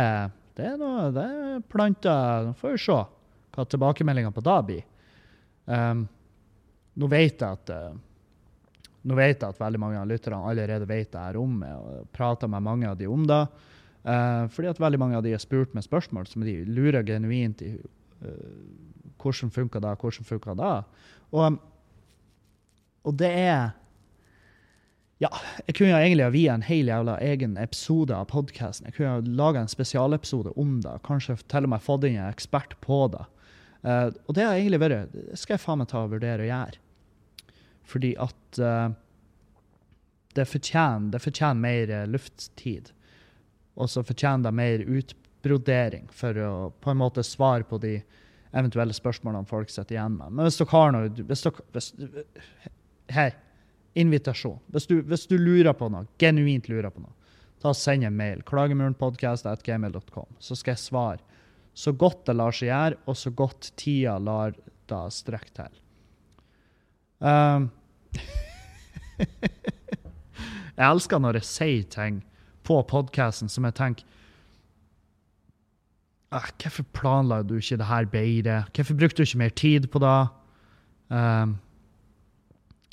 det 0.55 0.69
er 0.71 0.77
noe 0.79 1.09
det 1.11 1.25
er 1.25 1.65
planta 1.67 2.15
Nå 2.47 2.53
får 2.61 2.77
vi 2.77 2.83
se 2.85 2.99
hva 3.57 3.65
tilbakemeldinga 3.67 4.31
på 4.31 4.45
da 4.47 4.61
blir. 4.63 4.85
Um, 5.67 6.07
nå 6.99 7.09
vet 7.11 7.41
jeg 7.41 7.59
at 7.59 7.73
uh, 7.73 7.97
nå 9.09 9.17
vet 9.17 9.39
jeg 9.41 9.55
at 9.55 9.61
veldig 9.61 9.81
mange 9.81 10.01
av 10.01 10.09
lytterne 10.11 10.43
allerede 10.51 10.89
vet 10.89 11.11
det 11.13 11.23
her 11.23 11.39
om 11.41 11.59
meg, 11.63 11.75
og 11.79 12.09
prater 12.15 12.51
med 12.51 12.65
mange 12.67 12.89
av 12.91 12.99
de 12.99 13.09
om 13.11 13.25
det. 13.29 13.43
Uh, 14.05 14.45
fordi 14.53 14.71
at 14.73 14.81
veldig 14.83 15.01
mange 15.01 15.19
av 15.19 15.25
de 15.25 15.35
har 15.35 15.43
spurt 15.43 15.75
meg 15.77 15.87
spørsmål 15.87 16.29
som 16.31 16.45
de 16.47 16.61
lurer 16.67 17.07
genuint 17.07 17.63
i. 17.65 17.75
Uh, 18.23 19.09
hvordan 19.19 19.51
funka 19.55 19.83
det, 19.83 19.97
hvordan 19.99 20.27
funka 20.27 20.55
det? 20.59 20.75
Og, 21.35 21.59
og 23.03 23.17
det 23.19 23.31
er 23.35 23.71
ja, 25.19 25.33
jeg 25.67 25.75
kunne 25.75 25.99
egentlig 25.99 26.23
ha 26.23 26.31
viet 26.31 26.53
en 26.53 26.63
hel 26.63 26.87
jævla 26.87 27.17
egen 27.27 27.57
episode 27.59 28.15
av 28.15 28.29
podkasten. 28.31 28.87
Jeg 28.87 28.95
kunne 28.95 29.17
ha 29.17 29.33
laga 29.41 29.65
en 29.65 29.71
spesialepisode 29.71 30.53
om 30.55 30.77
det. 30.85 30.93
Kanskje 31.07 31.35
til 31.51 31.67
og 31.67 31.73
med 31.73 31.83
fått 31.83 32.07
inn 32.07 32.21
en 32.21 32.31
ekspert 32.31 32.77
på 32.85 33.01
det. 33.11 33.25
Uh, 33.83 34.15
og 34.27 34.37
det 34.39 34.47
har 34.47 34.59
egentlig 34.59 34.81
vært 34.83 35.13
Det 35.15 35.37
skal 35.39 35.55
jeg 35.55 35.63
faen 35.63 35.83
meg 35.83 35.91
ta 35.91 36.05
og 36.05 36.15
vurdere 36.15 36.47
å 36.47 36.49
gjøre. 36.49 36.79
Fordi 37.89 38.13
at 38.21 38.61
uh, 38.61 38.91
det, 40.37 40.45
fortjener, 40.49 41.11
det 41.15 41.23
fortjener 41.25 41.63
mer 41.63 41.93
uh, 41.95 42.05
lufttid. 42.11 42.93
Og 43.79 43.91
så 43.91 44.05
fortjener 44.05 44.49
det 44.49 44.55
mer 44.59 44.85
utbrodering 44.85 46.09
for 46.13 46.41
å 46.43 46.53
på 46.83 46.93
en 46.93 47.01
måte 47.01 47.25
svare 47.27 47.67
på 47.69 47.81
de 47.83 47.99
eventuelle 48.57 48.97
spørsmålene 48.97 49.49
folk 49.49 49.71
sitter 49.71 49.97
igjen 49.97 50.17
med. 50.19 50.35
Men 50.35 50.49
hvis 50.49 50.59
dere 50.61 50.73
har 50.75 50.95
noe 50.95 51.13
hvis 51.13 51.45
dere, 51.47 51.69
hvis, 51.77 51.93
Her. 53.13 53.37
Invitasjon. 53.99 54.59
Hvis 54.71 54.87
du, 54.87 54.99
hvis 55.09 55.25
du 55.27 55.39
lurer 55.41 55.73
på 55.75 55.89
noe, 55.91 56.07
genuint 56.21 56.69
lurer 56.71 56.93
på 56.93 57.01
noe, 57.03 57.15
ta 57.59 57.73
og 57.73 57.79
send 57.79 58.05
en 58.07 58.15
mail. 58.15 58.45
Klagemurenpodkast.gmail.com. 58.47 60.37
Så 60.39 60.59
skal 60.61 60.77
jeg 60.77 60.85
svare 60.85 61.25
så 61.79 61.93
godt 61.95 62.25
det 62.27 62.35
lar 62.35 62.55
seg 62.55 62.73
gjøre, 62.73 62.99
og 63.07 63.17
så 63.19 63.31
godt 63.39 63.71
tida 63.79 64.17
lar 64.19 64.57
da 64.91 65.05
strekke 65.15 65.53
til. 65.55 65.77
Um, 67.23 67.69
jeg 70.79 70.87
elsker 70.87 71.23
når 71.23 71.41
jeg 71.41 71.49
sier 71.49 71.87
ting 71.93 72.21
på 72.67 72.81
podkasten 72.91 73.51
som 73.51 73.67
jeg 73.67 73.77
tenker 73.79 74.05
ah, 76.31 76.51
Hvorfor 76.61 76.87
planla 76.97 77.43
du 77.43 77.57
ikke 77.59 77.79
det 77.81 77.89
her 77.89 78.11
bedre? 78.13 78.59
Hvorfor 78.75 78.99
brukte 78.99 79.23
du 79.23 79.27
ikke 79.27 79.43
mer 79.45 79.57
tid 79.57 79.89
på 79.93 80.03
det? 80.05 80.19
Um, 81.09 81.57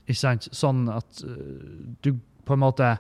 ikke 0.06 0.22
sant? 0.22 0.50
Sånn 0.56 0.88
at 0.94 1.22
uh, 1.26 1.92
du 2.06 2.16
på 2.46 2.56
en 2.56 2.64
måte 2.64 2.96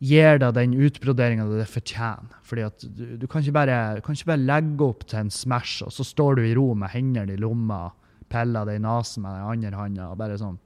gir 0.00 0.38
deg 0.40 0.54
den 0.56 0.76
utbroderinga 0.80 1.44
det 1.50 1.68
fortjener. 1.68 2.38
Fordi 2.46 2.64
at 2.64 2.84
du, 2.86 3.04
du 3.20 3.26
kan, 3.28 3.44
bare, 3.52 4.00
kan, 4.04 4.16
ikke 4.16 4.32
bare, 4.32 4.46
legge 4.48 4.86
opp 4.86 5.04
til 5.08 5.24
en 5.24 5.32
Smash, 5.32 5.84
og 5.84 5.92
så 5.92 6.06
står 6.06 6.38
du 6.38 6.46
i 6.46 6.54
ro 6.56 6.70
med 6.78 6.92
hendene 6.94 7.36
i 7.36 7.40
lomma, 7.40 7.88
piller 8.30 8.68
deg 8.68 8.78
i 8.78 8.84
nesen 8.84 9.26
med 9.26 9.36
den 9.36 9.48
andre 9.50 9.76
handa 9.76 10.10
og 10.12 10.20
bare 10.20 10.38
sånn 10.40 10.58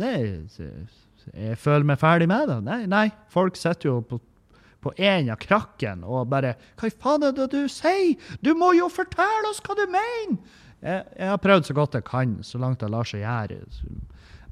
Nei, 0.00 0.16
jeg 1.32 1.58
føler 1.60 1.86
meg 1.86 2.00
ferdig 2.00 2.28
med 2.30 2.48
det. 2.48 2.60
Nei, 2.66 2.82
nei. 2.90 3.08
folk 3.32 3.58
sitter 3.60 3.90
jo 3.90 3.96
på 4.06 4.20
på 4.82 4.92
en 4.98 5.30
av 5.30 5.38
krakken 5.38 6.02
og 6.02 6.30
bare 6.32 6.56
Hva 6.80 6.90
faen 6.90 7.26
er 7.28 7.36
det 7.36 7.48
du 7.52 7.60
sier? 7.70 8.16
Du 8.42 8.52
må 8.58 8.72
jo 8.74 8.88
fortelle 8.92 9.52
oss 9.52 9.62
hva 9.62 9.76
du 9.78 9.84
mener! 9.86 10.40
Jeg, 10.82 11.04
jeg 11.14 11.28
har 11.30 11.38
prøvd 11.38 11.68
så 11.68 11.76
godt 11.78 11.94
jeg 11.94 12.06
kan, 12.08 12.32
så 12.42 12.58
langt 12.58 12.80
det 12.82 12.90
lar 12.90 13.06
seg 13.06 13.22
gjøre, 13.22 13.60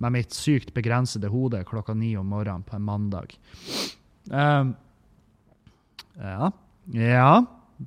med 0.01 0.15
mitt 0.15 0.37
sykt 0.37 0.71
begrensede 0.77 1.29
hode 1.33 1.65
klokka 1.67 1.97
ni 1.99 2.13
om 2.17 2.31
morgenen 2.31 2.63
på 2.63 2.79
en 2.79 2.87
mandag. 2.87 3.35
Um, 4.31 4.77
ja. 6.23 6.53
Ja. 6.95 7.33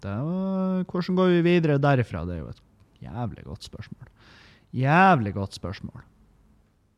Var, 0.04 0.84
hvordan 0.90 1.22
går 1.22 1.32
vi 1.38 1.42
videre 1.48 1.80
derifra? 1.82 2.26
Det 2.28 2.36
er 2.36 2.44
jo 2.44 2.52
et 2.52 2.62
jævlig 3.08 3.48
godt 3.48 3.70
spørsmål. 3.72 4.12
Jævlig 4.76 5.34
godt 5.40 5.56
spørsmål. 5.56 6.04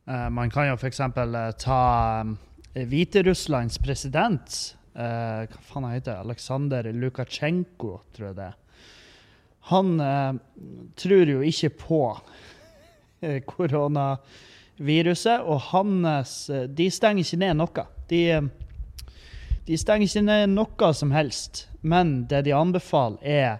Uh, 0.06 0.28
man 0.30 0.50
kan 0.50 0.68
jo 0.68 0.76
f.eks. 0.78 1.00
Eh, 1.00 1.52
ta 1.58 1.80
um, 2.22 2.36
Hviterusslands 2.76 3.80
president 3.82 4.76
uh, 4.94 5.42
Hva 5.50 5.62
faen 5.66 5.86
heter 5.90 6.12
det? 6.12 6.20
Aleksandr 6.22 6.90
Lukasjenko, 6.94 7.96
tror 8.14 8.28
jeg 8.28 8.36
det. 8.38 8.52
Han 9.66 9.96
tror 10.94 11.26
jo 11.26 11.40
ikke 11.42 11.72
på 11.74 11.98
koronaviruset, 13.50 15.42
og 15.42 15.58
hans 15.72 16.36
De 16.70 16.86
stenger 16.94 17.24
ikke 17.24 17.40
ned 17.40 17.58
noe. 17.58 17.86
De, 18.06 18.20
de 19.66 19.80
stenger 19.80 20.06
ikke 20.06 20.22
ned 20.28 20.54
noe 20.54 20.92
som 20.94 21.10
helst. 21.10 21.64
Men 21.82 22.28
det 22.30 22.44
de 22.46 22.54
anbefaler, 22.54 23.18
er 23.26 23.58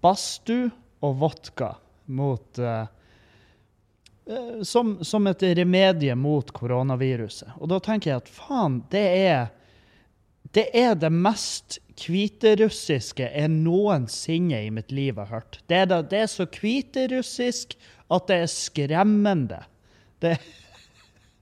badstue 0.00 0.70
og 1.04 1.20
vodka 1.20 1.74
mot 2.08 2.62
uh, 2.64 2.88
som, 4.62 4.96
som, 5.04 5.26
et 5.26 5.42
remedie 5.58 6.14
mot 6.14 6.52
koronaviruset. 6.54 7.56
Og 7.58 7.70
da 7.72 7.80
tenker 7.82 8.12
jeg 8.12 8.22
at 8.22 8.30
faen, 8.30 8.82
det 8.92 9.06
er 9.24 9.50
det 10.52 10.66
er 10.76 10.94
det 11.00 11.08
mest 11.12 11.78
hviterussiske 12.02 13.24
jeg 13.24 13.50
noensinne 13.52 14.58
i 14.66 14.72
mitt 14.74 14.92
liv 14.92 15.16
har 15.16 15.30
hørt. 15.30 15.60
Det 15.68 15.78
er, 15.84 15.86
det, 15.88 16.00
det 16.10 16.18
er 16.24 16.28
så 16.28 16.44
hviterussisk 16.44 17.76
at 18.12 18.26
det 18.28 18.36
er 18.42 18.50
skremmende. 18.52 19.62
Det 20.20 20.36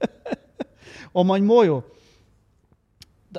Og 1.17 1.25
man 1.27 1.43
må 1.45 1.63
jo 1.67 1.81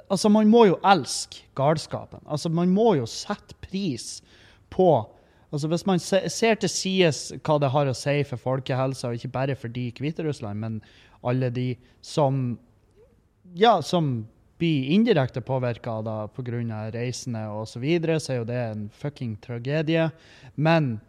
Altså, 0.09 0.31
man 0.33 0.49
må 0.49 0.63
jo 0.65 0.79
elske 0.89 1.43
galskapen. 1.53 2.23
Altså, 2.25 2.49
man 2.49 2.71
må 2.73 2.95
jo 2.97 3.05
sette 3.05 3.53
pris 3.61 4.23
på 4.73 4.87
Altså 5.53 5.69
Hvis 5.69 5.87
man 5.87 6.01
ser 6.01 6.55
til 6.57 6.71
sides 6.73 7.19
hva 7.45 7.59
det 7.61 7.69
har 7.75 7.89
å 7.89 7.97
si 7.97 8.23
for 8.25 8.41
folkehelsa, 8.41 9.11
og 9.11 9.19
ikke 9.21 9.35
bare 9.35 9.57
for 9.57 9.69
de 9.69 9.91
i 9.91 9.95
Hviterussland, 10.01 10.59
men 10.59 10.79
alle 11.23 11.51
de 11.53 11.75
som 12.01 12.57
ja, 13.55 13.83
som 13.83 14.27
blir 14.59 14.91
indirekte 14.95 15.41
påvirka 15.41 15.99
pga. 16.35 16.91
reisende 16.91 17.49
osv., 17.49 17.73
så, 17.73 17.79
videre, 17.81 18.21
så 18.21 18.33
er 18.33 18.37
jo 18.37 18.45
det 18.45 18.61
en 18.61 18.91
fucking 18.91 19.37
tragedie. 19.37 20.11
Men 20.55 21.01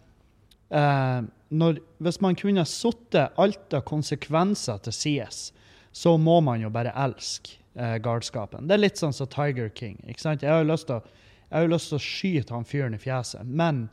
eh, 0.70 1.22
når, 1.50 1.80
hvis 1.98 2.22
man 2.22 2.36
kunne 2.36 2.66
sittet 2.66 3.38
alt 3.38 3.74
av 3.74 3.86
konsekvenser 3.86 4.78
til 4.84 4.94
sides, 4.94 5.54
så 5.91 6.18
må 6.18 6.39
man 6.41 6.62
jo 6.62 6.70
bare 6.74 6.94
elske 6.98 7.60
eh, 7.78 8.00
galskapen. 8.02 8.68
Det 8.68 8.74
er 8.74 8.86
litt 8.88 8.98
sånn 8.98 9.14
som 9.14 9.30
Tiger 9.30 9.70
King. 9.70 10.00
ikke 10.08 10.22
sant? 10.22 10.41
Jeg 10.41 10.52
har 10.52 10.64
jo 10.64 10.72
lyst 10.72 10.89
til 10.89 12.00
å, 12.00 12.02
skyte 12.02 12.56
han 12.56 12.66
fyren 12.66 12.98
i 12.98 13.02
fjeset, 13.02 13.46
men 13.46 13.86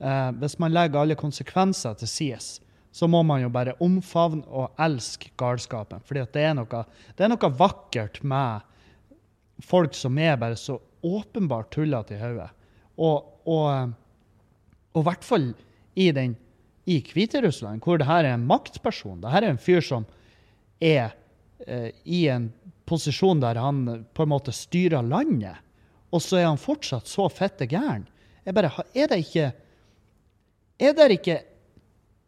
eh, 0.00 0.30
hvis 0.40 0.58
man 0.62 0.74
legger 0.74 1.02
alle 1.02 1.18
konsekvenser 1.18 1.98
til 1.98 2.10
sides, 2.10 2.48
så 2.92 3.06
må 3.10 3.22
man 3.22 3.42
jo 3.42 3.50
bare 3.52 3.76
omfavne 3.84 4.46
og 4.48 4.74
elske 4.80 5.30
galskapen. 5.38 6.02
Fordi 6.08 6.24
det 6.34 6.44
er, 6.48 6.54
noe, 6.56 6.84
det 7.14 7.26
er 7.26 7.32
noe 7.32 7.52
vakkert 7.58 8.22
med 8.26 8.64
folk 9.64 9.94
som 9.94 10.18
er 10.18 10.38
bare 10.40 10.56
så 10.58 10.78
åpenbart 11.04 11.70
tullete 11.74 12.16
i 12.16 12.20
hodet. 12.20 12.48
Og, 12.98 13.28
og, 13.46 13.92
og 14.94 15.02
i 15.02 15.06
hvert 15.06 15.26
fall 15.26 15.50
i 15.98 16.10
den 16.14 16.34
i 16.88 17.02
Hviterussland, 17.04 17.82
hvor 17.84 18.00
det 18.00 18.08
her 18.08 18.24
er 18.24 18.38
en 18.38 18.46
maktperson. 18.48 19.20
Det 19.20 19.30
her 19.30 19.44
er 19.44 19.52
en 19.52 19.60
fyr 19.60 19.84
som 19.84 20.06
er 20.80 21.12
eh, 21.66 21.90
i 22.08 22.24
en 22.32 22.48
posisjon 22.88 23.42
der 23.42 23.60
han 23.60 23.82
på 24.16 24.24
en 24.24 24.32
måte 24.32 24.54
styrer 24.56 25.04
landet, 25.04 25.60
og 26.08 26.22
så 26.24 26.40
er 26.40 26.46
han 26.48 26.60
fortsatt 26.60 27.10
så 27.10 27.26
fette 27.28 27.68
gæren. 27.68 28.06
Jeg 28.46 28.56
bare, 28.56 28.72
Er 28.94 29.10
det 29.10 29.18
ikke 29.26 29.50
Er 30.78 30.94
det 30.94 31.10
ikke 31.18 31.40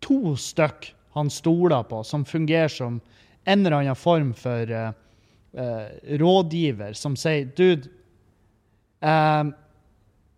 to 0.02 0.34
stykk 0.38 0.90
han 1.14 1.30
stoler 1.30 1.82
på, 1.86 2.02
som 2.04 2.24
fungerer 2.24 2.68
som 2.68 3.00
en 3.44 3.66
eller 3.66 3.76
annen 3.80 3.98
form 3.98 4.32
for 4.34 4.70
uh, 4.70 4.90
uh, 5.58 5.86
rådgiver, 6.20 6.92
som 6.94 7.16
sier 7.18 7.48
Dude, 7.56 7.90
uh, 9.02 9.50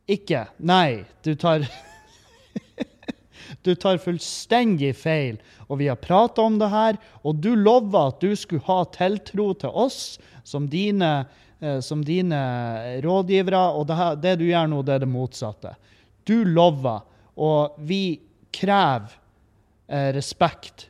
ikke. 0.09 0.47
Nei, 0.59 1.05
du 1.25 1.35
tar 1.37 1.67
Du 3.63 3.75
tar 3.79 4.01
fullstendig 4.03 4.91
feil. 4.99 5.37
Og 5.69 5.79
vi 5.79 5.87
har 5.87 5.99
prata 6.01 6.43
om 6.43 6.57
det 6.59 6.71
her, 6.73 6.97
og 7.23 7.37
du 7.45 7.53
lova 7.55 8.09
at 8.11 8.23
du 8.23 8.33
skulle 8.39 8.65
ha 8.67 8.81
tiltro 8.91 9.53
til 9.55 9.71
oss 9.71 10.19
som 10.43 10.67
dine, 10.71 11.11
som 11.85 12.01
dine 12.03 12.41
rådgivere, 13.05 13.61
og 13.77 13.87
det, 13.87 13.99
her, 13.99 14.17
det, 14.19 14.33
du 14.41 14.47
gjør 14.49 14.71
nå, 14.73 14.81
det 14.83 14.97
er 14.97 15.05
det 15.05 15.11
motsatte. 15.13 15.75
Du 16.27 16.43
lova, 16.49 16.97
og 17.37 17.77
vi 17.79 18.21
krever 18.53 19.15
eh, 19.89 20.11
respekt. 20.17 20.89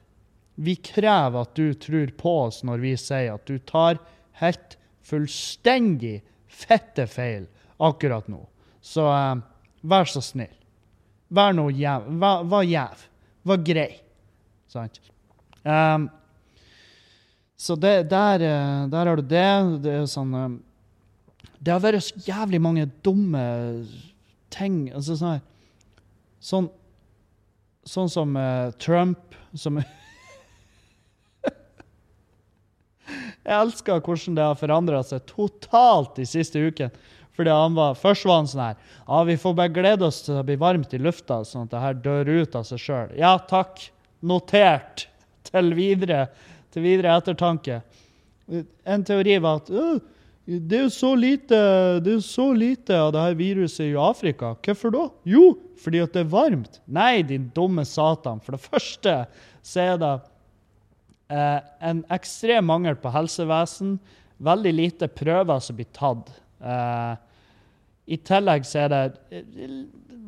Vi 0.54 0.76
krever 0.76 1.42
at 1.42 1.54
du 1.56 1.72
tror 1.74 2.12
på 2.18 2.34
oss 2.46 2.62
når 2.66 2.82
vi 2.82 2.94
sier 3.00 3.34
at 3.34 3.46
du 3.48 3.58
tar 3.68 4.00
helt 4.42 4.76
fullstendig 5.06 6.20
fette 6.52 7.06
feil 7.10 7.46
akkurat 7.82 8.28
nå. 8.30 8.42
Så 8.82 9.06
eh, 9.10 9.36
vær 9.82 10.10
så 10.10 10.22
snill. 10.24 10.54
Vær 11.32 11.54
nå 11.56 11.70
jæv. 11.72 12.10
Vær, 12.20 12.42
vær. 12.50 13.06
Vær 13.48 13.62
grei. 13.64 13.92
Sant? 14.70 15.00
Um, 15.62 16.08
så 17.56 17.76
det, 17.78 18.10
der, 18.10 18.42
eh, 18.42 18.88
der 18.90 19.06
har 19.06 19.16
du 19.16 19.22
det. 19.22 19.48
Det 19.84 19.94
er 19.94 20.06
sånn 20.10 20.34
um, 20.34 20.58
Det 21.62 21.70
har 21.70 21.82
vært 21.82 22.02
så 22.02 22.22
jævlig 22.26 22.60
mange 22.62 22.88
dumme 23.06 23.44
ting. 24.52 24.90
Altså 24.92 25.16
sånn 25.18 25.40
Sånn, 26.42 26.66
sånn 27.86 28.08
som 28.10 28.34
uh, 28.34 28.72
Trump, 28.82 29.36
som 29.54 29.78
Jeg 33.42 33.54
elsker 33.58 34.00
hvordan 34.02 34.36
det 34.38 34.46
har 34.46 34.58
forandra 34.58 35.02
seg 35.06 35.22
totalt 35.30 36.16
de 36.18 36.26
siste 36.26 36.58
ukene. 36.58 36.90
Fordi 37.32 37.50
han 37.54 37.74
var, 37.78 37.94
Først 37.96 38.26
var 38.28 38.42
han 38.42 38.48
sånn 38.50 38.60
her 38.60 38.74
ja, 38.76 39.22
Vi 39.24 39.38
får 39.40 39.54
bare 39.56 39.72
glede 39.72 40.04
oss 40.04 40.18
til 40.26 40.36
det 40.36 40.44
blir 40.50 40.60
varmt 40.60 40.92
i 40.92 41.00
lufta, 41.00 41.40
sånn 41.48 41.64
at 41.64 41.72
det 41.72 41.80
her 41.80 41.94
dør 42.04 42.28
ut 42.42 42.58
av 42.58 42.66
seg 42.68 42.82
sjøl. 42.82 43.14
Ja 43.18 43.32
takk. 43.48 43.86
Notert. 44.22 45.08
Til 45.48 45.72
videre, 45.74 46.26
til 46.72 46.84
videre 46.84 47.16
ettertanke. 47.18 47.80
En 48.86 49.02
teori 49.06 49.38
var 49.42 49.62
at 49.62 49.70
det 50.44 50.74
er 50.74 50.86
jo 50.88 50.90
så 50.90 51.12
lite, 51.14 51.58
det 52.02 52.16
er 52.16 52.22
så 52.26 52.48
lite 52.56 52.96
av 52.98 53.12
det 53.14 53.20
her 53.22 53.36
viruset 53.38 53.84
i 53.86 53.98
Afrika. 53.98 54.56
Hvorfor 54.58 54.90
da? 54.94 55.04
Jo, 55.28 55.52
fordi 55.78 56.00
at 56.02 56.16
det 56.16 56.24
er 56.24 56.32
varmt. 56.32 56.80
Nei, 56.90 57.22
din 57.26 57.46
dumme 57.54 57.84
satan. 57.86 58.42
For 58.42 58.56
det 58.56 58.64
første 58.64 59.14
så 59.62 59.84
er 59.84 60.00
det 60.02 60.12
eh, 61.30 61.60
en 61.92 62.02
ekstrem 62.14 62.66
mangel 62.72 62.98
på 62.98 63.14
helsevesen. 63.14 63.96
Veldig 64.42 64.74
lite 64.74 65.10
prøver 65.14 65.62
som 65.62 65.78
blir 65.78 65.90
tatt. 65.94 66.34
Eh, 66.58 67.14
I 68.10 68.18
tillegg 68.26 68.66
så 68.66 68.82
er 68.82 68.94
det, 68.96 69.02
i 69.30 69.70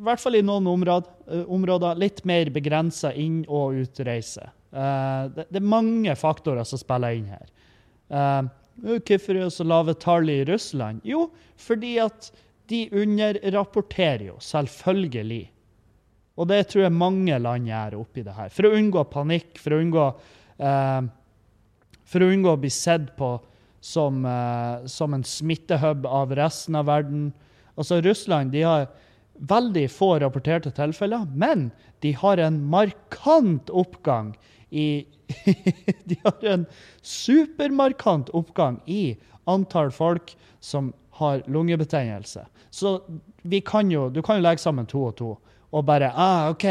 hvert 0.05 0.23
fall 0.23 0.39
i 0.39 0.45
noen 0.47 0.71
områder, 0.77 1.43
områder 1.43 1.99
litt 1.99 2.23
mer 2.23 2.55
begrensa 2.55 3.11
inn- 3.11 3.43
og 3.51 3.81
utreise. 3.83 4.47
Eh, 4.71 5.23
det, 5.35 5.49
det, 5.49 5.59
er 5.59 5.73
mange 5.75 6.15
faktorer 6.15 6.63
som 6.63 6.79
spiller 6.79 7.19
inn 7.19 7.33
her. 7.35 7.51
Uh, 8.05 8.45
hvorfor 8.81 9.35
er 9.35 9.45
det 9.45 9.53
så 9.55 9.65
lave 9.67 9.95
tall 9.99 10.29
i 10.29 10.43
Russland? 10.47 11.01
Jo, 11.07 11.29
fordi 11.57 11.97
at 12.03 12.31
de 12.69 12.85
underrapporterer 12.91 14.27
jo, 14.31 14.37
selvfølgelig. 14.41 15.43
Og 16.35 16.49
det 16.49 16.65
tror 16.71 16.87
jeg 16.87 16.95
mange 16.95 17.37
land 17.39 17.69
gjør 17.69 17.99
oppi 18.01 18.25
det 18.25 18.35
her. 18.35 18.51
For 18.51 18.67
å 18.67 18.73
unngå 18.75 19.05
panikk, 19.11 19.55
for 19.61 19.75
å 19.75 19.79
unngå, 19.83 20.07
eh, 20.59 21.01
for 22.03 22.25
å, 22.25 22.31
unngå 22.33 22.55
å 22.55 22.59
bli 22.59 22.73
sett 22.73 23.13
på 23.19 23.37
som, 23.85 24.25
som 24.89 25.13
en 25.13 25.23
smittehub 25.23 26.07
av 26.09 26.33
resten 26.35 26.75
av 26.79 26.87
verden. 26.89 27.29
Altså, 27.77 28.01
Russland 28.01 28.51
de 28.55 28.63
har 28.65 28.87
veldig 29.35 29.85
få 29.91 30.15
rapporterte 30.23 30.71
tilfeller, 30.73 31.27
men 31.35 31.69
de 32.03 32.13
har 32.17 32.41
en 32.41 32.57
markant 32.71 33.69
oppgang 33.69 34.33
i 34.75 35.05
De 36.09 36.17
har 36.23 36.45
en 36.51 36.65
supermarkant 37.01 38.29
oppgang 38.37 38.77
i 38.85 39.15
antall 39.49 39.89
folk 39.93 40.35
som 40.59 40.91
har 41.17 41.41
lungebetennelse. 41.47 42.45
Så 42.69 43.01
vi 43.41 43.61
kan 43.61 43.91
jo, 43.91 44.09
du 44.09 44.21
kan 44.21 44.39
jo 44.39 44.45
legge 44.45 44.61
sammen 44.61 44.87
to 44.89 45.05
og 45.07 45.15
to 45.17 45.31
og 45.75 45.85
bare 45.87 46.11
ah, 46.11 46.49
OK. 46.51 46.65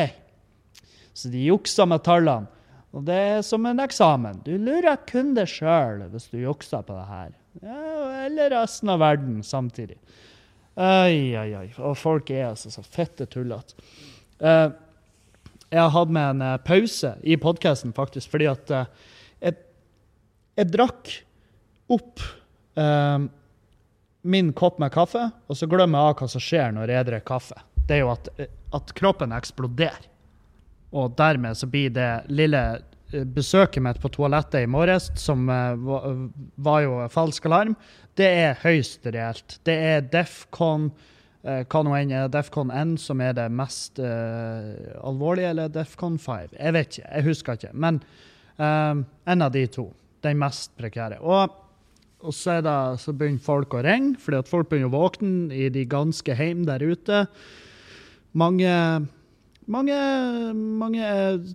Så 1.15 1.31
de 1.33 1.47
juksa 1.49 1.87
med 1.89 2.05
tallene. 2.07 2.51
Og 2.95 3.03
det 3.09 3.15
er 3.15 3.41
som 3.43 3.65
en 3.67 3.83
eksamen. 3.83 4.39
Du 4.47 4.53
lurer 4.55 5.01
kun 5.09 5.33
deg 5.35 5.51
sjøl 5.51 6.05
hvis 6.13 6.29
du 6.31 6.39
jukser 6.45 6.85
på 6.87 6.95
det 6.95 7.07
her. 7.09 7.33
Ja, 7.63 7.81
eller 8.27 8.55
resten 8.55 8.93
av 8.95 9.03
verden 9.03 9.43
samtidig. 9.47 9.99
Oi, 10.75 11.35
oi, 11.39 11.49
oi. 11.59 11.67
Og 11.83 11.97
folk 11.99 12.31
er 12.35 12.49
altså 12.53 12.71
så 12.71 12.83
fette 12.87 13.27
tullete. 13.31 13.77
Uh, 14.43 14.71
jeg 15.75 15.83
har 15.83 15.93
hatt 15.95 16.15
med 16.15 16.37
en 16.37 16.43
uh, 16.45 16.63
pause 16.63 17.15
i 17.23 17.37
podkasten, 17.41 17.93
faktisk, 17.97 18.31
fordi 18.33 18.49
at 18.53 18.73
uh, 18.73 19.11
jeg, 19.43 19.59
jeg, 20.59 20.71
drakk 20.73 21.15
opp 21.95 22.23
min 24.25 24.49
kopp 24.57 24.81
med 24.83 24.91
kaffe, 24.91 25.29
og 25.47 25.55
så 25.55 25.69
glemmer 25.71 26.01
jeg 26.01 26.11
av 26.11 26.17
hva 26.19 26.29
som 26.33 26.43
skjer 26.43 26.73
når 26.75 26.91
jeg 26.91 27.07
drikker 27.07 27.29
kaffe. 27.29 27.61
Det 27.87 27.99
er 27.99 28.01
jo 28.01 28.09
at, 28.11 28.31
at 28.75 28.91
kroppen 28.99 29.35
eksploderer. 29.37 30.09
Og 30.97 31.13
dermed 31.19 31.61
så 31.61 31.69
blir 31.71 31.93
det 31.95 32.09
lille 32.35 32.63
besøket 33.37 33.85
mitt 33.85 34.01
på 34.03 34.11
toalettet 34.17 34.65
i 34.65 34.71
morges, 34.71 35.07
som 35.21 35.47
var, 35.47 36.81
jo 36.83 36.97
falsk 37.15 37.47
alarm, 37.47 37.77
det 38.19 38.31
er 38.43 38.59
høyst 38.65 39.07
reelt. 39.07 39.61
Det 39.63 39.77
er 39.93 40.09
Defcon 40.11 40.89
hva 41.45 41.83
nå 41.85 41.93
enn 41.99 42.13
er 42.15 42.31
Defcon 42.33 42.71
N 42.73 42.95
som 43.01 43.21
er 43.21 43.35
det 43.37 43.51
mest 43.53 44.01
uh, 44.01 44.97
alvorlige, 45.05 45.51
eller 45.53 45.73
Defcon 45.73 46.17
5? 46.21 46.55
Jeg 46.57 46.77
vet 46.77 46.95
ikke, 46.95 47.11
jeg 47.11 47.27
husker 47.27 47.59
ikke. 47.59 47.73
Men 47.85 48.01
uh, 48.57 49.03
en 49.03 49.45
av 49.45 49.53
de 49.55 49.67
to. 49.69 49.91
Den 50.25 50.41
mest 50.41 50.73
prekære. 50.81 51.19
Og, 51.21 51.53
og 52.25 52.33
så, 52.33 52.61
det, 52.65 52.77
så, 53.03 53.13
begynner 53.13 53.45
folk 53.45 53.77
å 53.77 53.83
ringe, 53.85 54.15
fordi 54.23 54.41
at 54.41 54.49
folk 54.49 54.71
begynner 54.71 54.89
å 54.89 54.95
våkne 54.95 55.53
i 55.53 55.69
de 55.73 55.85
ganske 55.85 56.39
heim 56.39 56.63
der 56.65 56.81
ute. 56.81 57.27
Mange, 58.33 58.73
mange, 59.69 59.99
mange 60.55 61.11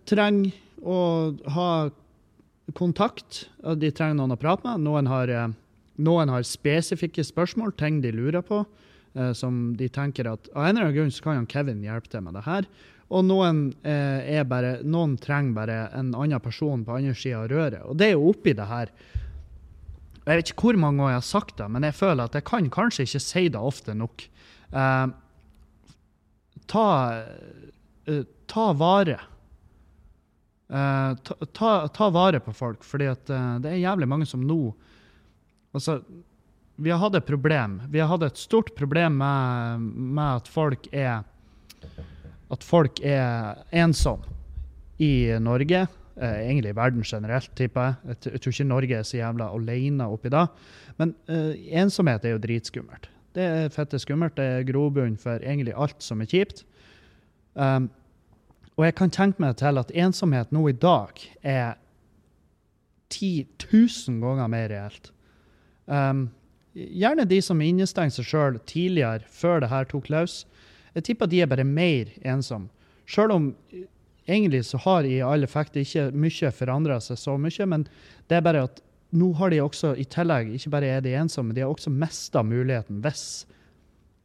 trenger 0.07 0.53
å 0.85 0.99
ha 1.55 1.71
kontakt. 2.77 3.47
De 3.81 3.89
trenger 3.89 4.21
noen 4.21 4.37
å 4.37 4.39
prate 4.39 4.69
med. 4.69 4.85
Noen 4.85 5.09
har 5.09 5.33
noen 5.99 6.31
har 6.31 6.45
spesifikke 6.47 7.25
spørsmål, 7.27 7.73
ting 7.75 7.99
de 8.03 8.13
lurer 8.15 8.41
på, 8.45 8.61
eh, 8.63 8.88
som 9.33 9.73
de 9.75 9.87
tenker 9.89 10.27
at 10.29 10.49
av 10.53 10.67
en 10.67 10.69
eller 10.69 10.85
annen 10.85 10.95
grunn 10.95 11.11
så 11.11 11.23
kan 11.25 11.47
Kevin 11.49 11.81
hjelpe 11.81 12.11
til 12.11 12.21
med 12.21 12.35
det 12.37 12.43
her. 12.45 12.67
Og 13.09 13.25
noen, 13.25 13.71
eh, 13.81 14.41
bare, 14.45 14.79
noen 14.85 15.15
trenger 15.17 15.55
bare 15.55 15.77
en 15.97 16.11
annen 16.13 16.41
person 16.43 16.83
på 16.85 16.99
andre 16.99 17.15
sida 17.17 17.41
av 17.41 17.47
røret. 17.49 17.81
Og 17.89 17.97
det 17.97 18.09
er 18.09 18.13
jo 18.17 18.29
oppi 18.29 18.53
det 18.53 18.69
her 18.69 18.91
Jeg 20.29 20.37
vet 20.37 20.49
ikke 20.51 20.67
hvor 20.67 20.77
mange 20.77 20.99
ganger 20.99 21.15
jeg 21.15 21.17
har 21.17 21.25
sagt 21.25 21.55
det, 21.57 21.67
men 21.73 21.85
jeg 21.87 21.95
føler 21.97 22.27
at 22.27 22.35
jeg 22.37 22.45
kan 22.45 22.67
kanskje 22.69 23.05
ikke 23.07 23.21
si 23.23 23.41
det 23.49 23.57
ofte 23.57 23.95
nok. 23.97 24.25
Eh, 24.69 25.07
ta, 26.69 26.85
eh, 28.05 28.23
ta 28.45 28.65
vare. 28.77 29.17
Uh, 30.69 31.17
ta, 31.25 31.33
ta, 31.49 31.69
ta, 31.89 32.11
vare 32.13 32.37
på 32.45 32.53
folk, 32.53 32.83
fordi 32.85 33.07
at, 33.09 33.23
uh, 33.33 33.57
det 33.57 33.71
er 33.71 33.79
jævlig 33.81 34.05
mange 34.05 34.27
som 34.29 34.43
nå 34.45 34.75
Altså, 35.73 35.95
vi 36.79 36.91
har 36.91 36.99
hatt 37.01 37.15
et 37.19 37.27
problem. 37.27 37.81
Vi 37.91 37.99
har 37.99 38.09
hatt 38.11 38.23
et 38.23 38.39
stort 38.39 38.71
problem 38.77 39.19
med, 39.19 39.87
med 39.95 40.41
at 40.41 40.47
folk 40.47 40.87
er 40.93 41.23
At 42.49 42.63
folk 42.65 42.99
er 43.05 43.59
ensomme 43.71 44.25
i 44.97 45.37
Norge. 45.39 45.85
Eh, 46.19 46.39
egentlig 46.49 46.73
i 46.73 46.75
verden 46.75 47.03
generelt, 47.05 47.51
tipper 47.55 47.85
jeg. 47.85 48.17
Jeg 48.25 48.41
tror 48.41 48.53
ikke 48.53 48.65
Norge 48.67 48.95
er 48.97 49.03
så 49.07 49.17
jævla 49.19 49.51
alene 49.53 50.07
oppi 50.09 50.31
det. 50.33 50.47
Men 50.97 51.13
eh, 51.29 51.53
ensomhet 51.79 52.25
er 52.25 52.33
jo 52.33 52.41
dritskummelt. 52.43 53.07
Det 53.37 53.45
er 53.45 53.69
fette 53.71 53.99
skummelt. 54.01 54.35
Det 54.35 54.45
er 54.45 54.65
grobunn 54.67 55.15
for 55.21 55.39
egentlig 55.39 55.75
alt 55.77 56.01
som 56.03 56.21
er 56.21 56.31
kjipt. 56.31 56.65
Um, 57.53 57.89
og 58.75 58.85
jeg 58.87 58.95
kan 58.95 59.13
tenke 59.13 59.43
meg 59.43 59.55
til 59.59 59.79
at 59.79 59.93
ensomhet 59.93 60.51
nå 60.55 60.65
i 60.71 60.75
dag 60.75 61.21
er 61.43 61.77
10 63.13 63.45
000 63.71 64.19
ganger 64.23 64.51
mer 64.51 64.69
reelt. 64.71 65.11
Um, 65.85 66.29
gjerne 66.73 67.25
de 67.25 67.39
som 67.43 67.61
innestengte 67.61 68.19
seg 68.19 68.29
sjøl 68.29 68.59
tidligere, 68.69 69.25
før 69.29 69.63
det 69.63 69.71
her 69.71 69.87
tok 69.89 70.09
løs. 70.13 70.43
Jeg 70.95 71.07
tipper 71.09 71.29
de 71.29 71.41
er 71.43 71.49
bare 71.49 71.65
mer 71.67 72.11
ensomme. 72.27 72.69
Sjøl 73.09 73.33
om 73.33 73.49
eh, 73.73 73.87
egentlig 74.29 74.63
så 74.67 74.79
har 74.85 75.07
i 75.07 75.19
all 75.25 75.45
effekt 75.45 75.77
ikke 75.79 76.09
mye 76.13 76.51
forandra 76.53 76.99
seg 77.01 77.19
så 77.19 77.37
mye, 77.41 77.69
men 77.69 77.87
det 78.29 78.37
er 78.37 78.45
bare 78.45 78.67
at 78.69 78.83
nå 79.17 79.31
har 79.39 79.49
de 79.49 79.61
også, 79.63 79.95
i 79.97 80.05
tillegg, 80.05 80.51
ikke 80.53 80.73
bare 80.75 80.91
er 80.97 81.01
de 81.01 81.15
ensomme, 81.17 81.55
de 81.57 81.63
har 81.65 81.71
også 81.71 81.89
mista 81.89 82.43
muligheten 82.45 82.99
hvis 83.01 83.23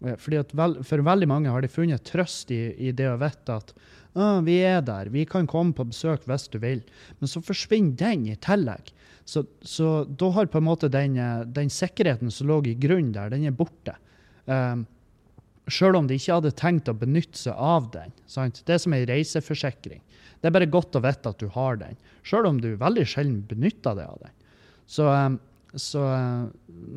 eh, 0.05 0.17
fordi 0.21 0.43
at 0.43 0.53
vel, 0.57 0.77
For 0.85 1.01
veldig 1.05 1.29
mange 1.31 1.53
har 1.53 1.65
de 1.65 1.73
funnet 1.73 2.05
trøst 2.05 2.53
i, 2.53 2.67
i 2.77 2.93
det 2.93 3.09
å 3.09 3.21
vite 3.21 3.61
at 3.61 3.77
vi 4.47 4.61
er 4.63 4.79
der, 4.87 5.09
vi 5.11 5.25
kan 5.27 5.49
komme 5.51 5.75
på 5.75 5.89
besøk 5.89 6.23
hvis 6.31 6.45
du 6.53 6.61
vil. 6.63 6.85
Men 7.19 7.27
så 7.27 7.41
forsvinner 7.43 7.97
den 7.99 8.29
i 8.31 8.37
tillegg. 8.39 8.93
Så, 9.25 9.45
så, 9.65 10.05
da 10.05 10.29
har 10.37 10.51
på 10.53 10.61
en 10.61 10.67
måte 10.67 10.91
den, 10.93 11.17
eh, 11.17 11.45
den, 11.49 11.71
sikkerheten 11.73 12.33
som 12.33 12.51
lå 12.51 12.61
i 12.69 12.75
grunnen 12.77 13.15
der, 13.15 13.33
den 13.33 13.47
er 13.49 13.57
borte. 13.57 13.97
Um, 14.45 14.53
ehm, 14.55 14.85
Sjøl 15.65 15.97
om 15.97 16.05
de 16.05 16.19
ikke 16.19 16.35
hadde 16.37 16.51
tenkt 16.53 16.91
å 16.93 16.97
benytte 17.01 17.41
seg 17.41 17.57
av 17.57 17.87
den. 17.95 18.11
Sant? 18.29 18.59
Det 18.69 18.75
er 18.75 18.83
som 18.83 18.93
ei 18.93 19.07
reiseforsikring. 19.09 20.03
Det 20.37 20.51
er 20.51 20.53
bare 20.53 20.69
godt 20.69 20.99
å 20.99 21.01
vite 21.01 21.31
at 21.33 21.41
du 21.41 21.49
har 21.55 21.79
den, 21.81 21.97
sjøl 22.21 22.51
om 22.51 22.59
du 22.61 22.75
veldig 22.77 23.07
sjelden 23.09 23.39
benytter 23.49 23.97
deg 23.97 24.11
av 24.11 24.19
den. 24.27 24.35
Så, 24.85 25.07
um, 25.09 25.39
så, 25.81 26.03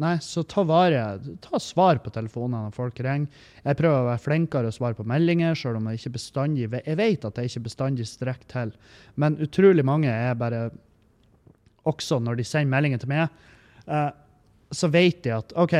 nei, 0.04 0.18
så 0.22 0.44
ta 0.46 0.66
vare, 0.68 1.06
ta 1.42 1.62
svar 1.64 2.02
på 2.04 2.12
telefonene 2.14 2.68
når 2.68 2.76
folk 2.76 3.00
ringer. 3.02 3.46
Jeg 3.64 3.80
prøver 3.80 4.02
å 4.02 4.10
være 4.12 4.22
flinkere 4.26 4.70
å 4.70 4.76
svare 4.76 4.98
på 5.00 5.08
meldinger, 5.08 5.56
selv 5.58 5.80
om 5.80 5.88
jeg 5.90 6.02
ikke 6.02 6.18
bestandig 6.18 6.68
Jeg 6.68 7.00
vet 7.00 7.26
at 7.26 7.40
jeg 7.40 7.54
ikke 7.54 7.66
bestandig 7.70 8.06
strekker 8.10 8.52
til, 8.52 8.76
men 9.16 9.40
utrolig 9.42 9.86
mange 9.88 10.12
er 10.12 10.36
bare 10.38 10.68
også 11.88 12.20
når 12.24 12.40
de 12.40 12.48
sender 12.48 12.74
meldinger 12.74 13.04
til 13.04 13.12
meg, 13.12 13.34
uh, 13.88 14.12
så 14.74 14.90
vet 14.92 15.22
de 15.24 15.34
at 15.38 15.54
OK, 15.60 15.76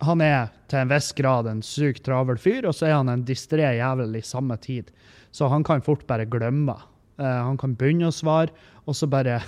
han 0.00 0.24
er 0.24 0.50
til 0.70 0.80
en 0.80 0.90
viss 0.90 1.12
grad 1.16 1.48
en 1.50 1.62
sykt 1.64 2.04
travel 2.06 2.40
fyr, 2.40 2.66
og 2.68 2.74
så 2.76 2.88
er 2.88 2.96
han 2.98 3.12
en 3.12 3.26
distré 3.26 3.66
jævel 3.76 4.16
i 4.16 4.24
samme 4.24 4.56
tid. 4.62 4.90
Så 5.30 5.50
han 5.52 5.64
kan 5.66 5.84
fort 5.84 6.06
bare 6.08 6.28
glemme. 6.28 6.76
Uh, 7.20 7.26
han 7.26 7.58
kan 7.60 7.76
begynne 7.78 8.08
å 8.10 8.14
svare, 8.14 8.54
og 8.86 8.96
så 8.96 9.08
bare 9.10 9.40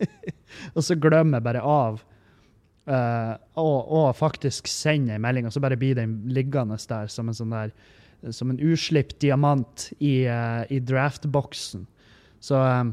Og 0.76 0.80
så 0.80 0.94
glemmer 0.96 1.36
jeg 1.36 1.44
bare 1.44 1.60
av 1.60 1.98
uh, 2.88 3.34
og, 3.60 3.78
og, 3.84 4.06
faktisk 4.16 4.68
sende 4.70 5.16
en 5.16 5.24
melding, 5.24 5.48
og 5.48 5.52
så 5.54 5.62
bare 5.62 5.78
blir 5.80 5.98
den 5.98 6.16
liggende 6.32 6.78
der 6.88 7.10
som 7.12 7.28
en 7.28 7.36
sånn 7.36 7.52
der 7.52 7.74
som 8.36 8.50
en 8.52 8.60
uslipt 8.60 9.16
diamant 9.22 9.86
i, 9.98 10.26
uh, 10.28 10.64
i 10.68 10.80
draftboksen. 10.84 11.86
Så 12.44 12.56
um, 12.56 12.92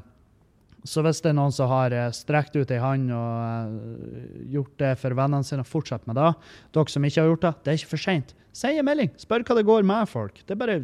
så 0.87 1.03
hvis 1.03 1.19
det 1.23 1.31
er 1.33 1.37
noen 1.37 1.53
som 1.53 1.69
har 1.71 1.93
eh, 1.95 2.09
strekt 2.15 2.55
ut 2.55 2.71
ei 2.71 2.79
hånd 2.81 3.11
og 3.11 3.75
uh, 3.75 4.41
gjort 4.53 4.73
det 4.81 4.93
for 5.01 5.15
vennene 5.17 5.45
sine, 5.45 5.65
fortsett 5.67 6.07
med 6.07 6.17
det. 6.19 6.31
Dere 6.75 6.93
som 6.93 7.07
ikke 7.07 7.21
har 7.21 7.31
gjort 7.33 7.45
det, 7.45 7.53
det 7.63 7.73
er 7.73 7.79
ikke 7.81 7.93
for 7.93 8.05
seint. 8.07 8.33
Si 8.55 8.71
en 8.73 8.87
melding. 8.87 9.11
Spør 9.19 9.45
hva 9.45 9.57
det 9.59 9.67
går 9.67 9.87
med 9.87 10.09
folk. 10.09 10.41
Det 10.47 10.55
er 10.55 10.61
bare, 10.61 10.77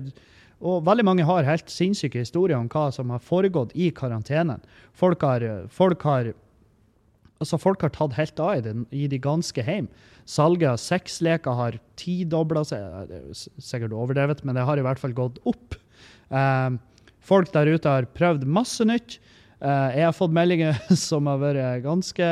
og 0.64 0.86
veldig 0.88 1.06
mange 1.08 1.28
har 1.28 1.48
helt 1.48 1.72
sinnssyke 1.72 2.22
historier 2.22 2.60
om 2.60 2.70
hva 2.72 2.90
som 2.96 3.12
har 3.14 3.24
foregått 3.24 3.74
i 3.76 3.90
karantenen. 3.96 4.64
Folk 4.96 5.24
har, 5.26 5.44
folk 5.74 6.06
har, 6.08 6.34
altså 7.42 7.60
folk 7.60 7.84
har 7.84 7.94
tatt 7.96 8.16
helt 8.20 8.44
av 8.44 8.60
i, 8.60 8.66
den, 8.68 8.86
i 8.92 9.08
de 9.12 9.20
ganske 9.24 9.66
hjem. 9.66 9.90
Salget 10.30 10.70
av 10.70 10.80
sexleker 10.80 11.58
har 11.60 11.80
tidobla 12.00 12.64
seg. 12.68 12.84
Det 13.10 13.20
er 13.20 13.44
sikkert 13.64 13.96
overdrevet, 13.98 14.44
men 14.48 14.56
det 14.56 14.68
har 14.68 14.80
i 14.80 14.86
hvert 14.86 15.02
fall 15.02 15.16
gått 15.18 15.42
opp. 15.50 15.76
Eh, 16.32 16.70
folk 17.24 17.52
der 17.56 17.74
ute 17.76 17.98
har 17.98 18.08
prøvd 18.16 18.48
masse 18.48 18.88
nytt. 18.88 19.20
Eh, 19.64 19.96
jeg 19.98 20.06
har 20.06 20.16
fått 20.18 20.36
meldinger 20.36 20.76
som 21.00 21.30
har 21.32 21.40
vært 21.40 21.84
ganske, 21.86 22.28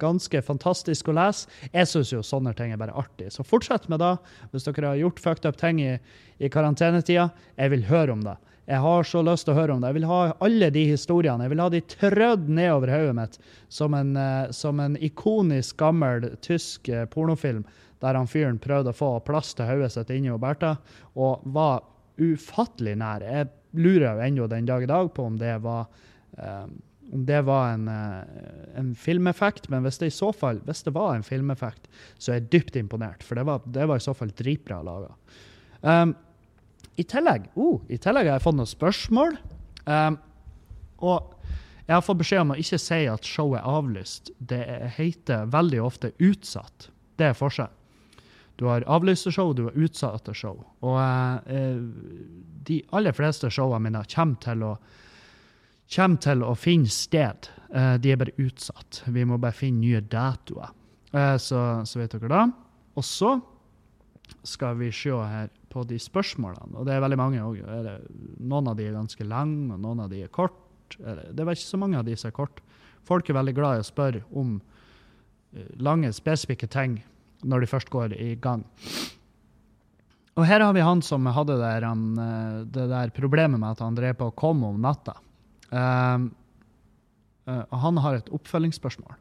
ganske 0.00 0.42
fantastisk 0.44 1.08
å 1.08 1.16
lese. 1.16 1.48
Jeg 1.72 1.88
syns 1.88 2.12
jo 2.12 2.20
sånne 2.26 2.52
ting 2.58 2.74
er 2.74 2.80
bare 2.80 2.96
artig, 3.00 3.30
så 3.32 3.46
fortsett 3.46 3.88
med 3.88 4.02
det. 4.04 4.12
Hvis 4.52 4.68
dere 4.68 4.92
har 4.92 5.00
gjort 5.00 5.24
fucked 5.24 5.48
up 5.48 5.58
ting 5.60 5.80
i, 5.82 5.96
i 6.38 6.52
karantenetida, 6.52 7.30
jeg 7.56 7.74
vil 7.74 7.88
høre 7.88 8.16
om 8.16 8.24
det. 8.26 8.36
Jeg 8.70 8.84
har 8.84 9.06
så 9.08 9.20
lyst 9.26 9.48
til 9.48 9.56
å 9.56 9.58
høre 9.58 9.74
om 9.74 9.80
det. 9.82 9.88
Jeg 9.90 9.98
vil 9.98 10.10
ha 10.10 10.18
alle 10.46 10.68
de 10.70 10.82
historiene. 10.92 11.42
Jeg 11.42 11.50
vil 11.54 11.62
ha 11.64 11.70
de 11.72 11.80
trødd 11.90 12.50
nedover 12.54 12.92
hodet 12.94 13.16
mitt 13.18 13.38
som 13.72 13.96
en, 13.98 14.12
eh, 14.20 14.50
som 14.54 14.82
en 14.84 14.98
ikonisk 15.00 15.80
gammel 15.80 16.28
tysk 16.44 16.92
eh, 16.92 17.08
pornofilm 17.10 17.64
der 18.00 18.16
han 18.16 18.28
fyren 18.30 18.60
prøvde 18.62 18.92
å 18.92 18.96
få 18.96 19.08
plass 19.26 19.52
til 19.56 19.68
hodet 19.68 19.90
sitt 19.92 20.12
inni 20.14 20.32
Bertha, 20.40 20.76
og 21.20 21.42
var 21.52 21.82
ufattelig 22.20 22.94
nær. 23.00 23.24
Jeg 23.24 23.50
lurer 23.76 24.06
jo 24.14 24.28
ennå 24.28 24.46
den 24.48 24.68
dag 24.68 24.84
i 24.84 24.88
dag 24.88 25.10
på 25.14 25.26
om 25.28 25.36
det 25.40 25.58
var, 25.64 25.90
om 27.12 27.26
det 27.26 27.42
var 27.42 27.68
en, 27.68 27.88
uh, 27.88 28.22
en, 28.78 28.94
filmeffekt, 28.94 29.68
men 29.68 29.82
hvis 29.82 29.98
det 29.98 30.10
i 30.10 30.14
så 30.14 30.30
fall 30.32 30.60
hvis 30.66 30.84
det 30.86 30.94
var 30.94 31.14
en 31.14 31.26
filmeffekt, 31.26 31.88
så 32.18 32.32
er 32.32 32.40
jeg 32.40 32.50
dypt 32.54 32.78
imponert. 32.78 33.24
For 33.26 33.38
det 33.38 33.46
var, 33.48 33.64
det 33.66 33.86
var 33.90 33.98
i 33.98 34.04
så 34.04 34.14
fall 34.14 34.30
dritbra 34.38 34.80
laga. 34.86 35.10
Um, 35.80 36.14
I 37.00 37.06
tillegg 37.08 37.50
uh, 37.56 37.80
i 37.90 37.98
tillegg 37.98 38.30
har 38.30 38.38
jeg 38.38 38.46
fått 38.46 38.60
noen 38.60 38.70
spørsmål. 38.70 39.36
Um, 39.86 40.20
og 41.02 41.34
jeg 41.88 41.96
har 41.96 42.06
fått 42.06 42.22
beskjed 42.22 42.44
om 42.44 42.54
å 42.54 42.60
ikke 42.62 42.78
si 42.78 43.02
at 43.10 43.26
showet 43.26 43.58
er 43.58 43.74
avlyst. 43.74 44.30
Det 44.38 44.62
heter 44.94 45.50
veldig 45.50 45.82
ofte 45.82 46.12
utsatt. 46.22 46.90
Det 47.18 47.32
er 47.32 47.38
forskjell. 47.38 47.74
Du 48.60 48.66
har 48.68 48.84
avlyste 48.92 49.32
show, 49.32 49.54
du 49.56 49.64
har 49.66 49.78
utsatte 49.80 50.34
show. 50.36 50.60
Og 50.84 50.98
uh, 51.00 51.82
de 52.70 52.82
aller 52.94 53.16
fleste 53.16 53.50
showene 53.50 53.88
mine 53.88 54.06
kommer 54.14 54.38
til 54.44 54.66
å, 54.68 54.74
kommer 55.90 56.22
til 56.22 56.44
å 56.46 56.54
finne 56.58 56.90
sted. 56.92 57.50
Eh, 57.74 57.94
de 58.02 58.12
er 58.12 58.20
bare 58.20 58.36
utsatt. 58.40 59.02
Vi 59.10 59.24
må 59.26 59.38
bare 59.38 59.56
finne 59.56 59.82
nye 59.82 60.02
datoer. 60.02 60.72
Eh, 61.10 61.36
så, 61.42 61.82
så, 61.86 62.00
vet 62.00 62.16
dere 62.16 62.30
det. 62.32 62.44
Og 62.98 63.06
så 63.06 63.36
skal 64.46 64.78
vi 64.78 64.90
se 64.94 65.14
her 65.14 65.50
på 65.70 65.84
de 65.86 65.98
spørsmålene. 66.00 66.78
Og 66.78 66.86
det 66.86 66.94
er 66.94 67.04
veldig 67.04 67.18
mange. 67.18 67.44
Noen 68.38 68.70
av 68.70 68.78
de 68.78 68.88
er 68.88 68.96
ganske 68.96 69.26
lange, 69.26 69.70
og 69.74 69.82
noen 69.82 70.04
av 70.06 70.10
de 70.10 70.24
er 70.24 70.34
kort. 70.34 70.58
Det 70.98 71.44
var 71.46 71.54
ikke 71.54 71.68
så 71.68 71.78
mange 71.78 71.98
av 71.98 72.06
de 72.06 72.16
som 72.18 72.30
er 72.30 72.38
kort. 72.38 72.62
Folk 73.06 73.30
er 73.30 73.38
veldig 73.38 73.54
glad 73.56 73.78
i 73.78 73.84
å 73.84 73.86
spørre 73.86 74.24
om 74.36 74.58
eh, 75.54 75.70
lange, 75.82 76.12
spesifikke 76.14 76.70
ting 76.70 77.00
når 77.40 77.64
de 77.64 77.70
først 77.70 77.90
går 77.92 78.14
i 78.18 78.34
gang. 78.42 78.66
Og 80.38 80.46
her 80.46 80.62
har 80.62 80.74
vi 80.76 80.84
han 80.84 81.00
som 81.04 81.24
hadde 81.26 81.56
der, 81.58 81.84
det 82.70 82.84
der 82.92 83.12
problemet 83.16 83.58
med 83.60 83.72
at 83.72 83.82
han 83.82 83.96
drev 83.96 84.18
på 84.18 84.28
å 84.30 84.36
komme 84.36 84.68
om 84.70 84.78
natta. 84.80 85.16
Uh, 85.70 86.28
uh, 87.50 87.78
han 87.84 88.00
har 88.04 88.18
et 88.18 88.32
oppfølgingsspørsmål. 88.34 89.14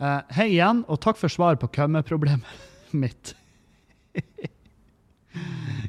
Uh, 0.00 0.20
hei 0.36 0.50
igjen, 0.52 0.84
og 0.92 1.00
takk 1.04 1.18
for 1.20 1.32
svar 1.32 1.58
på 1.60 1.70
kømmeproblemet 1.72 2.68
mitt. 3.02 3.34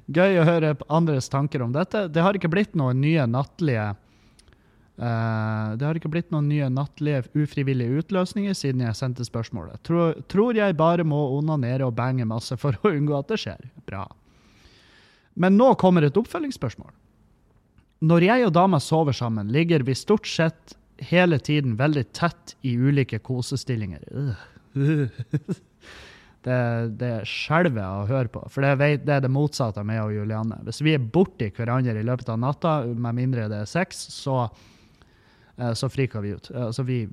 Gøy 0.07 0.39
å 0.39 0.47
høre 0.47 0.75
andres 0.91 1.29
tanker 1.31 1.63
om 1.63 1.71
dette. 1.75 2.07
Det 2.11 2.23
har 2.23 2.35
ikke 2.35 2.51
blitt 2.51 2.75
noen 2.79 2.99
nye 3.03 3.25
nattlige 3.29 3.93
Uh, 4.97 5.77
det 5.77 5.85
har 5.85 5.97
ikke 5.99 6.09
blitt 6.09 6.31
noen 6.33 6.47
nye 6.49 6.67
nattlige 6.73 7.27
ufrivillige 7.37 7.99
utløsninger 8.01 8.55
siden 8.57 8.81
jeg 8.81 8.97
sendte 8.97 9.27
spørsmålet. 9.27 9.77
Tror, 9.85 10.15
tror 10.25 10.57
jeg 10.57 10.73
bare 10.77 11.05
må 11.05 11.19
onanere 11.35 11.85
og 11.85 11.93
bange 11.99 12.25
masse 12.25 12.57
for 12.57 12.73
å 12.81 12.89
unngå 12.89 13.13
at 13.19 13.29
det 13.29 13.37
skjer. 13.43 13.67
Bra. 13.85 14.07
Men 15.37 15.53
nå 15.53 15.69
kommer 15.77 16.07
et 16.07 16.17
oppfølgingsspørsmål. 16.17 16.89
Når 18.05 18.27
jeg 18.27 18.45
og 18.47 18.53
dama 18.53 18.79
sover 18.83 19.15
sammen, 19.17 19.49
ligger 19.53 19.85
vi 19.85 19.95
stort 19.97 20.27
sett 20.29 20.75
hele 21.01 21.39
tiden 21.41 21.75
veldig 21.77 22.05
tett 22.17 22.55
i 22.65 22.75
ulike 22.77 23.19
kosestillinger. 23.25 24.03
det, 26.47 26.61
det 27.01 27.11
skjelver 27.29 27.83
å 27.85 28.07
høre 28.09 28.29
på, 28.33 28.43
for 28.53 28.65
det, 28.65 28.93
det, 29.05 29.17
er 29.17 29.25
det 29.25 29.33
motsatte 29.33 29.81
av 29.81 29.89
meg 29.89 30.03
og 30.03 30.13
Julianne. 30.13 30.61
Hvis 30.67 30.83
vi 30.85 30.93
er 30.97 31.11
borti 31.13 31.49
hverandre 31.57 31.97
i 31.97 32.05
løpet 32.05 32.29
av 32.33 32.41
natta, 32.41 32.79
med 32.85 33.17
mindre 33.17 33.49
det 33.49 33.63
er 33.65 33.69
sex, 33.77 34.07
så 34.13 34.45
Eh, 35.57 35.73
så 35.73 35.89
friker 35.89 36.21
vi 36.21 36.29
ut. 36.29 36.51
Altså 36.51 36.83
vi, 36.83 37.07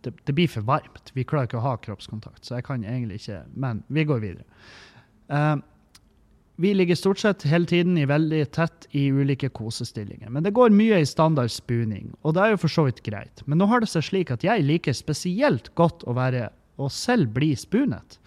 det, 0.00 0.14
det, 0.24 0.32
blir 0.32 0.48
for 0.48 0.64
varmt. 0.66 1.12
Vi 1.12 1.24
klarer 1.28 1.50
ikke 1.50 1.60
å 1.60 1.66
ha 1.66 1.76
kroppskontakt, 1.80 2.44
så 2.44 2.56
jeg 2.56 2.66
kan 2.66 2.84
egentlig 2.84 3.20
ikke 3.22 3.42
Men 3.54 3.82
vi 3.88 4.06
går 4.08 4.22
videre. 4.22 4.46
Uh, 5.32 5.56
vi 6.56 6.74
ligger 6.74 6.94
stort 6.94 7.18
sett 7.18 7.42
hele 7.48 7.66
tiden 7.66 7.96
i 7.98 8.06
veldig 8.06 8.42
tett 8.52 8.86
i 8.90 9.06
ulike 9.12 9.48
kosestillinger. 9.48 10.30
Men 10.30 10.44
det 10.44 10.52
går 10.54 10.74
mye 10.74 11.00
i 11.00 11.08
standard 11.08 11.50
spuning, 11.50 12.12
og 12.22 12.36
det 12.36 12.42
er 12.44 12.54
jo 12.54 12.62
for 12.64 12.74
så 12.74 12.86
vidt 12.88 13.02
greit. 13.06 13.44
Men 13.46 13.62
nå 13.62 13.68
har 13.70 13.80
det 13.80 13.90
seg 13.90 14.04
slik 14.04 14.32
at 14.34 14.44
jeg 14.44 14.66
liker 14.66 14.96
spesielt 14.96 15.72
godt 15.78 16.04
å 16.04 16.16
være 16.18 16.50
og 16.80 16.92
selv 16.92 17.32
bli 17.36 17.52
spunet. 17.56 18.18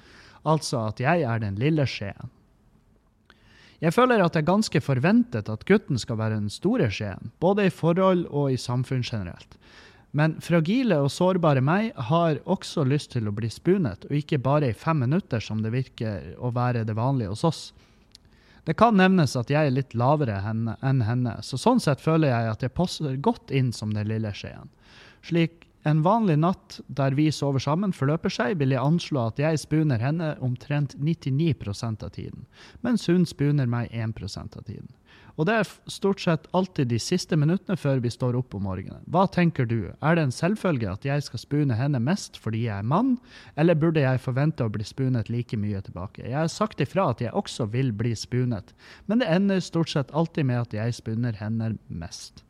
Altså 0.46 0.88
at 0.90 1.02
jeg 1.02 1.26
er 1.26 1.42
den 1.42 1.58
lille 1.62 1.86
skjeen. 1.90 2.32
Jeg 3.84 3.94
føler 3.94 4.24
at 4.24 4.34
det 4.34 4.42
er 4.42 4.48
ganske 4.48 4.80
forventet 4.82 5.50
at 5.52 5.66
gutten 5.68 6.00
skal 6.00 6.18
være 6.18 6.40
den 6.40 6.50
store 6.50 6.88
skjeen, 6.94 7.32
både 7.44 7.68
i 7.68 7.74
forhold 7.74 8.24
og 8.32 8.54
i 8.54 8.60
samfunn 8.62 9.04
generelt. 9.04 9.58
Men 10.16 10.38
fragile 10.40 11.02
og 11.04 11.12
sårbare 11.12 11.62
meg 11.62 11.90
har 12.10 12.40
også 12.48 12.86
lyst 12.88 13.12
til 13.14 13.28
å 13.28 13.34
bli 13.36 13.50
spunet, 13.52 14.08
og 14.08 14.16
ikke 14.16 14.40
bare 14.40 14.72
i 14.72 14.78
fem 14.78 15.04
minutter, 15.04 15.44
som 15.44 15.60
det 15.62 15.74
virker 15.76 16.32
å 16.40 16.54
være 16.56 16.86
det 16.88 16.96
vanlige 16.96 17.34
hos 17.34 17.44
oss. 17.44 17.66
Det 18.66 18.74
kan 18.80 18.98
nevnes 18.98 19.36
at 19.38 19.52
jeg 19.54 19.70
er 19.70 19.76
litt 19.76 19.94
lavere 19.94 20.40
enn 20.50 21.04
henne, 21.06 21.38
så 21.46 21.60
sånn 21.62 21.82
sett 21.84 22.02
føler 22.02 22.32
jeg 22.32 22.52
at 22.56 22.66
jeg 22.66 22.74
passer 22.74 23.18
godt 23.22 23.54
inn 23.54 23.70
som 23.76 23.94
den 23.94 24.10
lille 24.10 24.32
skjeen. 24.34 24.72
Slik 25.26 25.68
en 25.86 26.02
vanlig 26.02 26.40
natt 26.42 26.80
der 26.88 27.14
vi 27.14 27.28
sover 27.30 27.62
sammen, 27.62 27.94
forløper 27.94 28.34
seg, 28.34 28.58
vil 28.58 28.74
jeg 28.74 28.82
anslå 28.82 29.28
at 29.30 29.42
jeg 29.42 29.62
spuner 29.62 30.02
henne 30.02 30.32
omtrent 30.42 30.96
99% 30.98 32.06
av 32.08 32.16
tiden, 32.18 32.48
mens 32.82 33.06
hun 33.06 33.28
spuner 33.30 33.70
meg 33.70 33.94
1% 33.94 34.58
av 34.58 34.66
tiden. 34.66 34.90
Og 35.36 35.48
det 35.50 35.56
er 35.60 35.72
stort 35.92 36.22
sett 36.24 36.46
alltid 36.56 36.88
de 36.88 37.00
siste 37.02 37.36
minuttene 37.36 37.76
før 37.80 38.00
vi 38.04 38.12
står 38.14 38.38
opp 38.40 38.56
om 38.56 38.64
morgenen. 38.70 39.04
Hva 39.12 39.26
tenker 39.28 39.68
du, 39.68 39.92
er 40.00 40.16
det 40.16 40.24
en 40.24 40.36
selvfølge 40.36 40.94
at 40.94 41.08
jeg 41.08 41.26
skal 41.26 41.42
spune 41.42 41.76
henne 41.76 42.00
mest 42.00 42.40
fordi 42.40 42.66
jeg 42.70 42.80
er 42.80 42.88
mann, 42.88 43.18
eller 43.60 43.76
burde 43.80 44.04
jeg 44.04 44.24
forvente 44.24 44.64
å 44.64 44.72
bli 44.72 44.88
spunet 44.88 45.32
like 45.34 45.60
mye 45.60 45.84
tilbake? 45.84 46.24
Jeg 46.24 46.40
har 46.40 46.52
sagt 46.52 46.84
ifra 46.84 47.10
at 47.12 47.24
jeg 47.24 47.36
også 47.36 47.68
vil 47.76 47.92
bli 47.96 48.16
spunet, 48.16 48.72
men 49.12 49.20
det 49.20 49.30
ender 49.32 49.60
stort 49.64 49.92
sett 49.92 50.14
alltid 50.16 50.48
med 50.48 50.64
at 50.64 50.80
jeg 50.80 50.96
spuner 51.02 51.36
henne 51.42 51.76
mest. 51.92 52.46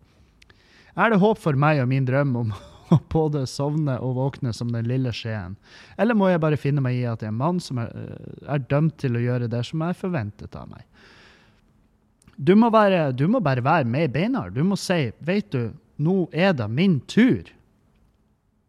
Er 0.95 1.11
det 1.11 1.19
håp 1.19 1.41
for 1.41 1.57
meg 1.59 1.81
og 1.81 1.89
min 1.91 2.05
drøm 2.07 2.37
om 2.39 2.53
å 2.93 2.99
både 3.09 3.47
sovne 3.49 3.97
og 3.97 4.13
våkne 4.19 4.53
som 4.53 4.69
den 4.69 4.85
lille 4.85 5.09
skjeen? 5.15 5.57
Eller 5.97 6.13
må 6.13 6.29
jeg 6.29 6.43
bare 6.43 6.61
finne 6.61 6.85
meg 6.85 7.01
i 7.01 7.07
at 7.09 7.25
jeg 7.25 7.31
er 7.31 7.33
en 7.33 7.41
mann 7.41 7.59
som 7.63 7.81
er, 7.81 7.89
eh, 7.97 8.43
er 8.45 8.67
dømt 8.69 8.99
til 9.01 9.17
å 9.17 9.23
gjøre 9.25 9.49
det 9.49 9.65
som 9.65 9.81
er 9.81 9.97
forventet 9.97 10.53
av 10.55 10.69
meg? 10.69 10.85
Du 12.35 12.51
må, 12.59 12.69
være, 12.73 13.11
du 13.15 13.27
må 13.31 13.39
bare 13.39 13.63
være 13.63 13.87
med 13.87 14.09
i 14.09 14.11
beina. 14.11 14.47
Du 14.51 14.63
må 14.67 14.75
si, 14.79 15.11
vet 15.23 15.51
du, 15.53 15.69
nå 16.03 16.25
er 16.35 16.55
det 16.57 16.67
min 16.71 16.99
tur. 17.07 17.47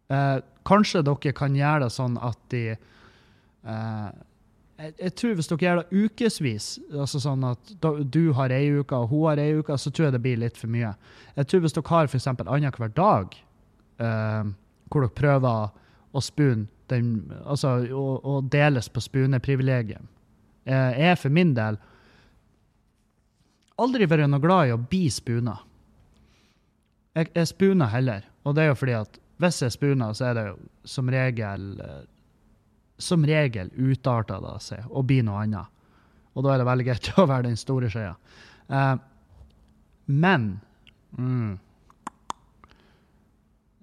Eh, 0.07 0.37
kanskje 0.67 1.03
dere 1.03 1.33
kan 1.35 1.55
gjøre 1.55 1.87
det 1.87 1.91
sånn 1.95 2.15
at 2.23 2.39
de 2.53 2.63
eh, 2.71 4.07
jeg, 4.77 4.93
jeg, 4.93 5.13
tror 5.17 5.33
Hvis 5.35 5.49
dere 5.49 5.65
gjør 5.65 5.81
det 5.81 6.03
ukevis, 6.05 6.67
altså 6.93 7.19
sånn 7.19 7.43
at 7.49 7.73
du 8.13 8.21
har 8.37 8.53
ei 8.55 8.69
uke 8.77 8.95
og 8.95 9.11
hun 9.11 9.25
har 9.31 9.41
ei 9.41 9.57
uke, 9.57 9.75
så 9.75 9.91
tror 9.91 10.07
jeg 10.07 10.15
det 10.15 10.23
blir 10.23 10.39
litt 10.39 10.59
for 10.59 10.71
mye. 10.71 10.93
Jeg 11.35 11.49
tror 11.49 11.65
Hvis 11.65 11.75
dere 11.75 11.91
har 11.91 12.07
f.eks. 12.07 12.29
annenhver 12.31 12.93
dag, 12.95 13.35
eh, 13.99 14.53
hvor 14.87 15.03
dere 15.03 15.17
prøver 15.17 15.75
å 16.15 16.23
spune 16.23 16.69
den, 16.87 17.33
altså 17.43 17.81
å, 17.91 18.05
å 18.23 18.39
deles 18.47 18.87
på 18.87 19.03
spuneprivilegiet. 19.03 20.13
Jeg 20.67 21.15
for 21.19 21.31
min 21.31 21.53
del 21.55 21.77
aldri 23.81 24.07
vært 24.09 24.29
noe 24.31 24.43
glad 24.43 24.69
i 24.69 24.75
å 24.75 24.81
bli 24.81 25.07
spuna. 25.13 25.55
Jeg, 27.17 27.31
jeg 27.33 27.49
spuna 27.49 27.87
heller, 27.91 28.27
og 28.45 28.57
det 28.57 28.65
er 28.65 28.71
jo 28.71 28.77
fordi 28.77 28.97
at 28.97 29.19
hvis 29.41 29.61
jeg 29.61 29.73
spuna, 29.73 30.11
så 30.17 30.29
er 30.29 30.37
det 30.37 30.45
jo 30.47 30.55
som 30.87 31.09
regel 31.13 31.65
uh, 31.81 32.05
som 32.97 33.25
regel 33.25 33.69
utarter 33.77 34.41
det 34.41 34.55
seg 34.65 34.85
og 34.89 35.05
blir 35.09 35.25
noe 35.25 35.43
annet. 35.43 35.69
Og 36.37 36.45
da 36.45 36.53
er 36.53 36.61
det 36.61 36.69
veldig 36.69 36.87
greit 36.87 37.11
å 37.17 37.27
være 37.29 37.49
den 37.49 37.59
store 37.59 37.89
skjea. 37.93 38.15
Uh, 38.69 38.97
men 40.07 40.49
mm, 41.17 41.57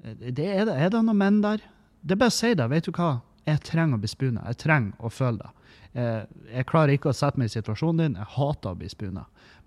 det 0.04 0.44
er, 0.44 0.66
det, 0.66 0.74
er 0.74 0.90
det 0.92 1.02
noen 1.02 1.20
menn 1.20 1.40
der? 1.44 1.62
Det 2.02 2.16
er 2.16 2.20
bare 2.20 2.34
å 2.34 2.36
si 2.36 2.52
det. 2.58 2.66
Vet 2.70 2.88
du 2.88 2.92
hva? 2.96 3.16
Jeg 3.48 3.62
trenger 3.64 3.98
å 3.98 4.02
bli 4.02 4.10
spuna. 4.10 4.44
Jeg 4.50 4.60
trenger 4.64 5.04
å 5.04 5.10
føle 5.12 5.40
det. 5.40 5.52
Jeg, 5.94 6.26
jeg 6.50 6.66
klarer 6.70 6.96
ikke 6.96 7.12
å 7.12 7.16
sette 7.16 7.40
meg 7.40 7.50
i 7.50 7.54
situasjonen 7.54 8.02
din. 8.02 8.18
Jeg 8.18 8.32
hater 8.34 8.74
å 8.74 8.78
bli 8.78 8.90
spuna. 8.90 9.24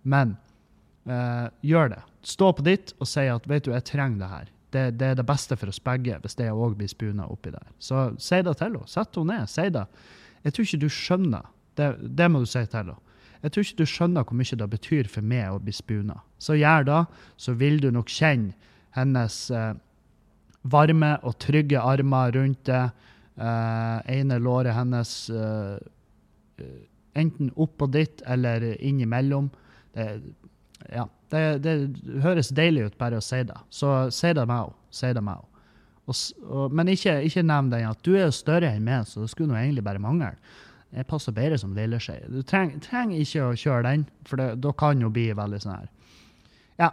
Men 0.08 0.36
eh, 1.08 1.48
gjør 1.72 1.96
det. 1.96 2.04
Stå 2.28 2.52
på 2.58 2.66
ditt 2.68 2.94
og 3.00 3.10
si 3.10 3.26
at 3.32 3.48
vet 3.50 3.68
du, 3.68 3.74
jeg 3.76 3.88
trenger 3.88 4.22
det 4.22 4.32
her. 4.34 4.54
Det, 4.76 4.86
det 5.00 5.12
er 5.14 5.20
det 5.20 5.28
beste 5.28 5.56
for 5.56 5.72
oss 5.72 5.80
begge 5.80 6.18
hvis 6.20 6.36
det 6.36 6.50
òg 6.52 6.76
blir 6.80 6.92
spuna 6.92 7.30
oppi 7.32 7.54
der. 7.56 7.68
Så 7.80 8.10
si 8.20 8.42
det 8.44 8.58
til 8.60 8.68
henne. 8.68 8.88
Sett 8.92 9.16
henne 9.16 9.40
ned. 9.40 9.52
Si 9.52 9.68
det. 9.74 9.86
Jeg 10.44 10.56
tror 10.56 10.68
ikke 10.68 10.84
du 10.84 10.90
skjønner. 10.92 11.52
Det, 11.80 11.92
det 12.20 12.30
må 12.32 12.44
du 12.44 12.50
si 12.50 12.64
til 12.66 12.82
henne. 12.82 13.00
Jeg 13.44 13.54
tror 13.54 13.66
ikke 13.66 13.80
du 13.80 13.90
skjønner 13.92 14.26
hvor 14.26 14.38
mye 14.38 14.60
det 14.60 14.70
betyr 14.72 15.10
for 15.12 15.26
meg 15.26 15.52
å 15.54 15.60
bli 15.62 15.74
spuna. 15.76 16.22
Så 16.42 16.58
gjør 16.58 16.88
det, 16.88 17.02
så 17.38 17.54
vil 17.58 17.78
du 17.84 17.92
nok 17.94 18.10
kjenne 18.12 18.56
hennes 18.98 19.36
eh, 19.54 19.74
varme 20.68 21.12
og 21.22 21.38
trygge 21.44 21.82
armer 21.82 22.34
rundt 22.36 22.66
det. 22.68 22.88
Eh, 23.38 23.98
ene 24.18 24.40
låret 24.42 24.74
hennes 24.74 25.12
uh, 25.30 25.78
enten 27.18 27.52
oppå 27.56 27.88
ditt 27.92 28.22
eller 28.26 28.66
innimellom. 28.82 29.50
Det, 29.94 30.08
ja, 30.94 31.08
det, 31.34 31.44
det, 31.66 31.76
høres 32.24 32.54
deilig 32.56 32.92
ut 32.92 32.98
bare 33.00 33.20
å 33.20 33.24
si 33.24 33.42
det. 33.48 33.58
Så 33.74 34.10
si 34.14 34.34
det 34.38 34.46
meg 34.50 34.70
òg. 34.70 34.76
Si 34.94 35.10
det 35.14 35.24
meg 35.26 35.42
òg. 35.42 35.54
Men 36.72 36.88
ikke, 36.94 37.18
ikke 37.28 37.44
nevn 37.44 37.72
den 37.74 37.90
at 37.90 38.00
du 38.06 38.14
er 38.16 38.30
jo 38.30 38.36
større 38.36 38.70
enn 38.72 38.86
meg, 38.86 39.08
så 39.10 39.26
det 39.26 39.32
skulle 39.34 39.52
nå 39.52 39.60
egentlig 39.60 39.84
bare 39.84 40.02
mangle. 40.04 40.36
Jeg 40.96 41.08
passer 41.10 41.36
bedre 41.36 41.58
som 41.60 41.74
lilleskje. 41.76 42.22
Du 42.32 42.40
trenger, 42.48 43.18
ikke 43.20 43.50
å 43.50 43.56
kjøre 43.60 43.90
den, 43.90 44.06
for 44.28 44.40
da 44.56 44.74
kan 44.80 45.02
jo 45.04 45.12
bli 45.12 45.28
veldig 45.36 45.60
sånn 45.60 45.76
her 45.76 45.90
Ja, 46.80 46.92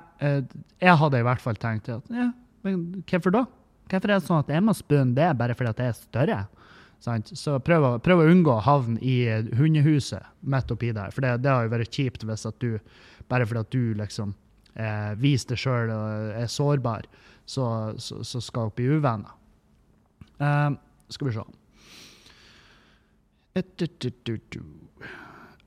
jeg 0.83 0.97
hadde 0.99 1.21
i 1.21 1.27
hvert 1.29 1.45
fall 1.45 1.61
tenkt 1.61 1.93
at 1.93 2.09
ja, 2.11 2.33
men 2.67 3.05
hvorfor 3.07 3.37
da? 3.37 3.45
Hvorfor 3.85 4.11
er 4.11 4.17
det 4.17 4.27
sånn 4.27 4.41
at 4.41 4.51
jeg 4.51 4.65
må 4.65 4.75
spune 4.75 5.15
det 5.15 5.29
bare 5.39 5.55
fordi 5.55 5.71
at 5.71 5.83
jeg 5.85 5.93
er 5.93 5.99
større? 5.99 6.39
Så 7.05 7.59
prøv 7.61 7.85
å, 7.85 7.91
prøv 8.01 8.23
å, 8.23 8.29
unngå 8.33 8.55
å 8.55 8.65
havne 8.65 8.97
i 9.05 9.27
hundehuset 9.59 10.25
midt 10.41 10.73
oppi 10.73 10.93
der. 10.97 11.13
For 11.13 11.25
det, 11.25 11.37
det, 11.45 11.53
har 11.53 11.67
jo 11.67 11.75
vært 11.75 11.93
kjipt 11.93 12.25
hvis 12.25 12.47
at 12.49 12.57
du, 12.65 12.79
bare 13.29 13.47
fordi 13.49 13.61
at 13.61 13.75
du 13.75 13.99
liksom 13.99 14.33
eh, 14.75 15.13
viser 15.21 15.53
deg 15.53 15.61
sjøl 15.61 15.93
og 15.93 16.33
er 16.41 16.49
sårbar, 16.49 17.09
så, 17.45 17.67
så, 18.01 18.23
så 18.25 18.41
skal 18.41 18.71
du 18.71 18.79
bli 18.81 18.89
uvenner. 18.97 19.37
Eh, 20.41 20.71
skal 21.13 21.29
vi 21.29 21.37
se. 21.37 21.45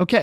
OK. 0.01 0.15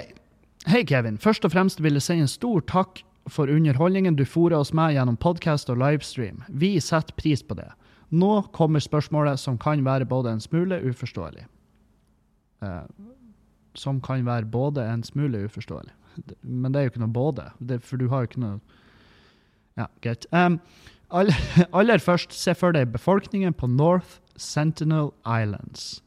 Hei, 0.66 0.82
Kevin. 0.88 1.18
Først 1.20 1.46
og 1.46 1.54
fremst 1.54 1.80
vil 1.84 1.96
jeg 1.96 2.04
si 2.04 2.18
en 2.18 2.30
stor 2.30 2.64
takk 2.68 3.04
for 3.30 3.48
underholdningen 3.48 4.18
du 4.18 4.24
fôrer 4.28 4.58
oss 4.58 4.74
med 4.76 4.94
gjennom 4.96 5.16
podkast 5.20 5.70
og 5.72 5.78
livestream. 5.80 6.42
Vi 6.48 6.76
setter 6.80 7.16
pris 7.16 7.42
på 7.44 7.56
det. 7.56 7.70
Nå 8.14 8.30
kommer 8.54 8.82
spørsmålet 8.82 9.40
som 9.40 9.58
kan 9.58 9.82
være 9.84 10.06
både 10.06 10.34
en 10.36 10.42
smule 10.42 10.78
uforståelig. 10.86 11.46
Eh, 12.62 12.80
som 13.74 14.00
kan 14.00 14.26
være 14.26 14.46
både 14.46 14.84
en 14.86 15.02
smule 15.02 15.44
uforståelig. 15.48 15.92
Men 16.42 16.72
det 16.72 16.80
er 16.80 16.86
jo 16.86 16.92
ikke 16.92 17.02
noe 17.02 17.14
både, 17.14 17.48
det, 17.58 17.80
for 17.82 17.98
du 17.98 18.08
har 18.08 18.22
jo 18.22 18.30
ikke 18.32 18.46
noe 18.46 18.58
Ja, 19.74 19.88
greit. 20.04 20.26
Um, 20.30 20.60
aller, 21.10 21.98
først, 21.98 22.32
se 22.32 22.54
for 22.54 22.70
deg 22.70 22.92
befolkningen 22.92 23.56
på 23.58 23.66
North 23.66 24.20
Sentinel 24.38 25.10
Islands. 25.26 25.98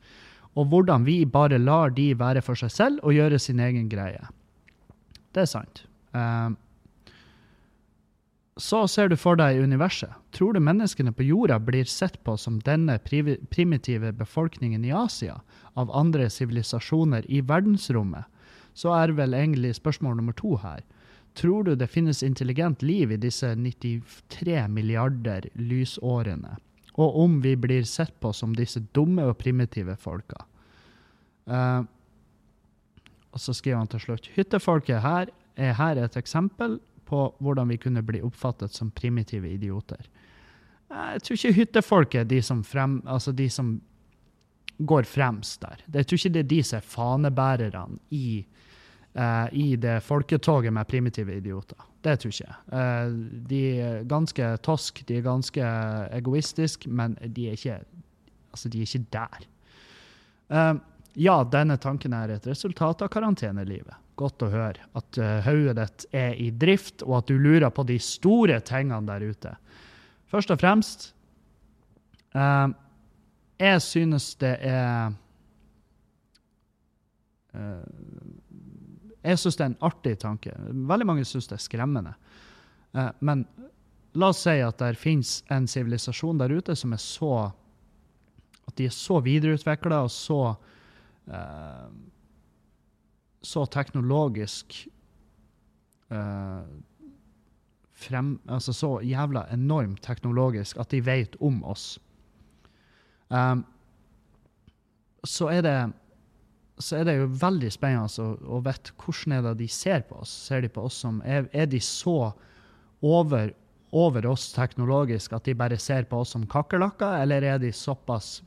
Og 0.56 0.70
hvordan 0.72 1.04
vi 1.04 1.26
bare 1.26 1.60
lar 1.60 1.92
de 1.92 2.14
være 2.20 2.42
for 2.42 2.56
seg 2.56 2.72
selv 2.72 3.04
og 3.04 3.18
gjøre 3.18 3.40
sin 3.40 3.60
egen 3.60 3.90
greie. 3.92 4.24
Det 5.36 5.44
er 5.44 5.52
sant. 5.52 5.84
Um, 6.16 6.56
så 8.58 8.88
ser 8.88 9.10
du 9.10 9.18
for 9.20 9.38
deg 9.38 9.60
universet. 9.62 10.14
Tror 10.34 10.54
du 10.54 10.62
menneskene 10.64 11.14
på 11.14 11.28
jorda 11.28 11.60
blir 11.62 11.86
sett 11.86 12.18
på 12.26 12.38
som 12.38 12.60
denne 12.66 12.98
primitive 13.00 14.12
befolkningen 14.18 14.86
i 14.86 14.94
Asia 14.96 15.40
av 15.78 15.94
andre 15.96 16.30
sivilisasjoner 16.30 17.26
i 17.30 17.42
verdensrommet? 17.42 18.26
Så 18.78 18.94
er 18.94 19.14
vel 19.18 19.34
egentlig 19.38 19.76
spørsmål 19.78 20.18
nummer 20.18 20.38
to 20.38 20.58
her. 20.62 20.82
Tror 21.38 21.64
du 21.64 21.76
det 21.76 21.90
finnes 21.94 22.24
intelligent 22.26 22.82
liv 22.82 23.12
i 23.14 23.22
disse 23.22 23.54
93 23.56 24.68
milliarder 24.74 25.50
lysårene? 25.54 26.58
Og 26.98 27.20
om 27.24 27.42
vi 27.42 27.54
blir 27.56 27.86
sett 27.86 28.16
på 28.20 28.34
som 28.34 28.56
disse 28.58 28.82
dumme 28.98 29.28
og 29.30 29.38
primitive 29.38 29.96
folka? 30.02 30.46
Uh, 31.46 31.86
og 33.32 33.42
så 33.42 33.54
skriver 33.54 33.78
han 33.78 33.90
til 33.92 34.02
slutt 34.02 34.30
hyttefolket 34.36 35.04
her 35.04 35.30
er 35.58 35.76
her 35.78 36.00
et 36.02 36.18
eksempel 36.20 36.80
på 37.08 37.24
hvordan 37.40 37.72
vi 37.72 37.80
kunne 37.82 38.04
bli 38.04 38.22
oppfattet 38.22 38.76
som 38.76 38.92
primitive 38.92 39.50
idioter. 39.50 40.10
Jeg 40.88 41.24
tror 41.24 41.38
ikke 41.38 41.58
hyttefolket 41.58 42.22
er 42.22 42.30
de 42.30 42.42
som, 42.44 42.64
frem, 42.64 43.00
altså 43.08 43.34
de 43.36 43.50
som 43.52 43.76
går 44.78 45.08
fremst 45.10 45.62
der. 45.62 45.82
Jeg 45.94 46.08
tror 46.08 46.20
ikke 46.20 46.34
det 46.36 46.44
er 46.44 46.52
de 46.54 46.62
som 46.64 46.78
er 46.78 46.88
fanebærerne 46.88 48.00
i, 48.16 48.46
uh, 49.18 49.48
i 49.52 49.76
det 49.76 50.00
folketoget 50.04 50.74
med 50.74 50.88
primitive 50.88 51.38
idioter. 51.38 51.80
Det 52.04 52.20
tror 52.24 52.36
jeg. 52.40 52.56
Uh, 52.72 53.18
de 53.50 53.62
er 53.82 54.04
ganske 54.08 54.52
tosk, 54.64 55.04
de 55.08 55.18
er 55.18 55.28
ganske 55.28 55.72
egoistiske, 56.12 56.90
men 56.90 57.18
de 57.24 57.48
er 57.48 57.60
ikke, 57.60 57.80
altså 58.52 58.70
de 58.70 58.82
er 58.82 58.88
ikke 58.88 59.06
der. 59.14 59.48
Uh, 60.48 60.80
ja, 61.18 61.42
denne 61.52 61.78
tanken 61.78 62.14
er 62.14 62.38
et 62.38 62.48
resultat 62.48 63.02
av 63.02 63.12
karantenelivet 63.12 64.07
godt 64.18 64.44
å 64.46 64.52
høre 64.52 64.88
at 64.98 65.20
uh, 65.22 65.38
hodet 65.46 65.78
ditt 65.80 66.06
er 66.18 66.36
i 66.42 66.50
drift, 66.52 67.06
og 67.06 67.20
at 67.22 67.32
du 67.32 67.38
lurer 67.38 67.70
på 67.74 67.86
de 67.88 68.00
store 68.02 68.60
tingene 68.66 69.06
der 69.08 69.26
ute. 69.30 69.54
Først 70.32 70.52
og 70.52 70.60
fremst 70.60 71.12
eh, 72.36 72.68
Jeg 73.60 73.84
synes 73.84 74.34
det 74.42 74.56
er 74.68 75.14
eh, 77.56 77.86
Jeg 79.24 79.40
synes 79.40 79.58
det 79.58 79.64
er 79.66 79.72
en 79.72 79.82
artig 79.84 80.18
tanke. 80.20 80.54
Veldig 80.58 81.08
mange 81.08 81.26
synes 81.26 81.48
det 81.50 81.58
er 81.58 81.64
skremmende. 81.64 82.14
Eh, 82.96 83.10
men 83.20 83.46
la 84.18 84.32
oss 84.34 84.44
si 84.46 84.58
at 84.64 84.80
det 84.82 85.00
finnes 85.00 85.42
en 85.54 85.68
sivilisasjon 85.68 86.40
der 86.40 86.54
ute 86.60 86.76
som 86.76 86.94
er 86.96 87.02
så 87.04 87.34
At 88.68 88.76
de 88.76 88.88
er 88.88 88.96
så 88.96 89.22
videreutvikla 89.24 90.04
og 90.04 90.12
så 90.12 90.42
uh, 90.52 91.88
så 93.48 93.64
teknologisk 93.72 94.76
uh, 96.12 96.66
frem, 97.98 98.36
altså 98.46 98.74
Så 98.76 98.90
jævla 99.02 99.48
enormt 99.54 100.04
teknologisk 100.06 100.78
at 100.78 100.92
de 100.94 101.02
vet 101.02 101.38
om 101.42 101.64
oss. 101.66 101.96
Um, 103.30 103.66
så 105.26 105.50
er 105.52 105.64
det 105.66 105.78
så 106.78 107.00
er 107.00 107.08
det 107.08 107.16
jo 107.18 107.30
veldig 107.42 107.70
spennende 107.74 108.22
å, 108.22 108.58
å 108.58 108.60
vite 108.62 108.94
hvordan 109.02 109.34
er 109.38 109.46
det 109.48 109.56
de 109.64 109.70
ser 109.72 110.04
på 110.06 110.20
oss. 110.22 110.34
Ser 110.48 110.62
de 110.62 110.70
på 110.70 110.84
oss 110.86 111.00
som, 111.02 111.24
Er, 111.26 111.48
er 111.50 111.66
de 111.66 111.80
så 111.82 112.34
over, 113.02 113.54
over, 113.92 114.28
oss 114.30 114.52
teknologisk 114.54 115.34
at 115.34 115.50
de 115.50 115.56
bare 115.58 115.80
ser 115.82 116.06
på 116.06 116.22
oss 116.22 116.36
som 116.36 116.46
kakerlakker, 116.46 117.18
eller 117.24 117.42
er 117.42 117.58
de 117.62 117.74
såpass 117.74 118.44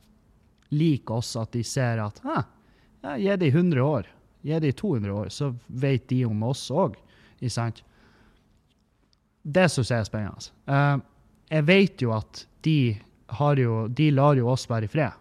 lik 0.71 1.11
oss 1.11 1.35
at 1.35 1.51
de 1.51 1.63
ser 1.67 1.99
at 1.99 2.23
ja, 2.23 2.45
gi 3.19 3.35
de 3.35 3.51
100 3.51 3.83
år, 3.83 4.07
Gi 4.41 4.57
i 4.57 4.73
200 4.73 5.13
år, 5.13 5.29
så 5.29 5.51
vet 5.67 6.07
de 6.09 6.25
om 6.25 6.43
oss 6.49 6.71
òg. 6.73 6.95
Det 7.41 9.67
syns 9.69 9.91
jeg 9.91 9.99
er 9.99 10.07
spennende. 10.07 10.49
Uh, 10.69 10.97
jeg 11.51 11.67
vet 11.67 12.01
jo 12.01 12.13
at 12.15 12.45
de, 12.65 12.95
jo, 13.59 13.87
de 13.87 14.09
lar 14.13 14.39
jo 14.39 14.49
oss 14.49 14.67
være 14.69 14.87
i 14.87 14.91
fred. 14.91 15.17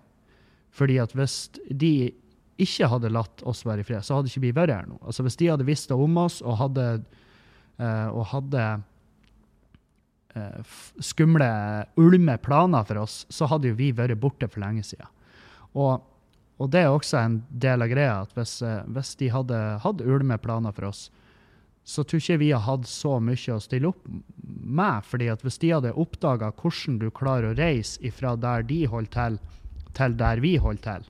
Fordi 0.71 1.01
at 1.03 1.13
hvis 1.17 1.49
de 1.69 2.13
ikke 2.61 2.89
hadde 2.93 3.13
latt 3.13 3.43
oss 3.49 3.65
være 3.67 3.83
i 3.83 3.89
fred, 3.89 4.05
så 4.05 4.19
hadde 4.19 4.31
ikke 4.31 4.45
vi 4.45 4.55
vært 4.57 4.75
her 4.75 4.89
nå. 4.89 5.01
Altså 5.03 5.25
Hvis 5.25 5.39
de 5.41 5.51
hadde 5.51 5.67
visst 5.69 5.91
det 5.91 5.99
om 5.99 6.21
oss 6.21 6.41
og 6.45 6.59
hadde, 6.61 6.87
uh, 7.81 8.09
og 8.13 8.29
hadde 8.33 8.67
uh, 10.37 10.77
skumle, 11.03 11.51
ulme 12.01 12.37
planer 12.45 12.87
for 12.89 13.05
oss, 13.05 13.25
så 13.33 13.49
hadde 13.51 13.73
jo 13.73 13.81
vi 13.81 13.91
vært 13.97 14.21
borte 14.21 14.49
for 14.49 14.63
lenge 14.65 14.85
siden. 14.87 15.09
Og 15.77 16.07
og 16.61 16.69
det 16.69 16.83
er 16.85 16.93
også 16.93 17.17
en 17.23 17.39
del 17.49 17.81
av 17.81 17.89
greia, 17.89 18.17
at 18.21 18.35
hvis, 18.37 18.59
eh, 18.63 18.83
hvis 18.93 19.15
de 19.17 19.31
hadde 19.33 19.61
hatt 19.81 20.03
ulme 20.05 20.37
planer 20.39 20.75
for 20.77 20.91
oss, 20.91 21.07
så 21.85 22.05
tror 22.05 22.21
ikke 22.21 22.43
vi 22.43 22.51
har 22.53 22.67
hatt 22.67 22.85
så 22.87 23.17
mye 23.25 23.55
å 23.55 23.63
stille 23.65 23.89
opp 23.89 24.03
med. 24.45 25.05
fordi 25.05 25.31
at 25.33 25.41
hvis 25.43 25.59
de 25.59 25.73
hadde 25.73 25.95
oppdaga 25.97 26.53
hvordan 26.53 26.99
du 27.01 27.09
klarer 27.11 27.51
å 27.51 27.57
reise 27.57 28.13
fra 28.13 28.37
der 28.37 28.63
de 28.63 28.85
holder 28.87 29.11
til, 29.11 29.39
til 29.97 30.17
der 30.21 30.41
vi 30.45 30.57
holder 30.57 30.83
til, 30.83 31.09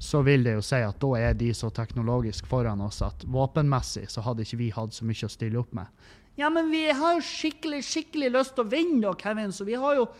så 0.00 0.22
vil 0.22 0.44
det 0.44 0.54
jo 0.54 0.62
si 0.64 0.76
at 0.76 1.00
da 1.00 1.10
er 1.18 1.34
de 1.34 1.50
så 1.54 1.70
teknologisk 1.70 2.46
foran 2.46 2.80
oss 2.80 3.02
at 3.02 3.24
våpenmessig 3.24 4.06
så 4.08 4.22
hadde 4.24 4.44
ikke 4.44 4.60
vi 4.60 4.70
hatt 4.70 4.94
så 4.96 5.04
mye 5.08 5.26
å 5.26 5.32
stille 5.32 5.60
opp 5.60 5.72
med. 5.76 5.88
Ja, 6.36 6.48
men 6.48 6.70
vi 6.70 6.86
har 6.88 7.16
jo 7.16 7.24
skikkelig, 7.24 7.82
skikkelig 7.84 8.30
lyst 8.36 8.54
til 8.56 8.64
å 8.64 8.70
vinne, 8.70 9.14
Kevin, 9.20 9.52
så 9.52 9.64
vi 9.64 9.80
har 9.80 9.96
jo 9.96 10.10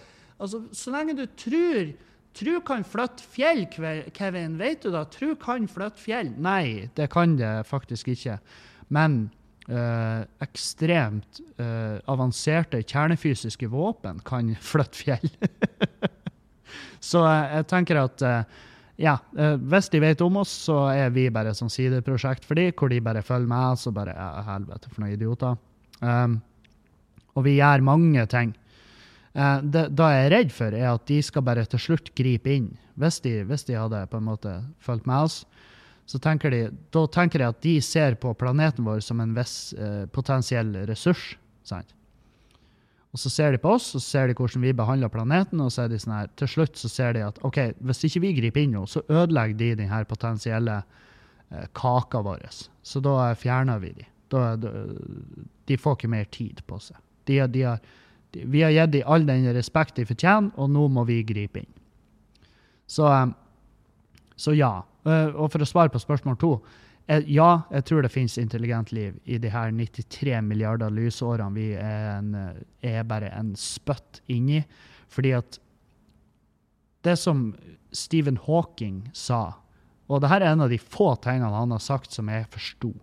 Altså, 0.41 0.63
så 0.73 0.89
lenge 0.89 1.13
du 1.13 1.27
tror 1.37 1.91
Tru 2.37 2.61
kan 2.63 2.85
flytte 2.87 3.27
fjell, 3.27 3.65
Kevin. 4.15 4.57
Vet 4.61 4.85
du 4.85 4.93
da? 4.95 5.05
Tru 5.11 5.35
kan 5.41 5.67
flytte 5.69 6.01
fjell. 6.01 6.31
Nei, 6.39 6.89
det 6.97 7.11
kan 7.13 7.35
det 7.39 7.67
faktisk 7.69 8.13
ikke. 8.13 8.39
Men 8.95 9.25
øh, 9.69 10.23
ekstremt 10.43 11.41
øh, 11.59 11.99
avanserte 12.11 12.83
kjernefysiske 12.83 13.71
våpen 13.71 14.23
kan 14.27 14.55
flytte 14.71 15.03
fjell. 15.03 15.31
så 17.01 17.25
øh, 17.27 17.57
jeg 17.57 17.67
tenker 17.75 18.05
at 18.05 18.27
ja, 19.01 19.15
hvis 19.57 19.89
de 19.89 20.01
vet 20.03 20.21
om 20.21 20.43
oss, 20.43 20.51
så 20.67 20.83
er 20.93 21.09
vi 21.15 21.31
bare 21.33 21.55
sånn 21.57 21.73
sideprosjekt 21.73 22.45
for 22.45 22.59
dem, 22.61 22.75
hvor 22.77 22.93
de 22.93 22.99
bare 23.01 23.23
følger 23.25 23.49
med, 23.49 23.81
så 23.81 23.95
bare 23.97 24.13
ja, 24.13 24.43
helvete, 24.45 24.91
for 24.93 25.01
noen 25.01 25.15
idioter. 25.15 25.57
Um, 26.05 26.35
og 27.33 27.47
vi 27.47 27.55
gjør 27.57 27.87
mange 27.87 28.27
ting 28.29 28.53
Eh, 29.35 29.59
det, 29.63 29.87
da 29.95 30.11
jeg 30.15 30.27
er 30.27 30.35
redd 30.35 30.55
for, 30.55 30.75
er 30.75 30.89
at 30.93 31.07
de 31.11 31.21
skal 31.23 31.45
bare 31.47 31.67
til 31.71 31.83
slutt 31.83 32.13
gripe 32.19 32.51
inn. 32.53 32.73
Hvis 33.01 33.21
de, 33.25 33.41
hvis 33.49 33.67
de 33.69 33.79
hadde 33.79 34.03
på 34.11 34.21
en 34.21 34.27
måte 34.27 34.57
fulgt 34.83 35.09
med 35.09 35.29
oss, 35.29 35.45
så 36.11 36.19
tenker 36.19 36.51
de, 36.51 36.65
da 36.91 37.05
tenker 37.13 37.43
jeg 37.43 37.55
at 37.55 37.63
de 37.63 37.77
ser 37.85 38.17
på 38.19 38.33
planeten 38.35 38.87
vår 38.87 39.03
som 39.07 39.21
en 39.23 39.35
viss 39.37 39.73
eh, 39.79 40.05
potensiell 40.11 40.75
ressurs. 40.91 41.37
Sant? 41.67 41.95
Og 43.11 43.19
så 43.19 43.31
ser 43.31 43.55
de 43.55 43.61
på 43.63 43.73
oss, 43.75 43.89
og 43.95 44.03
så 44.03 44.07
ser 44.07 44.31
de 44.31 44.37
hvordan 44.39 44.63
vi 44.63 44.75
behandler 44.77 45.11
planeten, 45.11 45.63
og 45.63 45.71
så 45.75 45.85
er 45.85 45.91
de 45.91 45.99
sånn 45.99 46.15
her, 46.15 46.31
til 46.39 46.51
slutt 46.51 46.79
så 46.79 46.91
ser 46.91 47.15
de 47.17 47.25
at 47.27 47.39
ok, 47.47 47.59
hvis 47.87 48.05
ikke 48.07 48.23
vi 48.23 48.35
griper 48.37 48.63
inn 48.63 48.77
nå, 48.79 48.85
så 48.91 49.03
ødelegger 49.07 49.59
de 49.59 49.71
denne 49.83 50.03
potensielle 50.11 50.77
eh, 50.83 51.67
kaka 51.79 52.23
vår. 52.27 52.47
Så 52.83 53.03
da 53.03 53.33
fjerner 53.39 53.83
vi 53.83 53.95
de. 53.99 54.07
Da, 54.31 54.53
da, 54.59 54.71
de 55.67 55.79
får 55.79 55.99
ikke 55.99 56.13
mer 56.13 56.29
tid 56.31 56.63
på 56.71 56.79
seg. 56.83 56.99
De, 57.27 57.41
de 57.51 57.65
har, 57.67 57.83
vi 58.33 58.63
har 58.63 58.75
gitt 58.75 58.93
dem 58.95 59.07
all 59.07 59.27
den 59.27 59.49
respekt 59.55 59.97
de 59.99 60.07
fortjener, 60.09 60.53
og 60.57 60.71
nå 60.71 60.87
må 60.93 61.05
vi 61.09 61.23
gripe 61.27 61.63
inn. 61.63 61.73
Så, 62.91 63.07
eh, 63.09 63.27
så 64.37 64.55
ja. 64.57 64.83
Eh, 65.07 65.33
og 65.35 65.51
for 65.53 65.63
å 65.63 65.69
svare 65.69 65.93
på 65.93 66.03
spørsmål 66.03 66.39
to 66.41 66.55
ja, 67.27 67.65
jeg 67.75 67.85
tror 67.89 68.05
det 68.05 68.13
finnes 68.15 68.37
intelligent 68.39 68.93
liv 68.95 69.17
i 69.25 69.39
de 69.43 69.51
her 69.51 69.73
93 69.75 70.37
milliarder 70.47 70.93
lysårene 70.95 71.57
vi 71.57 71.73
er, 71.75 72.21
en, 72.21 72.37
er 72.87 73.03
bare 73.09 73.33
en 73.35 73.51
spøtt 73.59 74.21
inni. 74.31 74.61
Fordi 75.11 75.33
at 75.35 75.59
det 77.03 77.17
som 77.19 77.49
Stephen 77.91 78.39
Hawking 78.47 79.09
sa, 79.17 79.57
og 80.07 80.23
det 80.23 80.31
her 80.31 80.45
er 80.45 80.53
en 80.53 80.63
av 80.67 80.71
de 80.71 80.79
få 80.79 81.17
tingene 81.25 81.51
han 81.51 81.75
har 81.75 81.83
sagt 81.83 82.15
som 82.15 82.31
jeg 82.31 82.47
forsto 82.53 82.95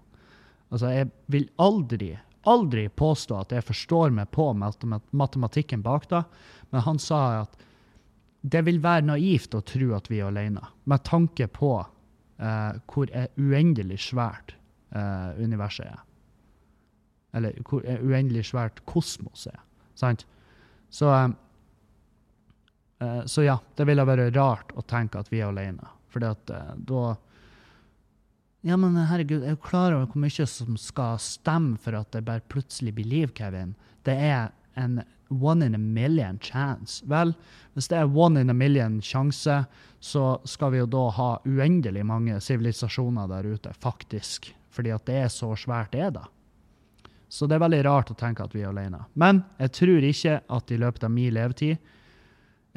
Altså, 0.68 0.90
jeg 0.92 1.08
vil 1.32 1.46
aldri, 1.64 2.10
aldri 2.48 2.88
påstå 2.90 3.42
at 3.42 3.54
jeg 3.56 3.66
forstår 3.68 4.14
meg 4.16 4.30
på 4.36 4.50
matematikken 4.56 5.84
bak 5.86 6.08
det, 6.12 6.24
men 6.72 6.86
han 6.86 7.00
sa 7.02 7.22
at 7.44 7.58
det 8.48 8.62
vil 8.68 8.80
være 8.84 9.08
naivt 9.10 9.56
å 9.58 9.64
tro 9.66 9.94
at 9.98 10.08
vi 10.12 10.22
er 10.22 10.30
alene, 10.30 10.64
med 10.88 11.04
tanke 11.08 11.50
på 11.52 11.74
uh, 11.82 12.74
hvor 12.88 13.12
uendelig 13.36 14.00
svært 14.08 14.56
uh, 14.96 15.34
universet 15.40 15.90
er. 15.90 16.04
Eller 17.36 17.58
hvor 17.68 17.84
uendelig 17.84 18.46
svært 18.52 18.80
kosmos 18.88 19.48
er. 19.52 19.60
Sant? 20.00 20.24
Så, 20.94 21.12
uh, 23.02 23.24
så 23.26 23.44
ja, 23.44 23.58
det 23.76 23.90
ville 23.90 24.08
være 24.08 24.30
rart 24.38 24.72
å 24.78 24.86
tenke 24.88 25.20
at 25.20 25.34
vi 25.34 25.42
er 25.42 25.52
alene. 25.52 25.96
At 26.18 26.50
da 26.90 27.02
Ja, 28.68 28.76
men 28.76 28.98
herregud, 29.00 29.46
jeg 29.46 29.54
er 29.54 29.56
jo 29.56 29.64
klar 29.64 29.94
over 29.96 30.10
hvor 30.12 30.20
mye 30.26 30.46
som 30.50 30.76
skal 30.82 31.20
stemme 31.24 31.78
for 31.80 31.96
at 31.96 32.12
det 32.12 32.26
bare 32.28 32.44
plutselig 32.52 32.92
blir 32.98 33.08
liv, 33.08 33.30
Kevin. 33.38 33.78
Det 34.04 34.16
er 34.28 34.50
en 34.76 35.02
one 35.30 35.66
in 35.66 35.76
a 35.76 35.80
million 35.80 36.40
chance. 36.44 37.00
Vel, 37.08 37.32
hvis 37.74 37.88
det 37.88 38.02
er 38.02 38.12
one 38.12 38.42
in 38.42 38.52
a 38.52 38.56
million 38.56 39.00
sjanse, 39.02 39.62
så 40.00 40.24
skal 40.44 40.74
vi 40.74 40.82
jo 40.82 40.90
da 40.92 41.06
ha 41.16 41.30
uendelig 41.48 42.04
mange 42.06 42.40
sivilisasjoner 42.44 43.30
der 43.32 43.48
ute, 43.48 43.72
faktisk. 43.74 44.52
Fordi 44.74 44.92
at 44.94 45.06
det 45.08 45.22
er 45.22 45.32
så 45.32 45.54
svært, 45.56 45.94
det 45.96 46.10
da. 46.18 46.26
Så 47.30 47.48
det 47.48 47.58
er 47.58 47.64
veldig 47.64 47.84
rart 47.88 48.12
å 48.12 48.18
tenke 48.20 48.44
at 48.44 48.56
vi 48.56 48.66
er 48.66 48.72
alene. 48.72 49.00
Men 49.16 49.46
jeg 49.60 49.74
tror 49.80 50.10
ikke 50.12 50.40
at 50.44 50.72
i 50.72 50.80
løpet 50.80 51.08
av 51.08 51.12
min 51.12 51.34
levetid 51.36 51.94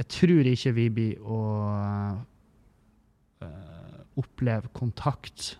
Jeg 0.00 0.08
tror 0.08 0.46
ikke 0.48 0.70
vi 0.72 0.86
blir 0.88 1.18
å 1.20 1.40
uh, 3.44 3.50
oppleve 4.16 4.70
kontakt. 4.72 5.58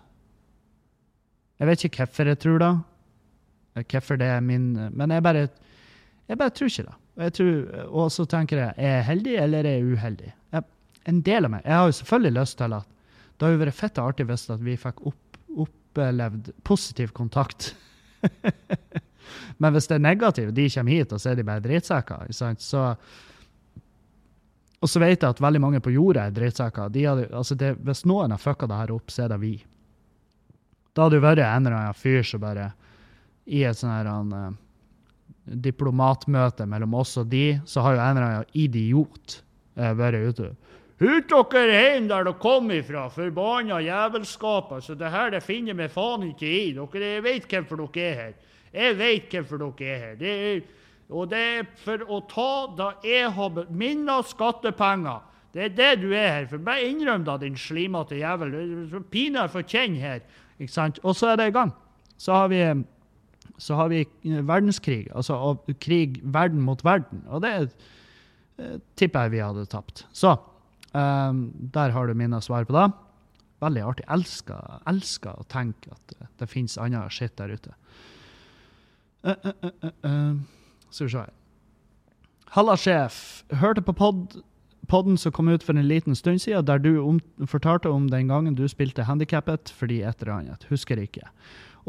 Jeg 1.61 1.69
vet 1.69 1.83
ikke 1.85 2.05
hvorfor 2.07 2.31
jeg 2.31 2.39
tror 2.41 2.61
det. 2.61 2.71
Hvorfor 3.93 4.17
det 4.17 4.27
er 4.27 4.41
min 4.41 4.71
Men 4.97 5.13
jeg 5.13 5.23
bare 5.23 5.47
jeg 6.31 6.39
bare 6.39 6.53
tror 6.55 6.69
ikke 6.71 6.87
det. 6.87 7.33
Tror, 7.35 7.57
og 7.91 8.11
så 8.13 8.25
tenker 8.25 8.57
jeg 8.57 8.73
er 8.77 8.95
jeg 8.95 9.07
heldig 9.09 9.35
eller 9.43 9.67
er 9.67 9.77
jeg 9.77 9.93
uheldig. 9.93 10.29
Jeg, 10.55 10.63
en 11.11 11.21
del 11.27 11.45
av 11.45 11.51
meg 11.51 11.65
Jeg 11.65 11.75
har 11.75 11.85
jo 11.89 11.97
selvfølgelig 11.99 12.39
lyst 12.39 12.57
til 12.57 12.75
at 12.77 12.87
det 13.37 13.47
hadde 13.47 13.61
vært 13.65 13.77
fett 13.77 13.99
artig 13.99 14.27
hvis 14.29 14.45
vi 14.61 14.77
fikk 14.77 15.01
opp, 15.09 15.39
opplevd 15.65 16.51
positiv 16.63 17.11
kontakt. 17.17 17.71
Men 19.61 19.73
hvis 19.73 19.89
det 19.89 19.97
er 19.97 20.05
negativt, 20.05 20.53
de 20.55 20.69
kommer 20.69 20.91
hit, 20.93 21.13
og 21.13 21.21
så 21.21 21.31
er 21.31 21.39
de 21.39 21.47
bare 21.47 21.63
drittsekker, 21.65 22.29
Og 24.81 24.89
så 24.89 24.99
vet 25.01 25.21
jeg 25.21 25.29
at 25.29 25.41
veldig 25.41 25.61
mange 25.61 25.81
på 25.81 25.93
jorda 25.93 26.27
er 26.27 26.37
drittsekker. 26.37 26.93
Altså 27.33 27.57
hvis 27.57 28.05
noen 28.05 28.31
har 28.31 28.41
fucka 28.41 28.69
det 28.69 28.77
her 28.77 28.93
opp, 28.93 29.11
så 29.11 29.25
er 29.25 29.33
det 29.33 29.41
vi. 29.41 29.55
Da 30.93 31.05
hadde 31.05 31.19
jo 31.19 31.23
vært 31.23 31.43
en 31.45 31.65
eller 31.65 31.77
annen 31.77 31.97
fyr 31.97 32.25
som 32.27 32.43
bare 32.43 32.71
i 33.47 33.63
et 33.67 33.77
sånn 33.79 33.93
her 33.93 34.09
eh, 34.11 34.49
diplomatmøte 35.65 36.67
mellom 36.69 36.97
oss 36.99 37.15
og 37.21 37.31
de, 37.31 37.61
så 37.65 37.83
har 37.85 37.95
jo 37.95 38.03
en 38.03 38.17
eller 38.17 38.27
annen 38.27 38.59
idiot 38.59 39.37
eh, 39.77 39.93
vært 39.97 40.27
ute. 40.27 40.51
Ut 41.01 41.31
dere 41.31 41.79
hjem 41.79 42.11
der 42.11 42.27
dere 42.27 42.37
kom 42.37 42.69
ifra, 42.69 43.07
forbanna 43.09 43.79
jævelskaper. 43.81 44.83
Så 44.85 44.93
det 44.93 45.09
her 45.09 45.31
det 45.33 45.41
finner 45.41 45.73
vi 45.79 45.87
faen 45.89 46.27
ikke 46.27 46.45
i. 46.45 46.75
Dere, 46.77 47.15
vet 47.25 47.47
hvorfor 47.49 47.81
dere 47.87 48.03
er 48.05 48.19
her. 48.19 48.35
Jeg 48.71 48.99
vet 48.99 49.33
hvorfor 49.33 49.63
dere 49.63 49.87
er 49.95 50.03
her. 50.03 50.13
Det 50.19 50.35
er, 50.51 50.61
og 51.09 51.31
det 51.31 51.41
er 51.41 51.65
for 51.81 52.05
å 52.05 52.21
ta 52.29 52.51
da 52.77 52.91
jeg 53.03 53.33
har 53.33 53.65
mine 53.73 54.19
skattepenger. 54.29 55.25
Det 55.51 55.65
er 55.65 55.73
det 55.75 55.89
du 56.03 56.11
er 56.13 56.29
her 56.35 56.45
for. 56.47 56.61
Bare 56.63 56.85
innrøm 56.85 57.25
da, 57.27 57.39
din 57.41 57.57
slimete 57.59 58.21
jævel. 58.21 58.53
Pinadø 59.11 59.49
får 59.57 59.67
kjenne 59.73 60.05
her. 60.05 60.21
Ikke 60.61 60.73
sant? 60.73 61.01
Og 61.03 61.17
så 61.17 61.31
er 61.31 61.41
det 61.41 61.49
i 61.49 61.55
gang. 61.55 61.73
Så 62.21 62.35
har 62.37 62.51
vi 62.53 62.61
så 63.61 63.77
har 63.77 63.91
vi 63.91 64.01
eh, 64.01 64.41
verdenskrig, 64.47 65.05
altså 65.13 65.37
krig 65.81 66.19
verden 66.23 66.61
mot 66.65 66.81
verden. 66.85 67.21
Og 67.29 67.43
det 67.43 67.51
eh, 67.59 68.79
tipper 68.97 69.27
jeg 69.27 69.35
vi 69.35 69.43
hadde 69.43 69.67
tapt. 69.69 70.05
Så 70.17 70.33
um, 70.93 71.43
der 71.73 71.93
har 71.93 72.07
du 72.07 72.17
mine 72.17 72.41
svar 72.41 72.65
på 72.65 72.73
det. 72.73 72.87
Veldig 73.61 73.83
artig. 73.85 74.07
Elsker, 74.09 74.79
elsker 74.89 75.37
å 75.37 75.45
tenke 75.49 75.93
at 75.93 76.15
det, 76.15 76.29
det 76.41 76.49
fins 76.49 76.79
skitt 77.13 77.37
der 77.37 77.53
ute. 77.53 77.75
Uh, 79.21 79.35
uh, 79.45 79.91
uh, 80.05 80.33
Skal 80.89 81.05
vi 81.05 81.11
se 81.13 81.21
her. 81.21 81.33
Halla, 82.55 82.75
sjef. 82.75 83.43
Hørte 83.61 83.85
på 83.85 83.93
pod, 83.93 84.41
podden 84.87 85.17
som 85.17 85.33
kom 85.35 85.49
ut 85.51 85.63
for 85.63 85.77
en 85.77 85.87
liten 85.87 86.15
stund 86.15 86.41
siden, 86.41 86.65
der 86.65 86.81
du 86.81 86.97
om, 87.01 87.19
fortalte 87.47 87.89
om 87.89 88.09
den 88.09 88.31
gangen 88.31 88.55
du 88.55 88.67
spilte 88.71 89.05
handikappet 89.07 89.73
fordi 89.75 90.01
et 90.01 90.21
eller 90.21 90.39
annet. 90.39 90.65
Husker 90.69 91.01
ikke. 91.01 91.27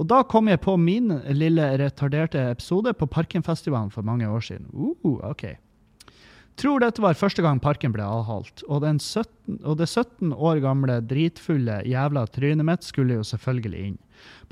Og 0.00 0.08
da 0.08 0.22
kom 0.24 0.48
jeg 0.48 0.62
på 0.64 0.76
min 0.80 1.12
lille 1.36 1.66
retarderte 1.80 2.40
episode 2.52 2.94
på 2.96 3.06
Parkenfestivalen 3.06 3.92
for 3.92 4.06
mange 4.06 4.28
år 4.28 4.40
siden. 4.40 4.70
Uh, 4.72 5.20
ok. 5.20 5.52
Tror 6.60 6.82
dette 6.82 7.00
var 7.00 7.16
første 7.16 7.42
gang 7.44 7.60
parken 7.64 7.94
ble 7.94 8.04
avholdt, 8.04 8.60
og, 8.68 8.84
17, 8.84 9.62
og 9.64 9.78
det 9.80 9.88
17 9.88 10.34
år 10.36 10.60
gamle 10.60 10.98
dritfulle 11.08 11.78
jævla 11.88 12.26
trynet 12.28 12.68
mitt 12.68 12.84
skulle 12.84 13.16
jo 13.16 13.24
selvfølgelig 13.24 13.86
inn. 13.86 13.96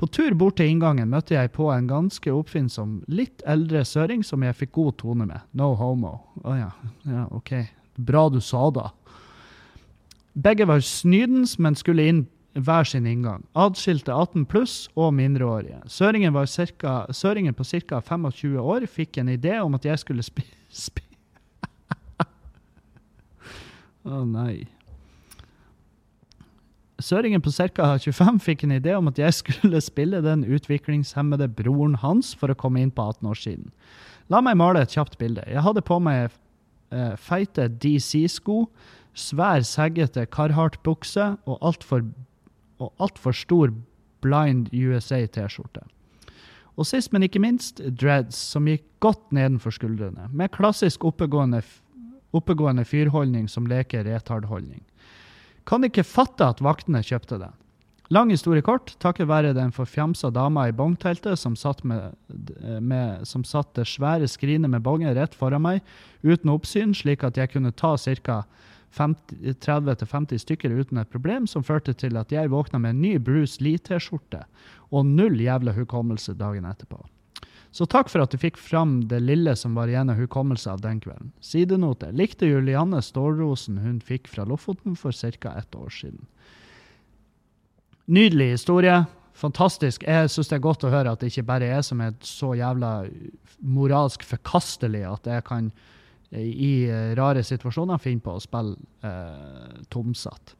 På 0.01 0.09
tur 0.09 0.33
bort 0.35 0.57
til 0.57 0.71
inngangen 0.71 1.11
møtte 1.13 1.37
jeg 1.37 1.53
på 1.53 1.69
en 1.71 1.87
ganske 1.87 2.33
oppfinnsom, 2.33 3.03
litt 3.07 3.45
eldre 3.45 3.85
søring 3.85 4.25
som 4.25 4.41
jeg 4.43 4.57
fikk 4.63 4.73
god 4.79 4.97
tone 5.03 5.29
med. 5.29 5.45
No 5.53 5.75
homo. 5.77 6.17
Å 6.41 6.49
oh, 6.49 6.57
ja. 6.57 6.71
ja, 7.05 7.27
OK. 7.29 7.53
Bra 7.95 8.29
du 8.29 8.39
sa 8.41 8.69
det. 8.71 8.89
Begge 10.33 10.65
var 10.65 10.79
snydens, 10.79 11.57
men 11.59 11.75
skulle 11.75 12.07
inn 12.07 12.21
hver 12.53 12.83
sin 12.87 13.07
inngang. 13.07 13.43
Adskilte 13.55 14.11
18 14.11 14.45
pluss 14.45 14.89
og 14.95 15.13
mindreårige. 15.15 15.81
Søringen, 15.87 16.35
cirka, 16.47 17.05
søringen 17.11 17.55
på 17.55 17.63
ca. 17.63 18.01
25 18.01 18.59
år 18.59 18.87
fikk 18.87 19.17
en 19.17 19.29
idé 19.29 19.59
om 19.61 19.75
at 19.75 19.85
jeg 19.85 19.99
skulle 19.99 20.23
spi... 20.23 20.43
spi 20.69 21.03
Å 24.01 24.17
oh, 24.17 24.25
nei. 24.25 24.65
Søringen 27.01 27.41
på 27.41 27.51
ca. 27.53 27.97
25 28.01 28.39
fikk 28.41 28.63
en 28.65 28.75
idé 28.75 28.95
om 28.97 29.09
at 29.11 29.19
jeg 29.21 29.33
skulle 29.37 29.81
spille 29.81 30.21
den 30.25 30.43
utviklingshemmede 30.45 31.47
broren 31.53 31.95
hans 32.01 32.33
for 32.37 32.51
å 32.51 32.57
komme 32.57 32.81
inn 32.81 32.93
på 32.93 33.05
18 33.13 33.29
år 33.29 33.37
siden. 33.37 33.69
La 34.33 34.41
meg 34.41 34.57
male 34.57 34.81
et 34.81 34.93
kjapt 34.93 35.19
bilde. 35.21 35.45
Jeg 35.49 35.63
hadde 35.65 35.83
på 35.85 35.99
meg 36.01 36.33
eh, 36.91 37.15
feite 37.17 37.67
DC-sko, 37.81 38.65
svær, 39.17 39.63
seggete 39.67 40.25
Carhartt-bukse 40.31 41.33
og 41.45 41.57
altfor 41.61 42.05
og 42.81 43.35
stor 43.35 43.73
Blind 44.21 44.69
USA-T-skjorte. 44.73 45.83
Og 46.79 46.87
sist, 46.87 47.11
men 47.13 47.25
ikke 47.25 47.41
minst, 47.43 47.81
dreads, 47.99 48.37
som 48.37 48.69
gikk 48.69 48.85
godt 49.03 49.33
nedenfor 49.35 49.73
skuldrene, 49.75 50.29
med 50.31 50.53
klassisk 50.55 51.03
oppegående, 51.05 51.61
oppegående 52.33 52.85
fyrholdning 52.87 53.49
som 53.51 53.67
leker 53.69 54.07
retardholdning. 54.07 54.81
Kan 55.67 55.85
ikke 55.85 56.07
fatte 56.07 56.47
at 56.47 56.63
vaktene 56.63 57.03
kjøpte 57.05 57.37
det. 57.41 57.51
Lang 58.11 58.27
historie 58.33 58.59
kort, 58.59 58.91
takket 58.99 59.29
være 59.29 59.53
den 59.55 59.69
forfjamsa 59.71 60.33
dama 60.35 60.65
i 60.67 60.73
bongteltet 60.75 61.39
som 61.39 61.53
satt, 61.55 61.85
med, 61.87 62.11
med, 62.83 63.21
som 63.23 63.45
satt 63.47 63.69
det 63.77 63.85
svære 63.87 64.27
skrinet 64.27 64.67
med 64.73 64.83
bongen 64.83 65.13
rett 65.15 65.37
foran 65.37 65.63
meg, 65.63 65.79
uten 66.19 66.51
oppsyn, 66.51 66.91
slik 66.91 67.23
at 67.23 67.39
jeg 67.39 67.53
kunne 67.53 67.71
ta 67.71 67.93
ca. 67.95 68.41
30-50 68.91 70.43
stykker 70.43 70.75
uten 70.75 70.99
et 70.99 71.07
problem, 71.13 71.47
som 71.47 71.63
førte 71.63 71.95
til 71.95 72.19
at 72.19 72.35
jeg 72.35 72.51
våkna 72.51 72.81
med 72.83 72.97
en 72.97 73.01
ny 73.05 73.13
Bruce 73.23 73.63
Lee-T-skjorte 73.63 74.43
og 74.91 75.07
null 75.07 75.39
jævla 75.39 75.71
hukommelse 75.77 76.35
dagen 76.35 76.67
etterpå. 76.67 76.99
Så 77.71 77.87
takk 77.87 78.11
for 78.11 78.19
at 78.19 78.35
du 78.35 78.41
fikk 78.41 78.59
fram 78.59 79.05
det 79.07 79.21
lille 79.23 79.55
som 79.55 79.77
var 79.79 79.87
igjen 79.87 80.11
av 80.11 80.19
hukommelse 80.19 80.67
av 80.73 80.83
den 80.83 80.99
kvelden. 80.99 81.31
Sidenote. 81.39 82.11
Likte 82.11 82.49
Julianne 82.51 82.99
stålrosen 82.99 83.79
hun 83.79 84.01
fikk 84.03 84.27
fra 84.27 84.43
Lofoten 84.43 84.99
for 84.99 85.15
ca. 85.15 85.55
ett 85.55 85.75
år 85.75 85.89
siden. 85.89 86.27
Nydelig 88.07 88.51
historie. 88.57 89.05
fantastisk. 89.33 90.03
Jeg 90.03 90.29
syns 90.29 90.49
det 90.51 90.55
er 90.55 90.61
godt 90.61 90.83
å 90.85 90.91
høre 90.91 91.11
at 91.11 91.19
det 91.21 91.31
ikke 91.31 91.47
bare 91.47 91.65
er 91.65 91.81
som 91.81 92.01
er 92.01 92.13
så 92.21 92.51
jævla 92.53 93.07
moralsk 93.61 94.23
forkastelig 94.23 95.01
at 95.07 95.25
jeg 95.25 95.43
kan 95.47 95.71
i 96.31 96.87
rare 97.17 97.41
situasjoner 97.43 97.97
finne 97.97 98.21
på 98.21 98.35
å 98.37 98.43
spille 98.43 98.75
eh, 99.03 99.81
tomsatt. 99.89 100.53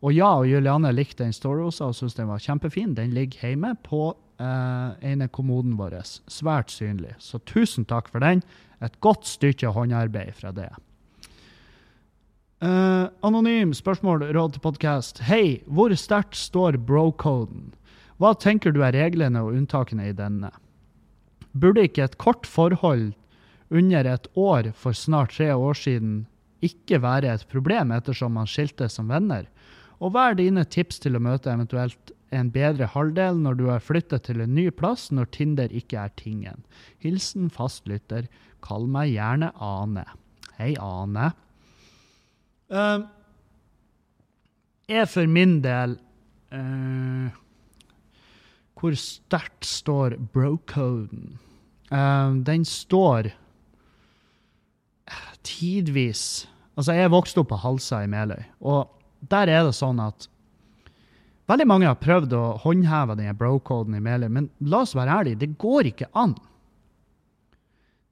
Og 0.00 0.14
ja, 0.16 0.30
og 0.38 0.48
Juliane 0.48 0.92
likte 0.94 1.26
den 1.26 1.34
Storrosa 1.36 1.90
og 1.90 1.96
syntes 1.96 2.16
den 2.16 2.30
var 2.30 2.40
kjempefin. 2.40 2.94
Den 2.96 3.12
ligger 3.16 3.50
hjemme 3.50 3.74
på 3.84 4.14
eh, 4.40 5.10
ene 5.12 5.28
kommoden 5.28 5.76
vår. 5.76 5.98
Svært 6.30 6.72
synlig. 6.72 7.12
Så 7.20 7.42
tusen 7.44 7.84
takk 7.88 8.08
for 8.08 8.24
den. 8.24 8.40
Et 8.80 8.96
godt 9.04 9.28
stykke 9.28 9.74
håndarbeid 9.76 10.32
fra 10.38 10.54
det. 10.56 10.70
Uh, 12.60 13.08
anonym 13.24 13.70
spørsmål, 13.72 14.26
råd 14.36 14.52
til 14.52 14.60
podkast. 14.60 15.22
Hei, 15.24 15.62
hvor 15.64 15.94
sterkt 15.96 16.36
står 16.36 16.76
bro-koden? 16.84 17.70
Hva 18.20 18.34
tenker 18.36 18.74
du 18.76 18.82
er 18.84 18.92
reglene 18.92 19.40
og 19.40 19.54
unntakene 19.56 20.10
i 20.10 20.12
denne? 20.12 20.50
Burde 21.56 21.86
ikke 21.88 22.04
et 22.04 22.18
kort 22.20 22.44
forhold 22.44 23.14
under 23.72 24.10
et 24.12 24.28
år 24.36 24.74
for 24.76 24.92
snart 24.92 25.32
tre 25.38 25.48
år 25.56 25.80
siden 25.86 26.14
ikke 26.60 27.00
være 27.00 27.32
et 27.32 27.48
problem 27.48 27.96
ettersom 27.96 28.36
man 28.36 28.50
skiltes 28.50 29.00
som 29.00 29.08
venner? 29.08 29.48
Og 29.96 30.12
hva 30.12 30.28
er 30.28 30.40
dine 30.44 30.68
tips 30.68 31.00
til 31.00 31.16
å 31.16 31.24
møte 31.24 31.48
eventuelt 31.48 32.12
en 32.28 32.52
bedre 32.52 32.92
halvdel 32.92 33.40
når 33.40 33.56
du 33.56 33.68
har 33.72 33.80
flyttet 33.80 34.28
til 34.28 34.44
en 34.44 34.52
ny 34.52 34.68
plass 34.68 35.08
når 35.08 35.32
Tinder 35.32 35.72
ikke 35.72 36.04
er 36.04 36.12
tingen? 36.20 36.60
Hilsen 37.00 37.48
fastlytter. 37.48 38.28
Kall 38.60 38.84
meg 38.84 39.14
gjerne 39.16 39.48
Ane. 39.56 40.04
Hei, 40.60 40.74
Ane. 40.76 41.32
Uh, 42.70 43.02
er 44.86 45.08
for 45.10 45.26
min 45.26 45.56
del 45.64 45.96
uh, 46.54 47.30
Hvor 48.78 48.94
sterkt 48.94 49.66
står 49.66 50.14
bro-coden? 50.30 51.40
Uh, 51.90 52.38
den 52.46 52.62
står 52.64 53.32
tidvis 55.42 56.46
Altså, 56.76 56.94
jeg 56.94 57.12
vokste 57.12 57.42
opp 57.42 57.50
på 57.50 57.58
Halsa 57.60 58.04
i 58.04 58.08
Meløy, 58.08 58.44
og 58.62 58.94
der 59.28 59.50
er 59.50 59.66
det 59.66 59.74
sånn 59.76 59.98
at 60.00 60.28
Veldig 61.50 61.66
mange 61.66 61.88
har 61.88 61.98
prøvd 61.98 62.34
å 62.38 62.44
håndheve 62.62 63.16
denne 63.18 63.34
bro-coden 63.34 63.96
i 63.98 64.02
Meløy, 64.04 64.28
men 64.30 64.46
la 64.62 64.84
oss 64.84 64.94
være 64.94 65.16
ærlige, 65.18 65.40
det 65.40 65.48
går 65.58 65.88
ikke 65.90 66.06
an. 66.14 66.36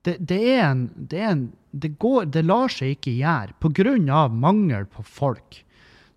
Det, 0.02 0.16
det, 0.18 0.40
er 0.56 0.64
en, 0.64 0.80
det, 0.98 1.20
er 1.20 1.30
en, 1.30 1.44
det, 1.80 1.94
går, 2.02 2.28
det 2.34 2.44
lar 2.46 2.70
seg 2.72 2.96
ikke 2.96 3.16
gjøre 3.18 3.56
pga. 3.62 4.28
mangel 4.28 4.86
på 4.86 5.02
folk. 5.02 5.64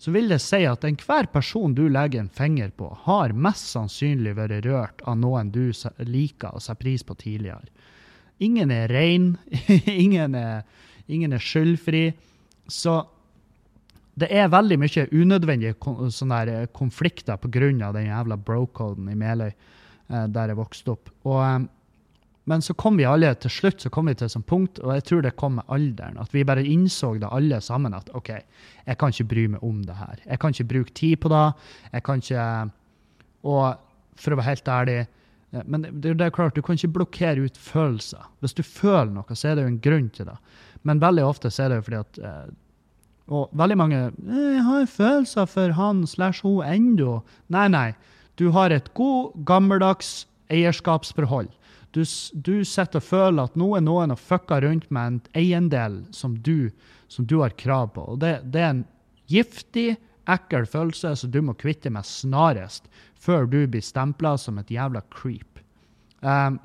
Så 0.02 0.12
vil 0.12 0.32
det 0.34 0.40
si 0.42 0.64
at 0.66 0.84
enhver 0.88 1.28
person 1.30 1.76
du 1.78 1.84
legger 1.90 2.24
en 2.24 2.30
finger 2.30 2.72
på, 2.74 2.88
har 3.04 3.36
mest 3.38 3.70
sannsynlig 3.70 4.34
vært 4.34 4.66
rørt 4.66 5.02
av 5.06 5.20
noen 5.22 5.52
du 5.54 5.70
liker 6.00 6.56
og 6.56 6.64
setter 6.64 6.82
pris 6.82 7.04
på 7.06 7.14
tidligere. 7.22 7.70
Ingen 8.42 8.72
er 8.74 8.90
rein. 8.90 9.36
ingen 9.86 10.34
er, 10.36 10.64
ingen 11.06 11.34
er 11.38 11.44
skyldfri. 11.44 12.08
Så 12.66 12.96
det 14.18 14.32
er 14.34 14.50
veldig 14.52 14.80
mye 14.82 15.06
unødvendige 15.14 15.76
sånne 16.10 16.66
konflikter 16.74 17.38
pga. 17.38 17.92
den 17.94 18.10
jævla 18.10 18.38
bro-coden 18.38 19.10
i 19.10 19.16
Meløy, 19.16 19.52
eh, 20.10 20.26
der 20.28 20.48
jeg 20.50 20.58
vokste 20.58 20.92
opp. 20.96 21.14
Og, 21.24 21.44
eh, 21.46 21.60
men 22.50 22.64
så 22.66 22.74
kom 22.74 22.98
vi 22.98 23.06
alle 23.06 23.30
til 23.38 23.54
slutt 23.54 23.84
så 23.84 23.92
kom 23.94 24.10
vi 24.10 24.16
til 24.18 24.26
et 24.26 24.34
sånt 24.34 24.48
punkt, 24.50 24.80
og 24.82 24.96
jeg 24.96 25.06
tror 25.06 25.22
det 25.26 25.36
kom 25.38 25.60
med 25.60 25.68
alderen, 25.70 26.18
at 26.22 26.34
vi 26.34 26.46
bare 26.48 26.66
innså 26.66 27.14
det 27.22 27.30
alle 27.30 27.62
sammen 27.62 27.94
at 27.94 28.10
OK, 28.18 28.32
jeg 28.88 28.98
kan 28.98 29.14
ikke 29.14 29.30
bry 29.34 29.48
meg 29.56 29.64
om 29.64 29.84
det 29.86 29.98
her. 30.00 30.24
Jeg 30.26 30.42
kan 30.42 30.56
ikke 30.56 30.70
bruke 30.74 30.96
tid 30.98 31.22
på 31.22 31.30
det. 31.30 31.48
Jeg 31.94 32.04
kan 32.04 32.24
ikke 32.24 32.46
Og 33.42 33.78
for 34.22 34.34
å 34.34 34.38
være 34.38 34.52
helt 34.52 34.68
ærlig 34.70 35.00
men 35.66 35.82
det, 35.84 36.14
det, 36.16 36.24
er 36.24 36.32
klart, 36.32 36.56
du 36.56 36.62
kan 36.64 36.78
ikke 36.78 36.94
blokkere 36.96 37.44
ut 37.44 37.58
følelser. 37.60 38.24
Hvis 38.40 38.54
du 38.56 38.64
føler 38.64 39.12
noe, 39.12 39.36
så 39.36 39.50
er 39.50 39.58
det 39.58 39.66
jo 39.66 39.72
en 39.74 39.82
grunn 39.84 40.08
til 40.16 40.30
det. 40.30 40.38
Men 40.88 41.02
veldig 41.04 41.26
ofte 41.28 41.52
så 41.52 41.66
er 41.66 41.74
det 41.74 41.80
jo 41.82 41.88
fordi 41.90 42.00
at 42.00 42.20
eh, 42.24 42.54
og 43.32 43.52
veldig 43.56 43.78
mange 43.78 43.98
«Eh, 43.98 44.56
'Jeg 44.56 44.64
har 44.64 44.86
følelser 44.86 45.46
for 45.46 45.72
han 45.72 46.08
slash 46.08 46.42
hun 46.44 46.64
ennå.' 46.64 47.22
Nei, 47.50 47.68
nei. 47.68 47.94
Du 48.40 48.52
har 48.52 48.72
et 48.72 48.94
god, 48.94 49.36
gammeldags 49.46 50.28
eierskapsforhold. 50.50 51.48
Du, 51.92 52.04
du 52.34 52.54
sitter 52.68 53.02
og 53.02 53.04
føler 53.04 53.50
at 53.50 53.58
nå 53.60 53.68
er 53.76 53.84
noen 53.84 54.14
og 54.14 54.20
fucka 54.20 54.62
rundt 54.64 54.88
med 54.94 55.08
en 55.08 55.20
eiendel 55.42 56.00
som 56.16 56.38
du, 56.40 56.72
som 57.12 57.28
du 57.28 57.42
har 57.42 57.56
krav 57.60 57.92
på. 57.98 58.06
Og 58.14 58.22
det, 58.24 58.38
det, 58.54 58.64
er 58.64 58.74
en 58.78 58.86
giftig, 59.32 59.96
ekkel 60.32 60.68
følelse 60.70 61.16
som 61.20 61.32
du 61.34 61.42
må 61.44 61.56
kvitte 61.60 61.92
med 61.92 62.08
snarest, 62.08 62.88
før 63.20 63.48
du 63.50 63.60
blir 63.68 63.84
stempla 63.84 64.38
som 64.40 64.60
et 64.62 64.72
jævla 64.72 65.04
creep. 65.12 65.60
Um, 66.22 66.60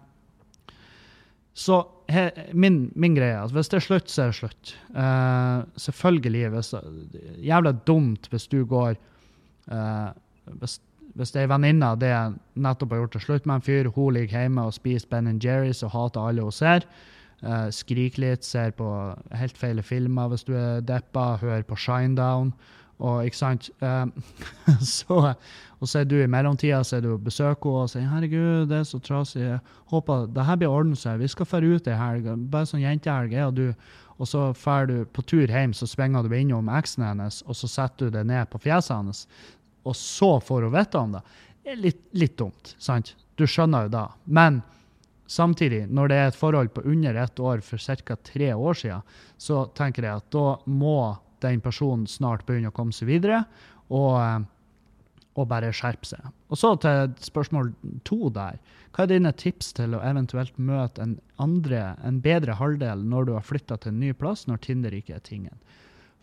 så 1.57 1.81
he, 2.13 2.29
min, 2.53 2.91
min, 2.95 3.17
greie 3.17 3.35
er 3.35 3.47
at 3.49 3.55
hvis 3.57 3.73
det 3.73 3.81
er 3.81 3.87
slutt, 3.87 4.13
så 4.13 4.27
er 4.27 4.33
det 4.33 4.39
slutt. 4.39 4.75
Uh, 4.93 5.65
selvfølgelig. 5.81 6.51
Hvis, 6.53 6.75
jævla 7.43 7.73
dumt 7.89 8.29
hvis 8.31 8.47
du 8.53 8.61
går 8.69 8.99
uh, 9.73 10.11
hvis, 10.61 10.79
hvis 11.17 11.33
det 11.33 11.43
ei 11.43 11.51
venninne 11.51 11.91
det 12.01 12.13
nettopp 12.61 12.93
har 12.93 13.05
gjort 13.05 13.15
det 13.17 13.23
slutt 13.25 13.47
med 13.49 13.59
en 13.59 13.67
fyr, 13.67 13.91
hun 13.95 14.15
ligger 14.15 14.43
hjemme 14.43 14.67
og 14.69 14.75
spiser 14.77 15.09
Ben 15.11 15.41
Jerry's 15.41 15.85
og 15.85 15.95
hater 15.95 16.29
alle 16.29 16.45
hun 16.45 16.53
ser, 16.53 16.85
uh, 17.43 17.69
skriker 17.73 18.23
litt, 18.23 18.45
ser 18.45 18.75
på 18.77 18.89
helt 19.33 19.59
feile 19.59 19.83
filmer 19.83 20.29
hvis 20.33 20.45
du 20.45 20.53
er 20.57 20.85
deppa, 20.85 21.37
hører 21.41 21.65
på 21.65 21.77
Shinedown 21.77 22.53
og 22.99 23.25
ikke 23.25 23.37
sant? 23.37 23.71
uh, 23.83 24.07
så, 24.81 25.35
og 25.81 25.89
så 25.89 25.99
er 26.01 26.09
du 26.09 26.17
i 26.21 26.29
mellomtida 26.29 26.83
så 26.85 26.97
er 27.01 27.05
du 27.05 27.17
besøker 27.19 27.71
henne 27.71 27.83
og 27.83 27.91
sier 27.93 28.09
'herregud, 28.09 28.67
det 28.69 28.79
er 28.79 28.89
så 28.89 28.99
trasig'. 28.99 29.59
Håper 29.93 30.27
det 30.35 30.45
her 30.45 30.57
blir 30.57 30.69
ordnet 30.69 30.99
seg. 30.99 31.21
Vi 31.21 31.29
skal 31.29 31.47
dra 31.47 31.61
ut 31.61 31.89
ei 31.89 31.97
helg. 31.97 32.51
Bare 32.51 32.67
sånn 32.67 32.81
jentehelg, 32.81 33.33
er 33.33 33.51
du. 33.51 33.73
Og 34.19 34.29
så 34.29 34.53
drar 34.57 34.87
du 34.89 35.05
på 35.05 35.23
tur 35.23 35.47
hjem, 35.47 35.75
så 35.77 35.87
svinger 35.87 36.25
du 36.25 36.33
innom 36.35 36.71
eksen 36.73 37.05
hennes, 37.05 37.43
og 37.47 37.57
så 37.57 37.69
setter 37.69 38.09
du 38.09 38.17
det 38.17 38.25
ned 38.27 38.49
på 38.49 38.61
fjeset 38.65 38.97
hennes. 38.97 39.27
Og 39.87 39.97
så 39.97 40.37
får 40.43 40.67
hun 40.67 40.75
vite 40.75 40.99
om 40.99 41.15
det. 41.17 41.23
Er 41.67 41.79
litt, 41.83 42.01
litt 42.19 42.37
dumt, 42.39 42.75
sant? 42.79 43.15
Du 43.39 43.47
skjønner 43.47 43.87
jo 43.87 43.95
da. 43.95 44.07
Men 44.25 44.61
samtidig, 45.31 45.87
når 45.91 46.11
det 46.11 46.19
er 46.19 46.29
et 46.31 46.39
forhold 46.39 46.73
på 46.75 46.85
under 46.87 47.15
ett 47.15 47.41
år 47.41 47.63
for 47.65 47.79
ca. 47.79 48.17
tre 48.17 48.53
år 48.55 48.75
siden, 48.75 49.03
så 49.39 49.67
tenker 49.75 50.07
jeg 50.07 50.23
at 50.23 50.29
da 50.35 50.57
må 50.67 51.17
den 51.45 51.61
personen 51.61 52.07
snart 52.07 52.47
begynne 52.47 52.71
å 52.73 52.77
komme 52.77 52.95
seg 52.97 53.11
videre, 53.11 53.45
og, 53.91 54.15
eh, 54.23 54.47
og 55.37 55.49
bare 55.51 55.75
skjerpe 55.75 56.09
seg. 56.09 56.31
Og 56.51 56.59
så 56.59 56.73
til 56.81 57.13
spørsmål 57.21 57.75
to 58.09 58.31
der. 58.33 58.59
Hva 58.97 59.05
er 59.05 59.13
dine 59.13 59.33
tips 59.37 59.75
til 59.77 59.95
å 59.95 60.01
eventuelt 60.01 60.57
møte 60.57 61.03
en 61.03 61.19
andre, 61.39 61.97
en 62.03 62.23
bedre 62.25 62.57
halvdel 62.57 63.05
når 63.05 63.27
du 63.27 63.33
har 63.37 63.45
flytta 63.45 63.77
til 63.77 63.93
en 63.93 64.01
ny 64.01 64.15
plass, 64.17 64.47
når 64.49 64.63
Tinder 64.65 64.97
ikke 64.97 65.19
er 65.19 65.27
tingen? 65.27 65.59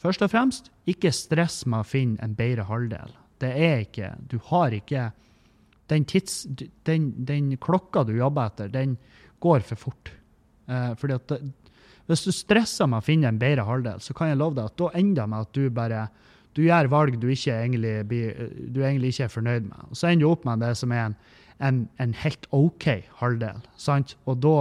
Først 0.01 0.24
og 0.26 0.34
fremst, 0.34 0.72
ikke 0.89 1.14
stress 1.14 1.61
med 1.70 1.84
å 1.84 1.88
finne 1.88 2.18
en 2.26 2.34
bedre 2.36 2.66
halvdel. 2.68 3.14
Det 3.44 3.52
er 3.52 3.84
ikke 3.84 4.14
Du 4.32 4.38
har 4.50 4.74
ikke 4.76 5.12
Den, 5.91 6.06
tids, 6.10 6.46
den, 6.88 7.12
den 7.28 7.52
klokka 7.62 8.06
du 8.08 8.14
jobber 8.16 8.48
etter, 8.50 8.70
den 8.72 8.96
går 9.44 9.66
for 9.68 9.78
fort. 9.78 10.14
Eh, 10.72 10.94
fordi 10.98 11.18
at 11.20 11.28
det, 11.28 11.41
hvis 12.08 12.24
du 12.26 12.32
stresser 12.36 12.88
med 12.89 13.04
å 13.04 13.06
finne 13.06 13.30
en 13.30 13.39
bedre 13.39 13.66
halvdel, 13.68 14.02
så 14.04 14.16
kan 14.16 14.32
jeg 14.32 14.39
love 14.39 14.58
deg 14.58 14.72
at 14.72 14.80
da 14.80 14.89
ender 15.00 15.22
det 15.22 15.28
med 15.32 15.46
at 15.46 15.60
du 15.60 15.68
bare 15.76 16.06
du 16.54 16.62
gjør 16.62 16.89
valg 16.91 17.16
du, 17.18 17.30
egentlig, 17.32 17.94
du 18.06 18.80
egentlig 18.84 19.14
ikke 19.14 19.26
er 19.26 19.34
fornøyd 19.34 19.70
med. 19.70 19.86
Og 19.89 19.98
så 19.98 20.12
ender 20.12 20.26
du 20.26 20.30
opp 20.30 20.44
med 20.46 20.62
det 20.62 20.74
som 20.78 20.91
er 20.94 21.08
en, 21.08 21.16
en, 21.66 21.80
en 22.04 22.14
helt 22.22 22.46
OK 22.54 22.86
halvdel. 23.22 23.64
sant? 23.80 24.16
Og 24.30 24.38
da, 24.44 24.58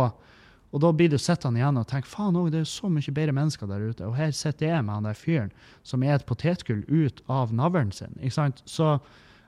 og 0.72 0.80
da 0.80 0.90
blir 0.96 1.10
du 1.12 1.18
sittende 1.20 1.60
igjen 1.60 1.76
og 1.76 1.88
tenke 1.90 2.08
faen 2.08 2.36
òg, 2.40 2.48
det 2.52 2.62
er 2.62 2.68
så 2.68 2.88
mye 2.88 3.12
bedre 3.12 3.34
mennesker 3.36 3.68
der 3.68 3.82
ute. 3.90 4.06
Og 4.08 4.16
her 4.16 4.32
sitter 4.32 4.70
jeg 4.70 4.84
med 4.86 4.94
han 4.96 5.08
der 5.08 5.18
fyren 5.18 5.52
som 5.84 6.04
er 6.04 6.16
et 6.16 6.24
potetgull 6.28 6.80
ut 6.88 7.20
av 7.28 7.52
navlen 7.52 7.92
sin. 7.92 8.14
ikke 8.20 8.38
sant? 8.38 8.62
Så, 8.64 8.94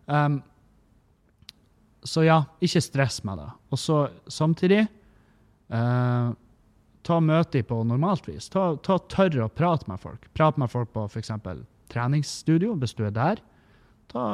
um, 0.05 0.43
så 2.05 2.27
ja, 2.27 2.43
ikke 2.61 2.85
stress 2.85 3.23
med 3.25 3.41
det. 3.41 3.49
Og 3.73 3.81
så 3.81 4.03
samtidig 4.29 4.83
uh, 5.73 6.37
ta 7.09 7.21
møte 7.25 7.65
på 7.65 7.81
normalt 7.89 8.29
vis. 8.29 8.51
Ta, 8.53 8.75
ta 8.85 9.01
Tørre 9.09 9.49
å 9.49 9.53
prate 9.53 9.89
med 9.89 10.05
folk. 10.05 10.29
Prate 10.37 10.61
med 10.61 10.73
folk 10.73 10.93
på 10.93 11.09
f.eks. 11.09 11.33
treningsstudio, 11.93 12.77
hvis 12.77 12.97
du 13.01 13.07
er 13.09 13.17
der. 13.17 13.41
Ta, 14.13 14.29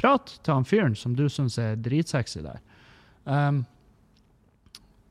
prat 0.00 0.32
til 0.40 0.56
han 0.56 0.64
fyren 0.64 0.96
som 0.96 1.12
du 1.16 1.26
syns 1.28 1.60
er 1.60 1.76
dritsexy 1.76 2.40
der. 2.40 2.64
Um, 3.28 3.66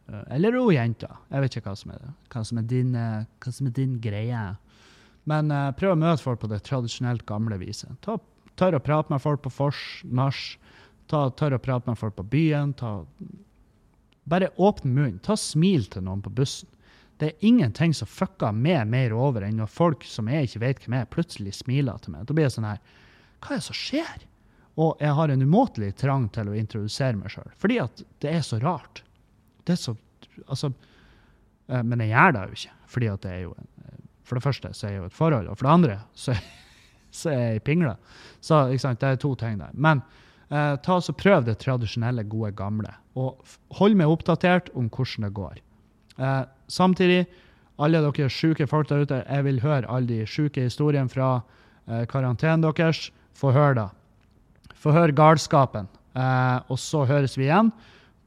eller 0.06 0.54
hun 0.54 0.74
jenta. 0.76 1.16
Jeg 1.32 1.44
vet 1.44 1.58
ikke 1.58 1.72
hva 1.72 1.80
som 1.80 1.94
er, 1.96 2.06
hva 2.30 2.44
som 2.46 2.60
er, 2.62 2.68
din, 2.70 2.94
hva 2.94 3.54
som 3.54 3.70
er 3.70 3.74
din, 3.78 3.98
greie. 4.04 4.44
Men 5.26 5.50
uh, 5.50 5.72
prøv 5.78 5.96
å 5.96 6.00
møte 6.00 6.22
folk 6.22 6.44
på 6.44 6.50
det 6.52 6.62
tradisjonelt 6.68 7.26
gamle 7.26 7.58
viset. 7.62 7.90
Ta, 8.06 8.20
tør 8.60 8.78
å 8.78 8.84
prate 8.86 9.14
med 9.14 9.24
folk 9.24 9.42
på 9.46 9.54
fors, 9.54 9.82
nach. 10.06 10.44
Tør 11.10 11.58
å 11.58 11.62
prate 11.62 11.90
med 11.90 11.98
folk 11.98 12.16
på 12.18 12.28
byen. 12.30 12.76
Ta, 12.78 13.00
bare 14.30 14.52
åpne 14.58 14.92
munnen. 14.92 15.20
Ta 15.26 15.38
smil 15.38 15.90
til 15.90 16.06
noen 16.06 16.24
på 16.26 16.34
bussen. 16.34 16.70
Det 17.18 17.30
er 17.30 17.48
ingenting 17.48 17.94
som 17.96 18.10
fucker 18.12 18.52
meg 18.52 18.90
mer 18.92 19.14
over 19.16 19.46
enn 19.46 19.62
når 19.62 19.72
folk 19.72 20.04
som 20.04 20.28
jeg 20.28 20.50
ikke 20.50 20.64
vet 20.66 20.82
hvem 20.84 20.98
er, 21.00 21.08
plutselig 21.08 21.54
smiler 21.62 22.02
til 22.04 22.12
meg. 22.12 22.26
Da 22.28 22.36
blir 22.36 22.50
det 22.50 22.56
sånn 22.58 22.68
her 22.68 22.82
Hva 23.40 23.54
er 23.54 23.62
det 23.62 23.68
som 23.70 23.78
skjer? 23.80 24.26
Og 24.84 25.00
jeg 25.00 25.16
har 25.16 25.32
en 25.32 25.46
umåtelig 25.46 25.94
trang 26.02 26.26
til 26.36 26.52
å 26.52 26.58
introdusere 26.60 27.16
meg 27.16 27.32
sjøl, 27.32 27.48
fordi 27.56 27.78
at 27.80 28.02
det 28.20 28.34
er 28.34 28.44
så 28.44 28.60
rart. 28.60 29.06
Det 29.66 29.76
er 29.76 29.82
så 29.82 29.96
Altså 30.48 30.72
eh, 31.70 31.84
Men 31.84 32.02
jeg 32.04 32.12
gjør 32.12 32.36
det 32.36 32.44
jo 32.44 32.60
ikke, 32.60 32.76
fordi 32.92 33.08
at 33.12 33.24
det 33.24 33.32
er 33.32 33.42
jo 33.46 33.56
For 34.26 34.36
det 34.38 34.44
første 34.44 34.74
så 34.74 34.88
er 34.88 34.92
jeg 34.92 35.00
jo 35.00 35.10
et 35.10 35.16
forhold, 35.16 35.48
og 35.48 35.58
for 35.58 35.68
det 35.68 35.74
andre 35.74 35.98
så, 36.14 36.36
så 37.20 37.30
er 37.30 37.42
jeg 37.56 37.64
pingle. 37.64 37.96
Så 38.42 38.66
ikke 38.70 38.82
sant, 38.82 39.02
det 39.02 39.10
er 39.10 39.22
to 39.22 39.36
ting 39.36 39.60
der. 39.62 39.70
Men 39.74 40.02
eh, 40.50 40.76
ta 40.82 40.98
og 40.98 41.18
prøv 41.18 41.46
det 41.46 41.60
tradisjonelle, 41.62 42.24
gode, 42.24 42.52
gamle. 42.58 42.90
Og 43.16 43.38
hold 43.78 43.96
meg 43.96 44.10
oppdatert 44.10 44.72
om 44.76 44.90
hvordan 44.90 45.28
det 45.28 45.34
går. 45.38 45.62
Eh, 46.18 46.42
samtidig, 46.68 47.26
alle 47.78 48.02
dere 48.02 48.30
sjuke 48.32 48.68
folk 48.68 48.90
der 48.90 49.06
ute, 49.06 49.22
jeg 49.30 49.46
vil 49.46 49.62
høre 49.62 49.86
alle 49.88 50.08
de 50.08 50.26
sjuke 50.26 50.66
historiene 50.66 51.12
fra 51.12 51.44
eh, 51.88 52.06
karantenen 52.10 52.66
deres. 52.66 53.12
Få 53.36 53.54
høre 53.54 53.76
det. 53.78 53.90
Få 54.74 54.96
høre 54.96 55.16
galskapen. 55.16 55.88
Eh, 56.16 56.60
og 56.72 56.80
så 56.80 57.06
høres 57.06 57.38
vi 57.38 57.46
igjen 57.50 57.72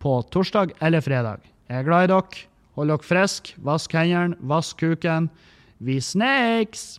på 0.03 0.18
torsdag 0.32 0.74
eller 0.80 1.05
fredag. 1.05 1.44
Jeg 1.68 1.82
er 1.82 1.86
glad 1.88 2.07
i 2.09 2.12
dere. 2.12 2.44
Hold 2.78 2.92
dere 2.92 3.05
friske. 3.05 3.57
Vask 3.66 3.92
hendene, 3.99 4.38
vask 4.40 4.78
kuken. 4.80 5.28
Vi 5.78 5.99
snakes! 6.01 6.99